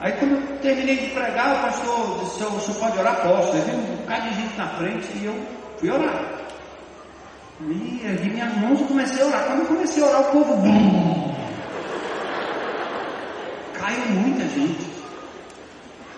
Aí 0.00 0.12
quando 0.12 0.32
eu 0.32 0.58
terminei 0.58 0.96
de 0.96 1.06
pregar, 1.06 1.56
o 1.56 1.62
pastor 1.62 2.18
disse, 2.20 2.44
o 2.44 2.60
senhor 2.60 2.78
pode 2.78 2.98
orar? 2.98 3.16
Posso. 3.22 3.52
Aí 3.52 3.60
veio 3.62 3.78
um 3.78 3.96
bocado 3.96 4.28
de 4.28 4.34
gente 4.34 4.56
na 4.56 4.68
frente 4.68 5.08
e 5.14 5.24
eu 5.24 5.46
fui 5.78 5.90
orar. 5.90 6.22
E 7.60 8.02
ergui 8.04 8.30
minhas 8.30 8.54
mãos 8.58 8.80
e 8.80 8.84
comecei 8.84 9.22
a 9.22 9.26
orar. 9.26 9.44
Quando 9.46 9.60
eu 9.60 9.66
comecei 9.66 10.02
a 10.02 10.06
orar, 10.06 10.20
o 10.20 10.24
povo. 10.24 10.56
Bum, 10.56 11.34
caiu 13.72 14.06
muita 14.10 14.44
gente. 14.48 14.95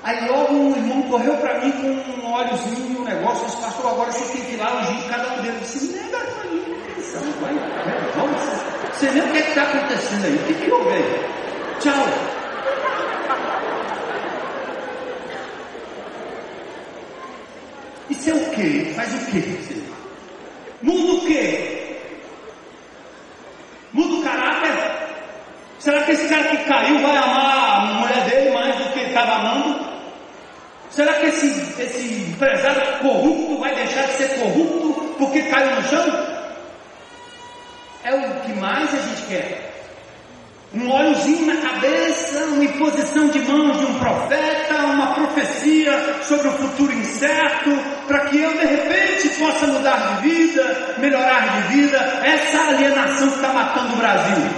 Aí 0.08 0.26
logo 0.26 0.54
um 0.54 0.74
irmão 0.74 1.02
correu 1.02 1.36
para 1.36 1.60
mim 1.60 1.70
com 1.70 1.86
um 1.86 2.32
óleozinho 2.32 2.94
e 2.94 2.96
um 2.96 3.04
negócio, 3.04 3.44
disse, 3.44 3.60
pastor, 3.60 3.90
agora 3.90 4.10
você 4.10 4.24
tem 4.32 4.46
que 4.46 4.54
ir 4.54 4.56
lá 4.56 4.80
ungir 4.80 5.06
cada 5.06 5.34
um 5.34 5.42
deles. 5.42 5.54
Eu 5.54 5.60
disse, 5.60 5.98
nega, 5.98 6.16
atenção, 6.16 7.22
vai, 7.42 7.54
vamos, 8.16 8.42
você 8.94 9.10
nem 9.10 9.22
o 9.22 9.32
que 9.32 9.36
é 9.36 9.40
está 9.40 9.62
acontecendo 9.64 10.24
aí, 10.24 10.34
o 10.34 10.38
que, 10.46 10.54
que 10.54 10.70
houve 10.70 10.92
aí? 10.94 11.26
Tchau. 11.80 12.06
Isso 18.08 18.30
é 18.30 18.32
o 18.32 18.50
quê? 18.52 18.92
Faz 18.96 19.12
o 19.12 19.26
quê? 19.26 19.58
Muda 20.80 21.12
o 21.12 21.26
quê? 21.26 21.98
Muda 23.92 24.14
o 24.14 24.22
caráter? 24.22 24.72
Será 25.78 26.02
que 26.04 26.12
esse 26.12 26.26
cara 26.30 26.44
que 26.44 26.64
caiu 26.64 26.98
vai 27.00 27.14
amar 27.14 27.76
a 27.76 27.84
mulher 28.00 28.24
dele 28.24 28.54
mais 28.54 28.74
do 28.74 28.90
que 28.94 29.00
ele 29.00 29.08
estava 29.08 29.34
amando? 29.34 29.87
Será 30.98 31.12
que 31.12 31.26
esse, 31.26 31.46
esse 31.80 32.28
empresário 32.28 32.98
corrupto 32.98 33.56
vai 33.60 33.72
deixar 33.72 34.02
de 34.02 34.14
ser 34.14 34.30
corrupto 34.40 35.14
porque 35.16 35.42
caiu 35.42 35.76
no 35.76 35.88
chão? 35.88 36.04
É 38.02 38.12
o 38.16 38.40
que 38.40 38.52
mais 38.54 38.92
a 38.92 38.96
gente 38.96 39.22
quer. 39.28 39.74
Um 40.74 40.90
óleozinho 40.90 41.54
na 41.54 41.70
cabeça, 41.70 42.46
uma 42.46 42.64
imposição 42.64 43.28
de 43.28 43.38
mãos 43.38 43.78
de 43.78 43.86
um 43.86 43.94
profeta, 44.00 44.74
uma 44.86 45.14
profecia 45.14 46.16
sobre 46.24 46.48
o 46.48 46.52
futuro 46.54 46.92
incerto, 46.92 47.70
para 48.08 48.24
que 48.24 48.42
eu 48.42 48.50
de 48.54 48.66
repente 48.66 49.28
possa 49.38 49.68
mudar 49.68 50.16
de 50.16 50.28
vida, 50.28 50.96
melhorar 50.98 51.60
de 51.60 51.76
vida. 51.76 51.96
Essa 52.24 52.70
alienação 52.70 53.28
que 53.28 53.36
está 53.36 53.52
matando 53.52 53.92
o 53.92 53.96
Brasil. 53.98 54.50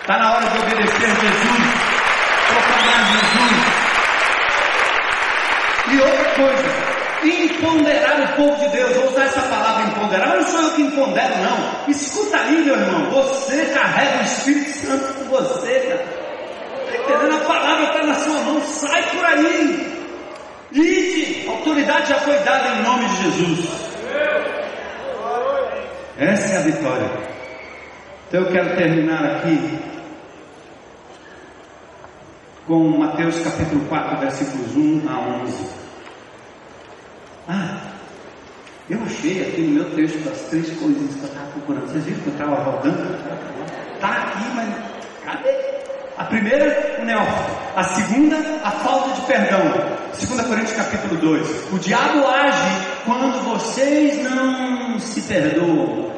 Está 0.00 0.18
na 0.18 0.34
hora 0.34 0.46
de 0.48 0.58
obedecer 0.60 1.08
Jesus, 1.08 1.60
proclamar 2.48 3.12
Jesus. 3.12 3.79
E 5.92 6.00
outra 6.00 6.24
coisa, 6.36 6.90
empoderar 7.24 8.20
o 8.20 8.36
povo 8.36 8.56
de 8.56 8.68
Deus. 8.68 8.96
Vou 8.96 9.10
usar 9.10 9.24
essa 9.24 9.42
palavra 9.42 9.88
empoderar. 9.88 10.36
Não 10.36 10.42
sou 10.44 10.62
eu 10.62 10.70
que 10.72 10.82
empodero, 10.82 11.34
não. 11.38 11.90
Escuta 11.90 12.36
aí, 12.38 12.62
meu 12.64 12.76
irmão. 12.76 13.10
Você 13.10 13.66
carrega 13.66 14.18
o 14.18 14.24
Espírito 14.24 14.70
Santo 14.70 15.14
com 15.14 15.24
você, 15.24 15.80
cara. 15.80 16.04
Está 16.86 17.14
entendendo? 17.14 17.36
A 17.36 17.44
palavra 17.44 17.84
está 17.84 18.06
na 18.06 18.14
sua 18.14 18.40
mão. 18.42 18.60
Sai 18.62 19.02
por 19.10 19.24
aí. 19.24 20.00
Ide. 20.72 21.48
A 21.48 21.52
autoridade 21.52 22.08
já 22.08 22.16
foi 22.20 22.38
dada 22.38 22.68
em 22.68 22.82
nome 22.82 23.08
de 23.08 23.22
Jesus. 23.22 23.68
Essa 26.16 26.54
é 26.54 26.56
a 26.58 26.60
vitória. 26.60 27.10
Então 28.28 28.42
eu 28.42 28.52
quero 28.52 28.76
terminar 28.76 29.24
aqui 29.24 29.80
com 32.66 32.98
Mateus 32.98 33.40
capítulo 33.40 33.84
4, 33.86 34.18
versículos 34.18 34.76
1 34.76 35.08
a 35.08 35.18
11. 35.42 35.79
Ah, 37.52 37.80
eu 38.88 39.02
achei 39.04 39.42
aqui 39.42 39.62
no 39.62 39.74
meu 39.74 39.90
texto 39.96 40.28
as 40.28 40.38
três 40.50 40.70
coisas 40.78 41.14
que 41.16 41.20
eu 41.20 41.28
estava 41.28 41.46
procurando. 41.50 41.88
Vocês 41.88 42.04
viram 42.04 42.20
que 42.20 42.26
eu 42.28 42.32
estava 42.32 42.54
rodando? 42.62 43.18
Está 43.94 44.08
aqui, 44.08 44.44
mas 44.54 44.68
cadê? 45.24 45.50
A 46.16 46.24
primeira, 46.26 46.98
o 47.00 47.04
neófito. 47.04 47.58
A 47.74 47.82
segunda, 47.82 48.36
a 48.62 48.70
falta 48.70 49.20
de 49.20 49.26
perdão. 49.26 49.62
2 50.16 50.46
Coríntios 50.46 50.76
capítulo 50.76 51.20
2. 51.20 51.72
O 51.72 51.78
diabo 51.80 52.24
age 52.24 52.86
quando 53.04 53.42
vocês 53.42 54.22
não 54.22 55.00
se 55.00 55.20
perdoam 55.22 56.12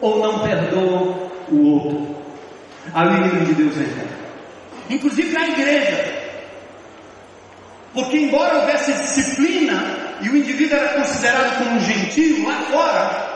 ou 0.00 0.18
não 0.18 0.40
perdoam 0.40 1.30
o 1.48 1.74
outro. 1.74 2.16
O 2.92 3.00
inimigo 3.00 3.44
de 3.44 3.54
Deus 3.54 3.76
entra 3.76 4.18
inclusive 4.90 5.32
na 5.32 5.46
igreja. 5.46 6.18
Porque, 7.92 8.16
embora 8.16 8.60
houvesse 8.60 8.92
disciplina 8.92 9.97
e 10.20 10.28
o 10.28 10.36
indivíduo 10.36 10.76
era 10.76 10.88
considerado 10.94 11.58
como 11.58 11.76
um 11.76 11.80
gentio 11.80 12.46
lá 12.46 12.60
fora, 12.70 13.28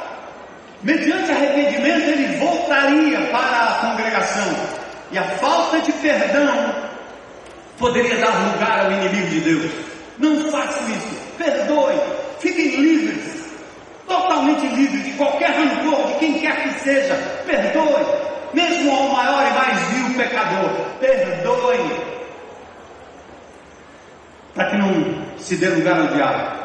mediante 0.83 1.31
arrependimento 1.31 2.09
ele 2.09 2.39
voltaria 2.39 3.21
para 3.31 3.63
a 3.63 3.75
congregação. 3.81 4.57
E 5.13 5.19
a 5.19 5.25
falta 5.39 5.81
de 5.81 5.93
perdão 5.93 6.75
poderia 7.79 8.17
dar 8.17 8.53
lugar 8.53 8.87
ao 8.87 8.93
inimigo 8.93 9.29
de 9.29 9.41
Deus. 9.41 9.73
Não 10.19 10.51
façam 10.51 10.89
isso, 10.91 11.17
perdoem, 11.39 12.01
fiquem 12.41 12.77
livres, 12.81 13.53
totalmente 14.07 14.67
livres 14.69 15.05
de 15.05 15.13
qualquer 15.13 15.51
rancor, 15.51 16.07
de 16.09 16.19
quem 16.19 16.39
quer 16.39 16.63
que 16.63 16.81
seja, 16.81 17.15
perdoem, 17.47 18.07
mesmo 18.53 18.91
ao 18.91 19.09
maior 19.09 19.47
e 19.47 19.55
mais 19.55 19.79
vil 19.89 20.17
pecador, 20.17 20.71
perdoe, 21.01 22.13
para 24.55 24.71
que 24.71 24.77
não 24.77 25.23
se 25.39 25.57
dê 25.57 25.69
lugar 25.69 25.99
ao 25.99 26.09
diabo. 26.09 26.62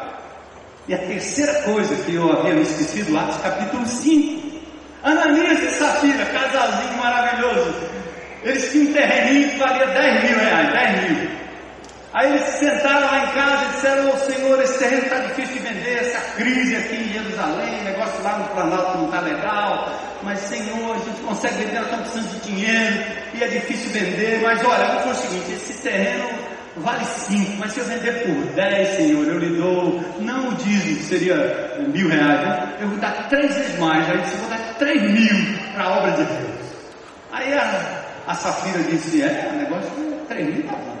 E 0.88 0.94
a 0.94 0.98
terceira 0.98 1.52
coisa 1.64 1.94
que 1.96 2.14
eu 2.14 2.32
havia 2.32 2.54
me 2.54 2.62
esquecido, 2.62 3.14
Atos 3.18 3.36
capítulo 3.42 3.86
5, 3.86 4.58
Ananias 5.02 5.62
e 5.62 5.70
Safira, 5.72 6.24
casalzinho 6.24 6.96
maravilhoso, 6.96 7.74
eles 8.42 8.72
tinham 8.72 8.88
um 8.88 8.92
terreninho 8.94 9.50
que 9.50 9.58
valia 9.58 9.86
10 9.86 10.24
mil 10.24 10.38
reais, 10.38 10.72
10 10.72 11.10
mil. 11.10 11.30
Aí 12.14 12.30
eles 12.30 12.40
se 12.40 12.58
sentaram 12.60 13.06
lá 13.06 13.22
em 13.22 13.32
casa 13.34 13.64
e 13.64 13.68
disseram, 13.74 14.08
ô 14.08 14.12
oh, 14.14 14.16
Senhor, 14.16 14.62
esse 14.62 14.78
terreno 14.78 15.02
está 15.02 15.18
difícil 15.18 15.54
de 15.56 15.58
vender, 15.58 15.98
essa 15.98 16.20
crise 16.36 16.76
aqui 16.76 16.96
em 16.96 17.12
Jerusalém, 17.12 17.82
negócio 17.84 18.22
lá 18.22 18.38
no 18.38 18.48
Planalto 18.48 18.96
não 18.96 19.04
está 19.04 19.20
legal, 19.20 19.92
mas 20.22 20.38
Senhor, 20.38 20.96
a 20.96 20.98
gente 21.00 21.20
consegue 21.20 21.54
vender, 21.56 21.74
nós 21.74 21.84
estamos 21.84 22.08
precisando 22.08 22.40
de 22.40 22.50
dinheiro, 22.50 23.04
e 23.34 23.44
é 23.44 23.48
difícil 23.48 23.90
vender, 23.90 24.40
mas 24.42 24.64
olha, 24.64 24.86
vamos 24.86 25.02
fazer 25.02 25.10
o 25.10 25.30
seguinte, 25.30 25.52
esse 25.52 25.82
terreno 25.82 26.57
vale 26.80 27.04
5, 27.04 27.56
mas 27.58 27.72
se 27.72 27.80
eu 27.80 27.84
vender 27.86 28.12
por 28.24 28.52
10, 28.54 28.96
Senhor, 28.96 29.26
eu 29.26 29.38
lhe 29.38 29.56
dou, 29.56 30.00
não 30.20 30.48
o 30.48 30.54
dízimo, 30.54 31.00
seria 31.00 31.76
mil 31.88 32.08
reais, 32.08 32.40
né? 32.40 32.76
eu 32.80 32.88
vou 32.88 32.98
dar 32.98 33.28
três 33.28 33.54
vezes 33.54 33.78
mais, 33.78 34.08
aí 34.08 34.16
eu 34.18 34.38
vou 34.38 34.48
dar 34.48 34.74
3 34.78 35.02
mil 35.02 35.58
para 35.74 35.84
a 35.84 35.98
obra 35.98 36.10
de 36.12 36.24
Deus. 36.24 36.68
Aí 37.32 37.52
a, 37.52 38.02
a 38.26 38.34
Safira 38.34 38.82
disse, 38.84 39.22
é, 39.22 39.50
o 39.52 39.56
negócio 39.56 39.90
é 40.22 40.34
3 40.34 40.54
mil, 40.54 40.62
tá 40.64 40.72
bom. 40.76 40.98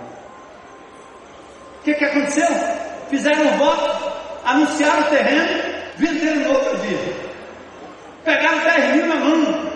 O 1.80 1.84
que, 1.84 1.94
que 1.94 2.04
aconteceu? 2.04 2.48
Fizeram 3.08 3.46
um 3.46 3.56
voto, 3.56 4.12
anunciaram 4.44 5.00
o 5.00 5.04
terreno, 5.04 5.62
venderam 5.96 6.40
no 6.40 6.54
outro 6.54 6.76
dia. 6.78 7.28
Pegaram 8.24 8.58
10 8.58 8.96
mil 8.96 9.06
na 9.06 9.14
mão. 9.16 9.72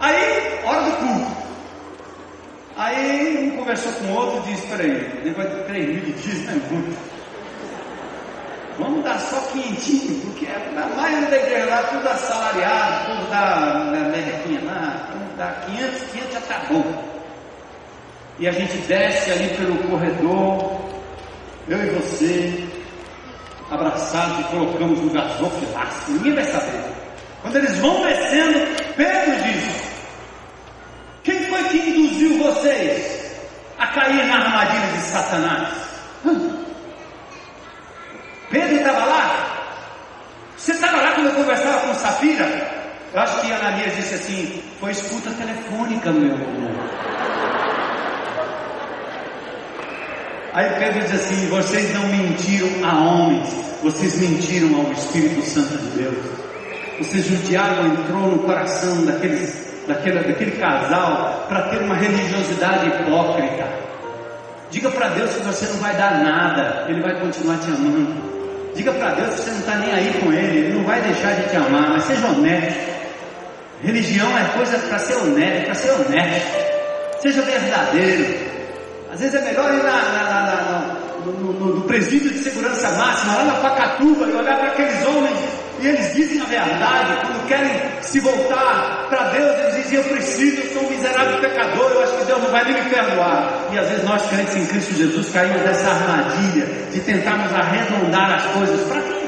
Aí, 0.00 0.60
hora 0.64 0.82
do 0.82 0.96
culto. 0.96 1.45
Aí 2.76 3.50
um 3.52 3.56
conversou 3.56 3.90
com 3.92 4.04
o 4.04 4.14
outro 4.14 4.50
e 4.50 4.52
disse, 4.52 4.66
peraí, 4.66 5.20
negócio 5.24 5.50
de 5.50 5.62
3 5.64 5.88
mil 5.88 6.00
de 6.00 6.12
dízimo 6.12 6.50
é 6.50 6.54
muito. 6.72 6.98
Vamos 8.78 9.02
dar 9.02 9.18
só 9.18 9.40
quinhentinho, 9.50 10.20
porque 10.20 10.46
a 10.46 10.86
maioria 10.94 11.30
da 11.30 11.36
igreja 11.36 11.64
lá 11.64 11.82
tudo 11.84 12.06
assalariado, 12.06 13.06
tudo 13.06 13.30
dá 13.30 13.90
merrequinha 14.12 14.60
lá, 14.64 15.08
tudo 15.10 15.36
dá 15.38 15.46
500, 15.66 16.02
500 16.12 16.32
já 16.34 16.40
tá 16.42 16.66
bom. 16.68 17.04
E 18.38 18.46
a 18.46 18.52
gente 18.52 18.76
desce 18.86 19.30
ali 19.30 19.48
pelo 19.56 19.78
corredor, 19.88 20.78
eu 21.68 21.78
e 21.82 21.90
você, 21.92 22.68
abraçados 23.70 24.40
e 24.40 24.44
colocamos 24.50 25.00
no 25.00 25.10
gasofilaço, 25.10 26.10
ninguém 26.10 26.34
vai 26.34 26.44
saber. 26.44 26.84
Quando 27.40 27.56
eles 27.56 27.78
vão 27.78 28.02
descendo, 28.02 28.58
Pedro 28.94 29.42
diz: 29.42 29.85
vocês 32.66 33.26
a 33.78 33.86
cair 33.88 34.26
na 34.26 34.36
armadilha 34.36 34.86
de 34.92 35.00
Satanás? 35.00 35.68
Hum. 36.24 36.64
Pedro 38.50 38.76
estava 38.76 39.04
lá? 39.04 39.46
Você 40.56 40.72
estava 40.72 40.96
lá 40.96 41.12
quando 41.12 41.26
eu 41.26 41.34
conversava 41.34 41.86
com 41.86 41.94
Safira? 41.94 42.76
Eu 43.12 43.20
acho 43.20 43.40
que 43.40 43.52
Ananias 43.52 43.96
disse 43.96 44.14
assim: 44.14 44.62
Foi 44.80 44.90
escuta 44.90 45.30
telefônica, 45.30 46.10
meu 46.10 46.32
irmão. 46.32 46.76
Aí 50.52 50.70
Pedro 50.78 51.00
diz 51.00 51.14
assim: 51.14 51.46
vocês 51.48 51.94
não 51.94 52.08
mentiram 52.08 52.88
a 52.88 52.98
homens, 52.98 53.48
vocês 53.82 54.16
mentiram 54.16 54.74
ao 54.76 54.92
Espírito 54.92 55.42
Santo 55.42 55.76
de 55.78 56.02
Deus. 56.02 56.16
O 56.98 57.36
diabo 57.46 57.86
entrou 57.86 58.30
no 58.30 58.38
coração 58.38 59.04
daqueles, 59.04 59.65
daquele, 59.86 60.20
daquele 60.20 60.52
casal 60.52 61.46
para 61.48 61.62
ter 61.68 61.78
uma 61.78 61.94
religiosidade 61.94 62.88
hipócrita. 62.88 63.66
Diga 64.70 64.90
para 64.90 65.08
Deus 65.08 65.32
que 65.34 65.42
você 65.42 65.66
não 65.66 65.76
vai 65.76 65.94
dar 65.96 66.22
nada, 66.22 66.86
Ele 66.88 67.00
vai 67.00 67.18
continuar 67.20 67.58
te 67.58 67.68
amando. 67.68 68.36
Diga 68.74 68.92
para 68.92 69.10
Deus 69.14 69.34
que 69.34 69.40
você 69.42 69.50
não 69.50 69.60
está 69.60 69.76
nem 69.76 69.92
aí 69.92 70.12
com 70.20 70.32
Ele, 70.32 70.58
Ele 70.58 70.74
não 70.74 70.84
vai 70.84 71.00
deixar 71.00 71.34
de 71.34 71.48
te 71.48 71.56
amar, 71.56 71.90
mas 71.90 72.04
seja 72.04 72.26
honesto. 72.26 72.96
Religião 73.82 74.28
é 74.36 74.44
coisa 74.56 74.78
para 74.78 74.98
ser 74.98 75.14
honesto, 75.16 75.64
para 75.64 75.74
ser 75.74 75.90
honesto. 75.92 77.20
Seja 77.20 77.42
verdadeiro. 77.42 78.56
Às 79.12 79.20
vezes 79.20 79.34
é 79.34 79.44
melhor 79.44 79.72
ir 79.72 79.82
na, 79.82 79.92
na, 79.92 80.24
na, 80.42 80.96
no, 81.24 81.32
no, 81.32 81.76
no, 81.76 81.82
presídio 81.82 82.30
de 82.30 82.38
segurança 82.38 82.90
máxima, 82.90 83.36
lá 83.36 83.44
na 83.44 83.54
Pacatuba, 83.54 84.26
e 84.26 84.32
olhar 84.32 84.58
para 84.58 84.68
aqueles 84.68 85.06
homens 85.06 85.38
e 85.80 85.86
eles 85.86 86.14
dizem 86.14 86.40
a 86.40 86.44
verdade. 86.44 87.20
Quando 87.20 87.46
querem 87.46 88.02
se 88.02 88.20
voltar 88.20 89.06
para 89.08 89.30
Deus, 89.30 89.58
eles 89.58 89.74
dizem: 89.76 89.98
Eu 89.98 90.04
preciso, 90.04 90.62
eu 90.62 90.72
sou 90.72 90.82
um 90.82 90.90
miserável 90.90 91.40
pecador, 91.40 91.90
eu 91.90 92.02
acho 92.02 92.16
que 92.16 92.24
Deus 92.24 92.42
não 92.42 92.50
vai 92.50 92.64
nem 92.64 92.82
me 92.82 92.90
perdoar. 92.90 93.68
E 93.72 93.78
às 93.78 93.88
vezes 93.88 94.04
nós, 94.04 94.26
crentes 94.26 94.56
em 94.56 94.66
Cristo 94.66 94.94
Jesus, 94.94 95.30
caímos 95.30 95.62
nessa 95.62 95.88
armadilha 95.88 96.66
de 96.92 97.00
tentarmos 97.00 97.52
arredondar 97.52 98.34
as 98.34 98.46
coisas. 98.46 98.88
Para 98.88 99.02
quê? 99.02 99.26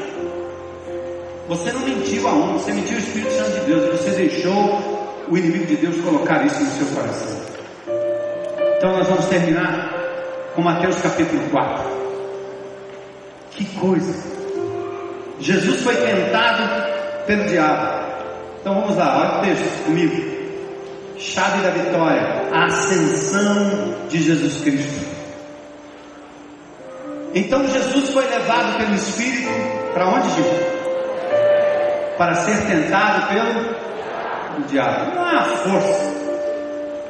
Você 1.49 1.73
não 1.73 1.81
mentiu 1.81 2.29
aonde? 2.29 2.63
Você 2.63 2.73
mentiu 2.73 2.97
o 2.97 3.01
Espírito 3.01 3.33
Santo 3.33 3.61
de 3.61 3.67
Deus. 3.67 4.01
Você 4.01 4.11
deixou 4.11 5.27
o 5.29 5.37
inimigo 5.37 5.67
de 5.67 5.77
Deus 5.77 6.01
colocar 6.01 6.45
isso 6.47 6.63
no 6.63 6.71
seu 6.71 6.87
coração. 6.87 7.39
Então 8.77 8.97
nós 8.97 9.09
vamos 9.09 9.27
terminar 9.27 9.93
com 10.55 10.63
Mateus 10.63 10.97
capítulo 11.01 11.43
4. 11.51 11.99
Que 13.51 13.65
coisa! 13.77 14.38
Jesus 15.41 15.83
foi 15.83 15.95
tentado 15.97 16.63
pelo 17.27 17.45
diabo. 17.45 18.07
Então 18.61 18.75
vamos 18.81 18.97
lá, 18.97 19.19
olha 19.19 19.39
o 19.39 19.57
texto 19.57 19.85
comigo. 19.85 20.39
Chave 21.19 21.63
da 21.63 21.71
vitória, 21.71 22.49
a 22.53 22.67
ascensão 22.67 23.95
de 24.09 24.23
Jesus 24.23 24.63
Cristo. 24.63 25.07
Então 27.35 27.67
Jesus 27.69 28.11
foi 28.11 28.27
levado 28.27 28.79
pelo 28.79 28.95
Espírito 28.95 29.51
para 29.93 30.09
onde, 30.09 30.29
Jesus? 30.31 30.79
para 32.19 32.35
ser 32.35 32.67
tentado 32.67 33.29
pelo 33.29 34.65
diabo. 34.67 35.15
Não 35.15 35.25
há 35.25 35.45
força. 35.45 36.19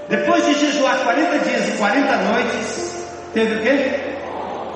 Depois 0.08 0.44
de 0.44 0.54
jejuar 0.54 0.98
40 0.98 1.38
dias 1.38 1.68
e 1.68 1.72
40 1.78 2.16
noites, 2.16 3.06
teve 3.32 3.54
o 3.56 3.62
quê? 3.62 4.00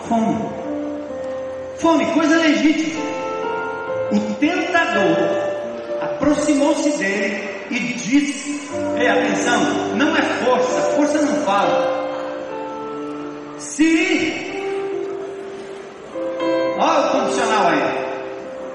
Fome. 0.08 0.50
Fome, 1.76 2.06
coisa 2.06 2.36
legítima. 2.38 3.02
O 4.12 4.34
tentador 4.34 5.16
aproximou-se 6.02 6.90
dele 6.98 7.48
e 7.70 7.78
disse: 7.94 8.60
Ei, 8.98 9.08
atenção, 9.08 9.60
não 9.96 10.14
é 10.14 10.22
força, 10.44 10.80
força 10.96 11.22
não 11.22 11.36
fala. 11.44 12.02
Se. 13.58 14.50
Olha 16.78 17.06
o 17.06 17.10
condicional 17.12 17.68
aí 17.68 18.02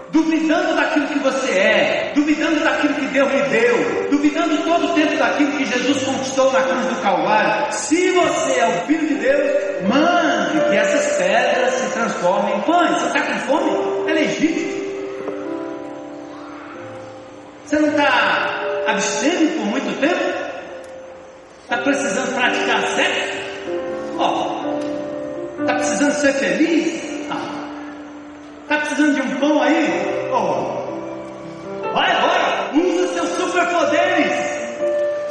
duvidando 0.09 0.75
daquilo 0.75 1.07
que 1.07 1.19
você 1.19 1.51
é, 1.51 2.11
duvidando 2.15 2.59
daquilo 2.61 2.93
que 2.95 3.05
Deus 3.07 3.31
lhe 3.31 3.41
deu, 3.43 4.09
duvidando 4.09 4.57
todo 4.63 4.85
o 4.85 4.93
tempo 4.93 5.15
daquilo 5.17 5.51
que 5.51 5.65
Jesus 5.65 6.03
conquistou 6.03 6.51
na 6.51 6.61
cruz 6.61 6.85
do 6.87 6.95
Calvário. 7.01 7.71
Se 7.73 8.11
você 8.11 8.59
é 8.59 8.67
o 8.67 8.87
Filho 8.87 9.07
de 9.07 9.15
Deus, 9.15 9.51
mande 9.87 10.69
que 10.69 10.75
essas 10.75 11.17
pedras 11.17 11.73
se 11.73 11.89
transformem 11.91 12.57
em 12.57 12.61
pães. 12.61 13.01
Você 13.01 13.05
está 13.05 13.21
com 13.21 13.39
fome? 13.41 14.09
É 14.09 14.13
legítimo. 14.13 14.86
Você 17.67 17.79
não 17.79 17.89
está 17.89 18.63
abstendo 18.87 19.57
por 19.57 19.65
muito 19.65 19.99
tempo? 19.99 20.23
Está 21.63 21.77
precisando 21.79 22.33
praticar 22.33 22.81
sexo? 22.95 23.37
Ó, 24.17 24.63
oh, 24.63 25.61
está 25.61 25.73
precisando 25.75 26.13
ser 26.13 26.33
feliz? 26.35 26.95
Está 28.63 28.77
precisando 28.77 29.15
de 29.15 29.21
um 29.21 29.35
pão 29.41 29.61
aí? 29.61 29.85
Oh. 30.31 31.91
Vai 31.91 32.09
agora, 32.09 32.71
usa 32.73 33.13
seus 33.15 33.29
superpoderes. 33.31 34.31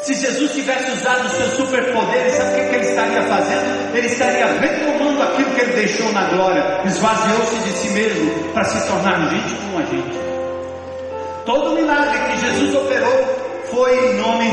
Se 0.03 0.15
Jesus 0.15 0.53
tivesse 0.53 0.91
usado 0.91 1.25
os 1.25 1.33
seus 1.33 1.53
superpoderes, 1.55 2.35
sabe 2.35 2.51
o 2.51 2.55
que, 2.55 2.69
que 2.69 2.75
ele 2.75 2.85
estaria 2.85 3.23
fazendo? 3.23 3.97
Ele 3.97 4.07
estaria 4.09 4.47
retomando 4.47 5.23
aquilo 5.23 5.51
que 5.55 5.61
ele 5.63 5.73
deixou 5.73 6.13
na 6.13 6.25
glória, 6.25 6.83
esvaziou-se 6.85 7.57
de 7.61 7.71
si 7.71 7.89
mesmo 7.95 8.53
para 8.53 8.65
se 8.65 8.87
tornar 8.87 9.31
gente 9.31 9.55
como 9.55 9.79
a 9.79 9.87
gente. 9.87 10.26
Todo 11.47 11.77
milagre 11.77 12.19
que 12.33 12.41
Jesus 12.41 12.75
operou 12.75 13.63
foi 13.71 13.97
em 13.97 14.15
nome 14.17 14.51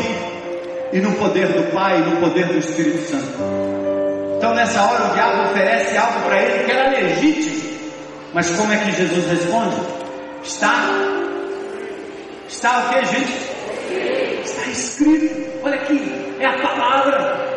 e 0.93 0.99
no 0.99 1.11
poder 1.13 1.47
do 1.47 1.71
Pai 1.73 1.97
no 1.97 2.17
poder 2.17 2.45
do 2.45 2.59
Espírito 2.59 3.09
Santo. 3.09 3.33
Então 4.37 4.53
nessa 4.53 4.79
hora 4.83 5.05
o 5.05 5.13
diabo 5.15 5.49
oferece 5.49 5.97
algo 5.97 6.19
para 6.21 6.39
ele 6.39 6.65
que 6.65 6.71
era 6.71 6.89
legítimo. 6.91 7.63
Mas 8.31 8.47
como 8.55 8.71
é 8.71 8.77
que 8.77 8.91
Jesus 8.91 9.27
responde? 9.27 9.75
Está. 10.43 10.89
Está 12.47 12.79
o 12.79 12.89
que, 12.89 13.05
gente? 13.07 14.43
Está 14.43 14.69
escrito. 14.69 15.63
Olha 15.63 15.75
aqui, 15.75 16.35
é 16.39 16.45
a 16.45 16.61
palavra. 16.61 17.53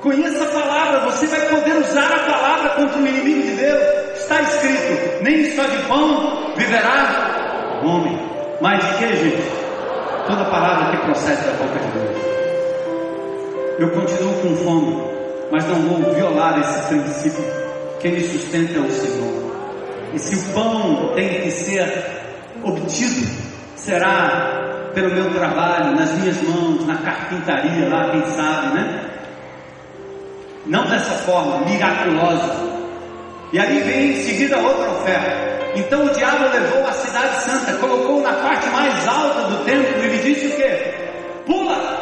Conheça 0.00 0.42
a 0.42 0.46
palavra, 0.46 1.00
você 1.10 1.26
vai 1.26 1.40
poder 1.48 1.76
usar 1.76 2.12
a 2.12 2.18
palavra 2.20 2.70
contra 2.70 2.98
o 2.98 3.06
inimigo 3.06 3.42
de 3.42 3.56
Deus. 3.56 3.82
Está 4.18 4.42
escrito: 4.42 5.22
nem 5.22 5.54
só 5.54 5.62
de 5.64 5.78
pão 5.84 6.52
viverá 6.56 7.80
o 7.82 7.86
homem, 7.86 8.29
mas 8.60 8.84
de 8.84 8.94
que, 8.98 9.16
gente? 9.16 9.42
Toda 10.26 10.44
palavra 10.44 10.96
que 10.96 11.04
procede 11.04 11.42
da 11.42 11.52
boca 11.52 11.78
de 11.78 11.98
Deus. 11.98 12.30
Eu 13.78 13.90
continuo 13.90 14.34
com 14.34 14.56
fome, 14.56 15.02
mas 15.50 15.64
não 15.66 15.76
vou 15.76 16.12
violar 16.12 16.60
esse 16.60 16.88
princípio. 16.88 17.44
Quem 18.00 18.12
me 18.12 18.22
sustenta 18.22 18.78
é 18.78 18.80
o 18.80 18.90
Senhor. 18.90 19.50
E 20.12 20.18
se 20.18 20.34
o 20.34 20.52
pão 20.52 21.12
tem 21.14 21.40
que 21.40 21.50
ser 21.50 22.04
obtido, 22.62 23.26
será 23.76 24.90
pelo 24.94 25.14
meu 25.14 25.32
trabalho, 25.32 25.96
nas 25.96 26.12
minhas 26.18 26.42
mãos, 26.42 26.86
na 26.86 26.96
carpintaria 26.98 27.88
lá, 27.88 28.10
quem 28.10 28.26
sabe, 28.26 28.74
né? 28.74 29.10
Não 30.66 30.84
dessa 30.86 31.14
forma 31.24 31.58
miraculosa. 31.64 32.70
E 33.52 33.58
aí 33.58 33.80
vem 33.82 34.10
em 34.10 34.22
seguida 34.22 34.58
outra 34.58 34.90
oferta. 34.90 35.49
Então 35.74 36.04
o 36.04 36.10
diabo 36.10 36.48
levou 36.48 36.86
a 36.86 36.92
cidade 36.92 37.42
santa, 37.42 37.72
colocou 37.74 38.20
na 38.22 38.32
parte 38.34 38.68
mais 38.70 39.06
alta 39.06 39.42
do 39.42 39.64
templo 39.64 40.02
e 40.02 40.08
lhe 40.08 40.18
disse 40.18 40.46
o 40.46 40.56
quê? 40.56 40.94
Pula! 41.46 42.00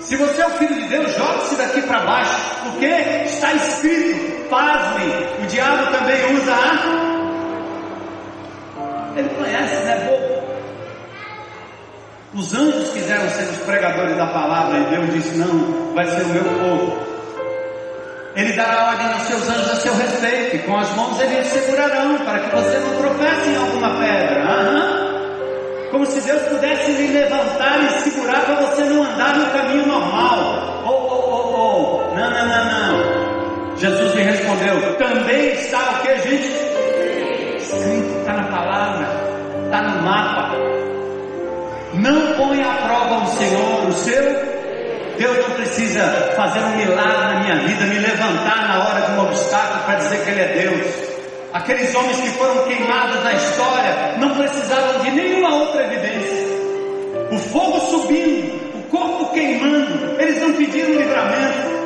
Se 0.00 0.16
você 0.16 0.40
é 0.40 0.46
o 0.46 0.50
filho 0.52 0.74
de 0.74 0.88
Deus, 0.88 1.14
jogue-se 1.14 1.56
daqui 1.56 1.82
para 1.82 2.00
baixo, 2.00 2.40
porque 2.64 2.86
está 3.26 3.52
escrito, 3.52 4.48
pasmem, 4.48 5.08
o 5.42 5.46
diabo 5.46 5.92
também 5.92 6.34
usa 6.34 6.52
a. 6.54 7.08
Ele 9.16 9.28
conhece, 9.30 9.74
né, 9.84 9.96
bobo? 10.08 10.38
Os 12.34 12.54
anjos 12.54 12.90
quiseram 12.92 13.28
ser 13.30 13.44
os 13.50 13.58
pregadores 13.58 14.16
da 14.16 14.26
palavra 14.28 14.78
e 14.78 14.84
Deus 14.84 15.12
disse: 15.12 15.36
Não, 15.36 15.92
vai 15.94 16.06
ser 16.06 16.22
o 16.22 16.28
meu 16.28 16.44
povo. 16.44 17.07
Ele 18.38 18.52
dará 18.52 18.90
ordem 18.90 19.12
aos 19.14 19.22
seus 19.22 19.48
anjos 19.48 19.68
a 19.68 19.74
seu 19.80 19.96
respeito, 19.96 20.54
e 20.54 20.58
com 20.60 20.76
as 20.76 20.88
mãos 20.94 21.20
eles 21.20 21.44
segurarão, 21.48 22.18
para 22.18 22.38
que 22.38 22.54
você 22.54 22.78
não 22.78 22.96
tropece 22.96 23.50
em 23.50 23.56
alguma 23.56 23.98
pedra. 23.98 25.88
Como 25.90 26.06
se 26.06 26.20
Deus 26.20 26.42
pudesse 26.42 26.92
lhe 26.92 27.14
levantar 27.14 27.82
e 27.82 27.88
segurar 28.08 28.44
para 28.44 28.54
você 28.54 28.84
não 28.84 29.02
andar 29.02 29.36
no 29.36 29.50
caminho 29.50 29.88
normal. 29.88 30.84
Oh, 30.86 30.90
oh, 30.90 31.14
oh, 31.34 32.10
oh. 32.12 32.14
Não, 32.14 32.30
não, 32.30 32.46
não, 32.46 32.64
não. 32.64 33.76
Jesus 33.76 34.14
lhe 34.14 34.22
respondeu: 34.22 34.96
também 34.98 35.54
está 35.54 35.78
o 35.78 36.02
que, 36.02 36.16
gente? 36.18 36.48
Escrito, 37.56 38.18
está 38.20 38.34
na 38.34 38.44
palavra, 38.44 39.08
está 39.64 39.82
no 39.82 40.02
mapa. 40.02 40.54
Não 41.94 42.34
põe 42.36 42.62
à 42.62 42.72
prova 42.86 43.24
o 43.24 43.26
Senhor, 43.26 43.88
o 43.88 43.92
seu. 43.94 44.57
Deus 45.18 45.36
não 45.36 45.50
precisa 45.56 46.00
fazer 46.36 46.60
um 46.60 46.76
milagre 46.76 47.34
na 47.34 47.40
minha 47.40 47.56
vida, 47.66 47.84
me 47.86 47.98
levantar 47.98 48.68
na 48.68 48.84
hora 48.84 49.00
de 49.00 49.12
um 49.12 49.22
obstáculo 49.24 49.84
para 49.84 49.94
dizer 49.96 50.24
que 50.24 50.30
Ele 50.30 50.40
é 50.40 50.46
Deus. 50.46 51.08
Aqueles 51.52 51.94
homens 51.94 52.20
que 52.20 52.28
foram 52.30 52.64
queimados 52.68 53.24
na 53.24 53.32
história 53.32 54.16
não 54.18 54.34
precisavam 54.34 55.00
de 55.00 55.10
nenhuma 55.10 55.56
outra 55.56 55.82
evidência. 55.82 56.46
O 57.32 57.38
fogo 57.38 57.80
subindo, 57.80 58.78
o 58.78 58.82
corpo 58.90 59.32
queimando, 59.32 60.20
eles 60.20 60.40
não 60.40 60.52
pediram 60.52 60.90
livramento. 60.90 61.78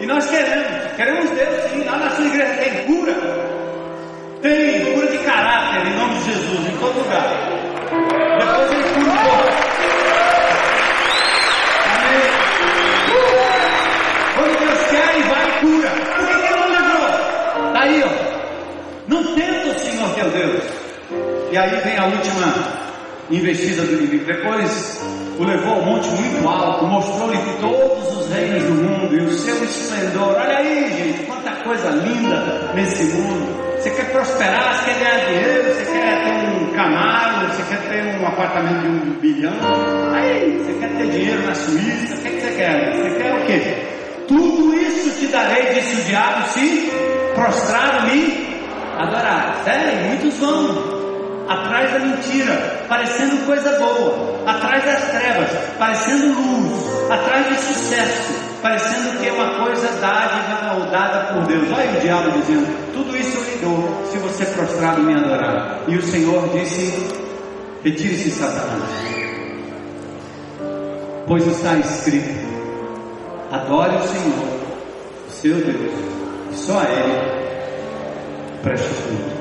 E 0.00 0.06
nós 0.06 0.28
queremos, 0.28 0.92
queremos 0.96 1.30
Deus 1.30 1.70
sim, 1.70 1.84
lá 1.84 1.96
na 1.96 2.10
sua 2.10 2.26
igreja 2.26 2.54
tem 2.62 2.84
cura. 2.84 3.14
Tem 4.42 4.92
cura 4.92 5.06
de 5.06 5.18
caráter 5.18 5.86
em 5.86 5.96
nome 5.96 6.14
de 6.18 6.24
Jesus, 6.24 6.68
em 6.68 6.76
todo 6.76 6.98
lugar. 6.98 7.24
Depois 8.38 8.70
ele 8.70 8.82
cura 8.94 9.12
o 9.12 9.28
corpo. 9.30 9.53
Aí, 17.84 18.02
ó. 18.02 18.34
Não 19.06 19.22
tenta 19.34 19.68
o 19.68 19.78
Senhor 19.78 20.14
teu 20.14 20.30
Deus. 20.30 20.62
E 21.52 21.56
aí 21.56 21.80
vem 21.80 21.98
a 21.98 22.06
última 22.06 22.54
investida 23.30 23.82
do 23.82 23.94
inimigo. 23.94 24.24
Depois 24.24 25.00
o 25.38 25.44
levou 25.44 25.74
ao 25.74 25.82
monte 25.82 26.08
muito 26.08 26.48
alto, 26.48 26.86
mostrou-lhe 26.86 27.38
todos 27.60 28.16
os 28.16 28.32
reinos 28.32 28.62
do 28.64 28.74
mundo 28.74 29.14
e 29.14 29.24
o 29.24 29.34
seu 29.34 29.62
esplendor. 29.64 30.34
Olha 30.36 30.58
aí, 30.58 30.90
gente, 30.96 31.26
quanta 31.26 31.50
coisa 31.62 31.90
linda 31.90 32.72
nesse 32.74 33.04
mundo. 33.04 33.64
Você 33.78 33.90
quer 33.90 34.10
prosperar, 34.12 34.78
você 34.78 34.94
quer 34.94 34.98
ganhar 34.98 35.26
dinheiro, 35.26 35.74
você 35.74 35.84
quer 35.84 36.24
ter 36.24 36.48
um 36.48 36.72
Camaro, 36.74 37.46
você 37.48 37.62
quer 37.64 37.88
ter 37.88 38.20
um 38.20 38.26
apartamento 38.26 38.80
de 38.80 38.88
um 38.88 39.20
bilhão. 39.20 39.52
Aí, 40.14 40.58
você 40.58 40.72
quer 40.80 40.88
ter 40.88 41.10
dinheiro 41.10 41.46
na 41.46 41.54
Suíça, 41.54 42.14
o 42.14 42.18
que, 42.22 42.30
que 42.30 42.40
você 42.40 42.50
quer? 42.52 42.96
Você 42.96 43.22
quer 43.22 43.34
o 43.34 43.46
quê? 43.46 43.94
Tudo 44.26 44.74
isso 44.74 45.20
te 45.20 45.26
darei, 45.26 45.74
disse 45.74 46.00
o 46.00 46.04
diabo, 46.04 46.48
se 46.48 46.90
prostrar-me 47.34 48.54
adorar. 48.98 49.60
Sério, 49.64 50.08
muitos 50.08 50.34
vão 50.38 51.04
atrás 51.48 51.92
da 51.92 51.98
mentira, 51.98 52.86
parecendo 52.88 53.44
coisa 53.46 53.78
boa, 53.78 54.40
atrás 54.46 54.84
das 54.84 55.10
trevas, 55.10 55.50
parecendo 55.78 56.40
luz, 56.40 57.10
atrás 57.10 57.48
de 57.48 57.54
sucesso, 57.56 58.32
parecendo 58.62 59.18
que 59.18 59.28
é 59.28 59.32
uma 59.32 59.64
coisa 59.64 59.88
dádiva 60.00 60.74
ou 60.78 60.90
dada 60.90 61.32
por 61.32 61.46
Deus. 61.46 61.68
Olha 61.70 61.98
o 61.98 62.00
diabo 62.00 62.30
dizendo: 62.32 62.92
Tudo 62.92 63.16
isso 63.16 63.36
eu 63.36 63.44
lhe 63.44 63.58
dou, 63.58 64.06
se 64.10 64.18
você 64.18 64.46
prostrado 64.46 65.02
me 65.02 65.14
adorar. 65.14 65.80
E 65.86 65.96
o 65.96 66.02
Senhor 66.02 66.48
disse: 66.50 67.24
Retire-se, 67.82 68.30
Satanás, 68.30 68.90
pois 71.26 71.46
está 71.46 71.74
escrito: 71.76 72.44
Adore 73.52 73.96
o 73.96 74.02
Senhor, 74.02 74.48
seu 75.28 75.56
Deus, 75.56 76.13
só 76.56 76.78
a 76.78 76.84
Ele 76.84 77.44
preste 78.62 78.88
culto. 78.88 79.34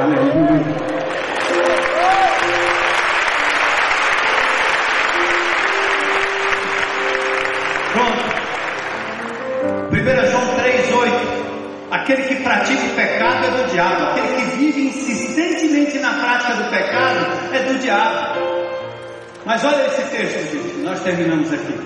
Aleluia. 0.00 0.90
Pronto. 7.92 8.30
1 9.92 10.30
João 10.30 10.46
3,8. 10.56 11.40
Aquele 11.90 12.22
que 12.22 12.34
pratica 12.36 12.86
o 12.86 12.90
pecado 12.90 13.46
é 13.46 13.50
do 13.50 13.70
diabo. 13.70 14.04
Aquele 14.04 14.28
que 14.36 14.56
vive 14.56 14.88
insistentemente 14.88 15.98
na 15.98 16.12
prática 16.14 16.54
do 16.54 16.70
pecado 16.70 17.26
é 17.52 17.58
do 17.60 17.78
diabo. 17.78 18.40
Mas 19.44 19.64
olha 19.64 19.86
esse 19.86 20.02
texto, 20.02 20.52
gente. 20.52 20.78
Nós 20.82 21.00
terminamos 21.00 21.52
aqui. 21.52 21.80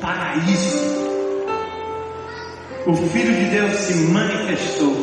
Para 0.00 0.34
isso, 0.50 1.09
o 2.90 3.08
Filho 3.08 3.34
de 3.34 3.44
Deus 3.46 3.74
se 3.76 3.94
manifestou. 3.94 4.94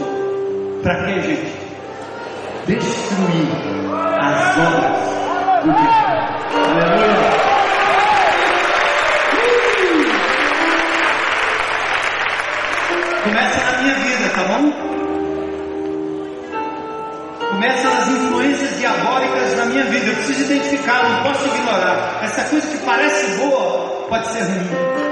Para 0.83 1.05
quê, 1.05 1.21
gente? 1.21 1.67
destruir 2.67 3.47
as 4.19 4.57
obras 4.57 5.63
do 5.63 5.71
diabo. 5.71 6.27
Aleluia. 6.69 7.47
Começa 13.23 13.71
na 13.71 13.81
minha 13.81 13.95
vida, 13.95 14.29
tá 14.35 14.43
bom? 14.43 14.71
Começa 17.49 17.89
nas 17.89 18.07
influências 18.09 18.77
diabólicas 18.77 19.57
na 19.57 19.65
minha 19.65 19.85
vida. 19.85 20.07
Eu 20.07 20.15
preciso 20.15 20.51
identificar, 20.51 21.03
não 21.09 21.23
posso 21.23 21.47
ignorar. 21.47 22.19
Essa 22.23 22.43
coisa 22.49 22.67
que 22.67 22.77
parece 22.85 23.37
boa 23.37 24.07
pode 24.09 24.27
ser 24.27 24.43
ruim. 24.43 25.06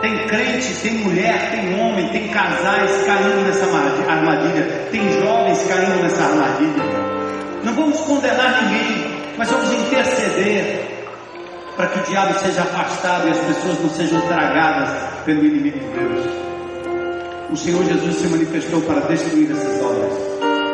Tem 0.00 0.16
crente, 0.28 0.74
tem 0.80 0.94
mulher, 0.98 1.50
tem 1.50 1.80
homem, 1.80 2.08
tem 2.10 2.28
casais 2.28 3.04
caindo 3.04 3.44
nessa 3.44 3.64
armadilha, 4.08 4.88
tem 4.92 5.12
jovens 5.20 5.66
caindo 5.66 6.02
nessa 6.02 6.22
armadilha. 6.22 6.84
Não 7.64 7.74
vamos 7.74 7.98
condenar 8.02 8.62
ninguém, 8.62 9.34
mas 9.36 9.50
vamos 9.50 9.72
interceder 9.72 10.86
para 11.76 11.88
que 11.88 11.98
o 11.98 12.02
diabo 12.02 12.38
seja 12.38 12.62
afastado 12.62 13.26
e 13.26 13.30
as 13.32 13.38
pessoas 13.38 13.80
não 13.80 13.90
sejam 13.90 14.20
tragadas 14.22 14.90
pelo 15.24 15.44
inimigo 15.44 15.80
de 15.80 15.86
Deus. 15.86 16.26
O 17.50 17.56
Senhor 17.56 17.84
Jesus 17.84 18.16
se 18.16 18.28
manifestou 18.28 18.80
para 18.82 19.00
destruir 19.00 19.50
essas 19.50 19.82
obras. 19.82 20.12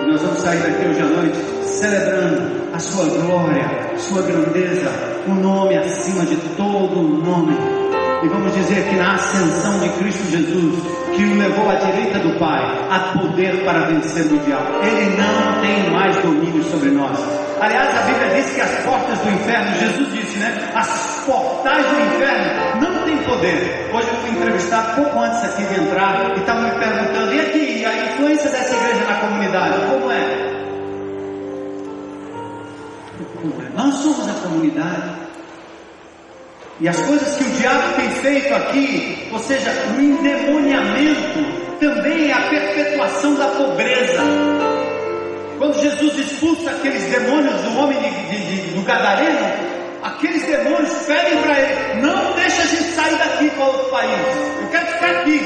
E 0.02 0.06
nós 0.06 0.20
vamos 0.20 0.38
sair 0.40 0.58
daqui 0.58 0.86
hoje 0.86 1.00
à 1.00 1.06
noite 1.06 1.38
celebrando 1.64 2.74
a 2.74 2.78
sua 2.78 3.06
glória, 3.06 3.96
sua 3.96 4.20
grandeza, 4.20 4.90
o 5.26 5.34
nome 5.34 5.78
acima 5.78 6.26
de 6.26 6.36
todo 6.56 7.02
nome 7.02 7.83
e 8.24 8.28
vamos 8.28 8.54
dizer 8.54 8.88
que 8.88 8.96
na 8.96 9.14
ascensão 9.14 9.78
de 9.80 9.88
Cristo 9.98 10.24
Jesus, 10.30 10.82
que 11.14 11.24
o 11.24 11.36
levou 11.36 11.68
à 11.68 11.74
direita 11.74 12.18
do 12.20 12.38
Pai, 12.38 12.62
há 12.90 13.18
poder 13.18 13.62
para 13.64 13.84
vencer 13.86 14.24
o 14.32 14.38
diabo. 14.38 14.82
Ele 14.82 15.16
não 15.16 15.60
tem 15.60 15.90
mais 15.90 16.16
domínio 16.22 16.62
sobre 16.64 16.90
nós. 16.90 17.18
Aliás, 17.60 17.94
a 17.96 18.02
Bíblia 18.02 18.34
diz 18.34 18.54
que 18.54 18.60
as 18.62 18.70
portas 18.82 19.18
do 19.18 19.28
inferno, 19.28 19.76
Jesus 19.76 20.12
disse, 20.12 20.38
né? 20.38 20.72
As 20.74 21.22
portais 21.26 21.86
do 21.86 22.00
inferno 22.00 22.80
não 22.80 23.04
têm 23.04 23.18
poder. 23.18 23.90
Hoje 23.92 24.08
eu 24.08 24.14
fui 24.14 24.30
entrevistado 24.30 24.94
pouco 24.94 25.18
antes 25.18 25.44
aqui 25.44 25.62
de 25.64 25.80
entrar 25.80 26.32
e 26.34 26.40
estavam 26.40 26.62
me 26.62 26.70
perguntando, 26.70 27.34
e 27.34 27.40
aqui, 27.40 27.84
a 27.84 28.06
influência 28.06 28.50
dessa 28.50 28.74
igreja 28.74 29.04
na 29.04 29.14
comunidade, 29.16 29.74
como 29.90 30.10
é? 30.10 30.54
Como 33.40 33.62
é? 33.62 33.68
Nós 33.76 33.94
somos 33.96 34.28
a 34.28 34.32
comunidade. 34.48 35.23
E 36.80 36.88
as 36.88 37.00
coisas 37.02 37.36
que 37.36 37.44
o 37.44 37.50
diabo 37.52 37.94
tem 37.94 38.10
feito 38.10 38.52
aqui, 38.52 39.28
ou 39.30 39.38
seja, 39.38 39.70
o 39.96 40.00
endemoniamento, 40.00 41.64
também 41.78 42.30
é 42.30 42.32
a 42.32 42.48
perpetuação 42.48 43.34
da 43.36 43.46
pobreza. 43.48 44.22
Quando 45.56 45.80
Jesus 45.80 46.18
expulsa 46.18 46.70
aqueles 46.70 47.04
demônios 47.04 47.60
do 47.62 47.78
homem 47.78 47.98
de, 48.00 48.10
de, 48.10 48.46
de, 48.46 48.74
do 48.74 48.82
Gadareno, 48.82 49.46
aqueles 50.02 50.44
demônios 50.46 50.92
pedem 51.06 51.42
para 51.42 51.60
ele: 51.60 52.02
não 52.02 52.32
deixa 52.32 52.62
a 52.62 52.66
gente 52.66 52.92
sair 52.92 53.18
daqui 53.18 53.50
para 53.50 53.64
outro 53.66 53.90
país, 53.90 54.10
eu 54.60 54.68
quero 54.70 54.86
ficar 54.86 55.10
aqui. 55.10 55.40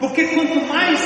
Porque 0.00 0.24
quanto 0.28 0.60
mais 0.66 0.98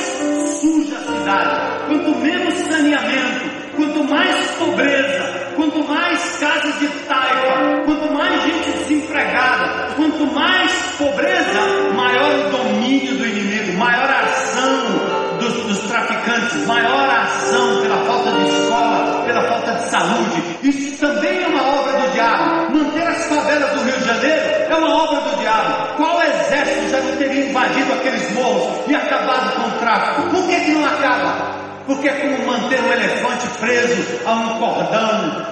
suja 0.61 0.97
a 0.97 1.01
cidade, 1.01 1.85
quanto 1.87 2.15
menos 2.17 2.53
saneamento, 2.53 3.60
quanto 3.75 4.03
mais 4.03 4.51
pobreza, 4.51 5.53
quanto 5.55 5.87
mais 5.87 6.37
casas 6.37 6.79
de 6.79 6.87
taipa, 7.07 7.83
quanto 7.85 8.13
mais 8.13 8.41
gente 8.43 8.71
desempregada, 8.71 9.93
quanto 9.95 10.25
mais 10.27 10.71
pobreza, 10.97 11.93
maior 11.95 12.47
o 12.47 12.49
domínio 12.49 13.17
do 13.17 13.25
inimigo, 13.25 13.77
maior 13.77 14.09
a 14.09 14.19
ação 14.21 15.21
dos, 15.39 15.53
dos 15.65 15.79
traficantes, 15.87 16.65
maior 16.67 17.09
a 17.09 17.23
ação 17.23 17.81
pela 17.81 17.97
falta 18.05 18.31
de 18.31 18.47
escola, 18.47 19.23
pela 19.25 19.41
falta 19.43 19.71
de 19.71 19.89
saúde. 19.89 20.43
Isso 20.63 20.97
também 20.97 21.43
é 21.43 21.47
uma 21.47 21.63
obra 21.63 21.99
do 21.99 22.11
diabo. 22.11 22.77
Manter 22.77 23.07
as 23.07 23.25
favelas 23.25 23.71
do 23.71 23.83
Rio 23.83 23.97
de 23.97 24.05
Janeiro 24.05 24.41
é 24.69 24.75
uma 24.75 25.03
obra 25.03 25.21
do 25.21 25.39
diabo. 25.39 25.95
Qual 25.97 26.21
exército 26.21 26.89
já 26.89 26.99
não 27.01 27.15
teria 27.17 27.49
invadido 27.49 27.93
aqueles 27.93 28.31
morros 28.33 28.87
e 28.87 28.95
acabado 28.95 29.55
com 29.55 29.67
o 29.67 29.79
tráfico? 29.79 30.29
Por 30.29 30.47
que, 30.47 30.59
que 30.59 30.71
não 30.71 30.85
acaba? 30.85 31.50
Porque 31.85 32.07
é 32.07 32.13
como 32.13 32.45
manter 32.45 32.81
um 32.81 32.91
elefante 32.91 33.47
preso 33.59 34.19
a 34.25 34.33
um 34.33 34.59
cordão, 34.59 35.47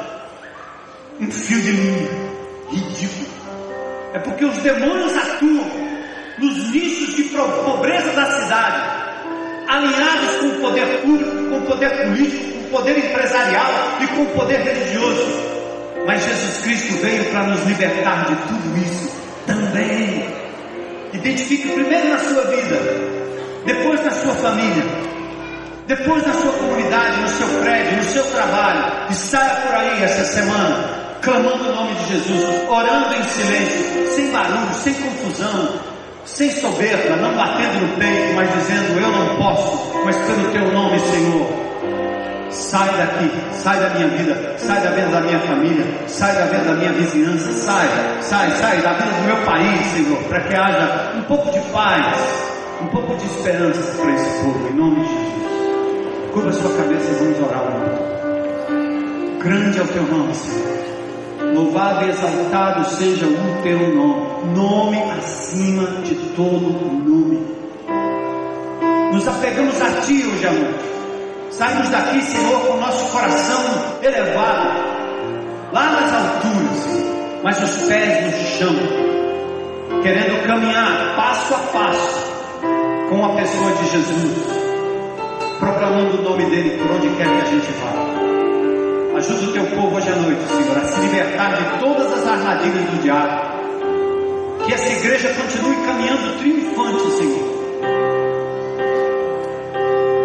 um 1.20 1.32
fio 1.32 1.62
de 1.62 1.72
linha. 1.72 2.30
Ridículo. 2.70 3.28
É 4.14 4.20
porque 4.20 4.46
os 4.46 4.58
demônios 4.60 5.16
atuam 5.18 5.90
nos 6.38 6.72
nichos 6.72 7.16
de 7.16 7.24
pobreza 7.24 8.12
da 8.12 8.26
cidade, 8.26 8.82
alinhados 9.68 10.36
com 10.40 10.48
o 10.48 10.62
poder 10.62 10.88
público, 11.02 11.50
com 11.50 11.58
o 11.58 11.62
poder 11.62 11.90
político, 11.90 12.54
com 12.54 12.60
o 12.60 12.70
poder 12.70 12.98
empresarial 12.98 13.72
e 14.02 14.08
com 14.08 14.22
o 14.24 14.26
poder 14.28 14.62
religioso. 14.62 15.50
Mas 16.06 16.24
Jesus 16.24 16.60
Cristo 16.64 16.94
veio 17.02 17.26
para 17.26 17.44
nos 17.44 17.64
libertar 17.66 18.26
de 18.26 18.36
tudo 18.48 18.78
isso 18.78 19.12
também. 19.46 20.26
Identifique 21.14 21.70
primeiro 21.70 22.10
na 22.10 22.20
sua 22.20 22.44
vida, 22.46 22.78
depois 23.66 24.04
na 24.04 24.12
sua 24.12 24.34
família, 24.36 24.84
depois 25.90 26.24
na 26.24 26.34
sua 26.34 26.52
comunidade, 26.52 27.20
no 27.20 27.28
seu 27.30 27.48
prédio, 27.62 27.98
no 27.98 28.04
seu 28.04 28.24
trabalho, 28.26 29.10
e 29.10 29.14
saia 29.16 29.56
por 29.56 29.74
aí 29.74 30.04
essa 30.04 30.24
semana, 30.24 30.86
clamando 31.20 31.68
o 31.68 31.76
nome 31.76 31.96
de 31.96 32.14
Jesus, 32.14 32.46
orando 32.70 33.16
em 33.16 33.24
silêncio, 33.24 34.08
sem 34.14 34.30
barulho, 34.30 34.72
sem 34.76 34.94
confusão, 34.94 35.70
sem 36.26 36.52
soberba, 36.52 37.16
não 37.16 37.34
batendo 37.34 37.88
no 37.88 37.98
peito, 37.98 38.36
mas 38.36 38.54
dizendo: 38.54 39.00
Eu 39.02 39.12
não 39.12 39.36
posso, 39.38 40.00
mas 40.06 40.16
pelo 40.16 40.52
teu 40.52 40.72
nome, 40.72 41.00
Senhor. 41.00 41.70
Sai 42.52 42.90
daqui, 42.96 43.32
sai 43.54 43.80
da 43.80 43.90
minha 43.90 44.08
vida, 44.10 44.56
sai 44.58 44.82
da 44.82 44.92
vida 44.92 45.08
da 45.08 45.22
minha 45.22 45.40
família, 45.40 45.86
sai 46.08 46.36
da 46.36 46.46
vida 46.46 46.66
da 46.66 46.74
minha 46.74 46.92
vizinhança, 46.94 47.52
sai, 47.52 47.88
sai, 48.22 48.52
sai 48.52 48.82
da 48.82 48.94
vida 48.94 49.12
do 49.12 49.22
meu 49.26 49.38
país, 49.38 49.86
Senhor, 49.88 50.24
para 50.26 50.42
que 50.42 50.56
haja 50.56 51.14
um 51.16 51.22
pouco 51.24 51.52
de 51.52 51.60
paz, 51.72 52.16
um 52.82 52.88
pouco 52.88 53.16
de 53.16 53.26
esperança 53.26 53.92
para 54.00 54.14
esse 54.14 54.44
povo, 54.44 54.68
em 54.68 54.76
nome 54.76 55.02
de 55.02 55.08
Jesus. 55.08 55.39
Curva 56.34 56.52
sua 56.54 56.72
cabeça, 56.76 57.12
vamos 57.20 57.40
orar. 57.40 57.64
Grande 59.40 59.80
é 59.80 59.82
o 59.82 59.88
teu 59.88 60.04
nome, 60.04 60.36
Senhor. 60.36 60.80
Louvado 61.56 62.06
e 62.06 62.10
exaltado 62.10 62.86
seja 62.90 63.26
o 63.26 63.62
teu 63.64 63.96
nome, 63.96 64.54
nome 64.56 65.12
acima 65.18 65.86
de 66.04 66.16
todo 66.36 66.70
nome. 67.04 67.48
Nos 69.12 69.28
apegamos 69.28 69.82
a 69.82 70.02
ti 70.02 70.24
hoje 70.24 70.48
à 70.48 70.52
noite. 70.52 70.90
Saímos 71.50 71.90
daqui, 71.90 72.22
Senhor, 72.22 72.62
com 72.62 72.74
o 72.74 72.80
nosso 72.80 73.12
coração 73.12 73.64
elevado, 74.04 74.70
lá 75.74 75.92
nas 75.92 76.14
alturas, 76.14 76.78
Senhor, 76.84 77.42
mas 77.44 77.64
os 77.64 77.88
pés 77.88 78.26
no 78.26 78.32
chão, 78.58 78.76
querendo 80.04 80.46
caminhar 80.46 81.16
passo 81.16 81.56
a 81.56 81.58
passo 81.58 82.30
com 83.10 83.26
a 83.26 83.36
pessoa 83.36 83.72
de 83.72 83.90
Jesus, 83.90 84.69
proclamando 85.60 86.18
o 86.18 86.22
nome 86.22 86.46
dele 86.46 86.78
por 86.78 86.92
onde 86.92 87.10
quer 87.10 87.28
que 87.28 87.42
a 87.42 87.46
gente 87.46 87.72
vá. 87.74 89.18
Ajuda 89.18 89.50
o 89.50 89.52
teu 89.52 89.66
povo 89.76 89.98
hoje 89.98 90.10
à 90.10 90.16
noite, 90.16 90.42
Senhor, 90.44 90.78
a 90.78 90.86
se 90.86 91.02
libertar 91.02 91.56
de 91.58 91.80
todas 91.80 92.14
as 92.14 92.26
armadilhas 92.26 92.90
do 92.90 93.02
diabo. 93.02 94.66
Que 94.66 94.74
essa 94.74 94.90
igreja 94.90 95.34
continue 95.34 95.76
caminhando 95.86 96.40
triunfante, 96.40 97.12
Senhor. 97.12 97.50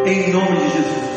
Em 0.06 0.30
nome 0.30 0.56
de 0.56 0.70
Jesus. 0.70 1.13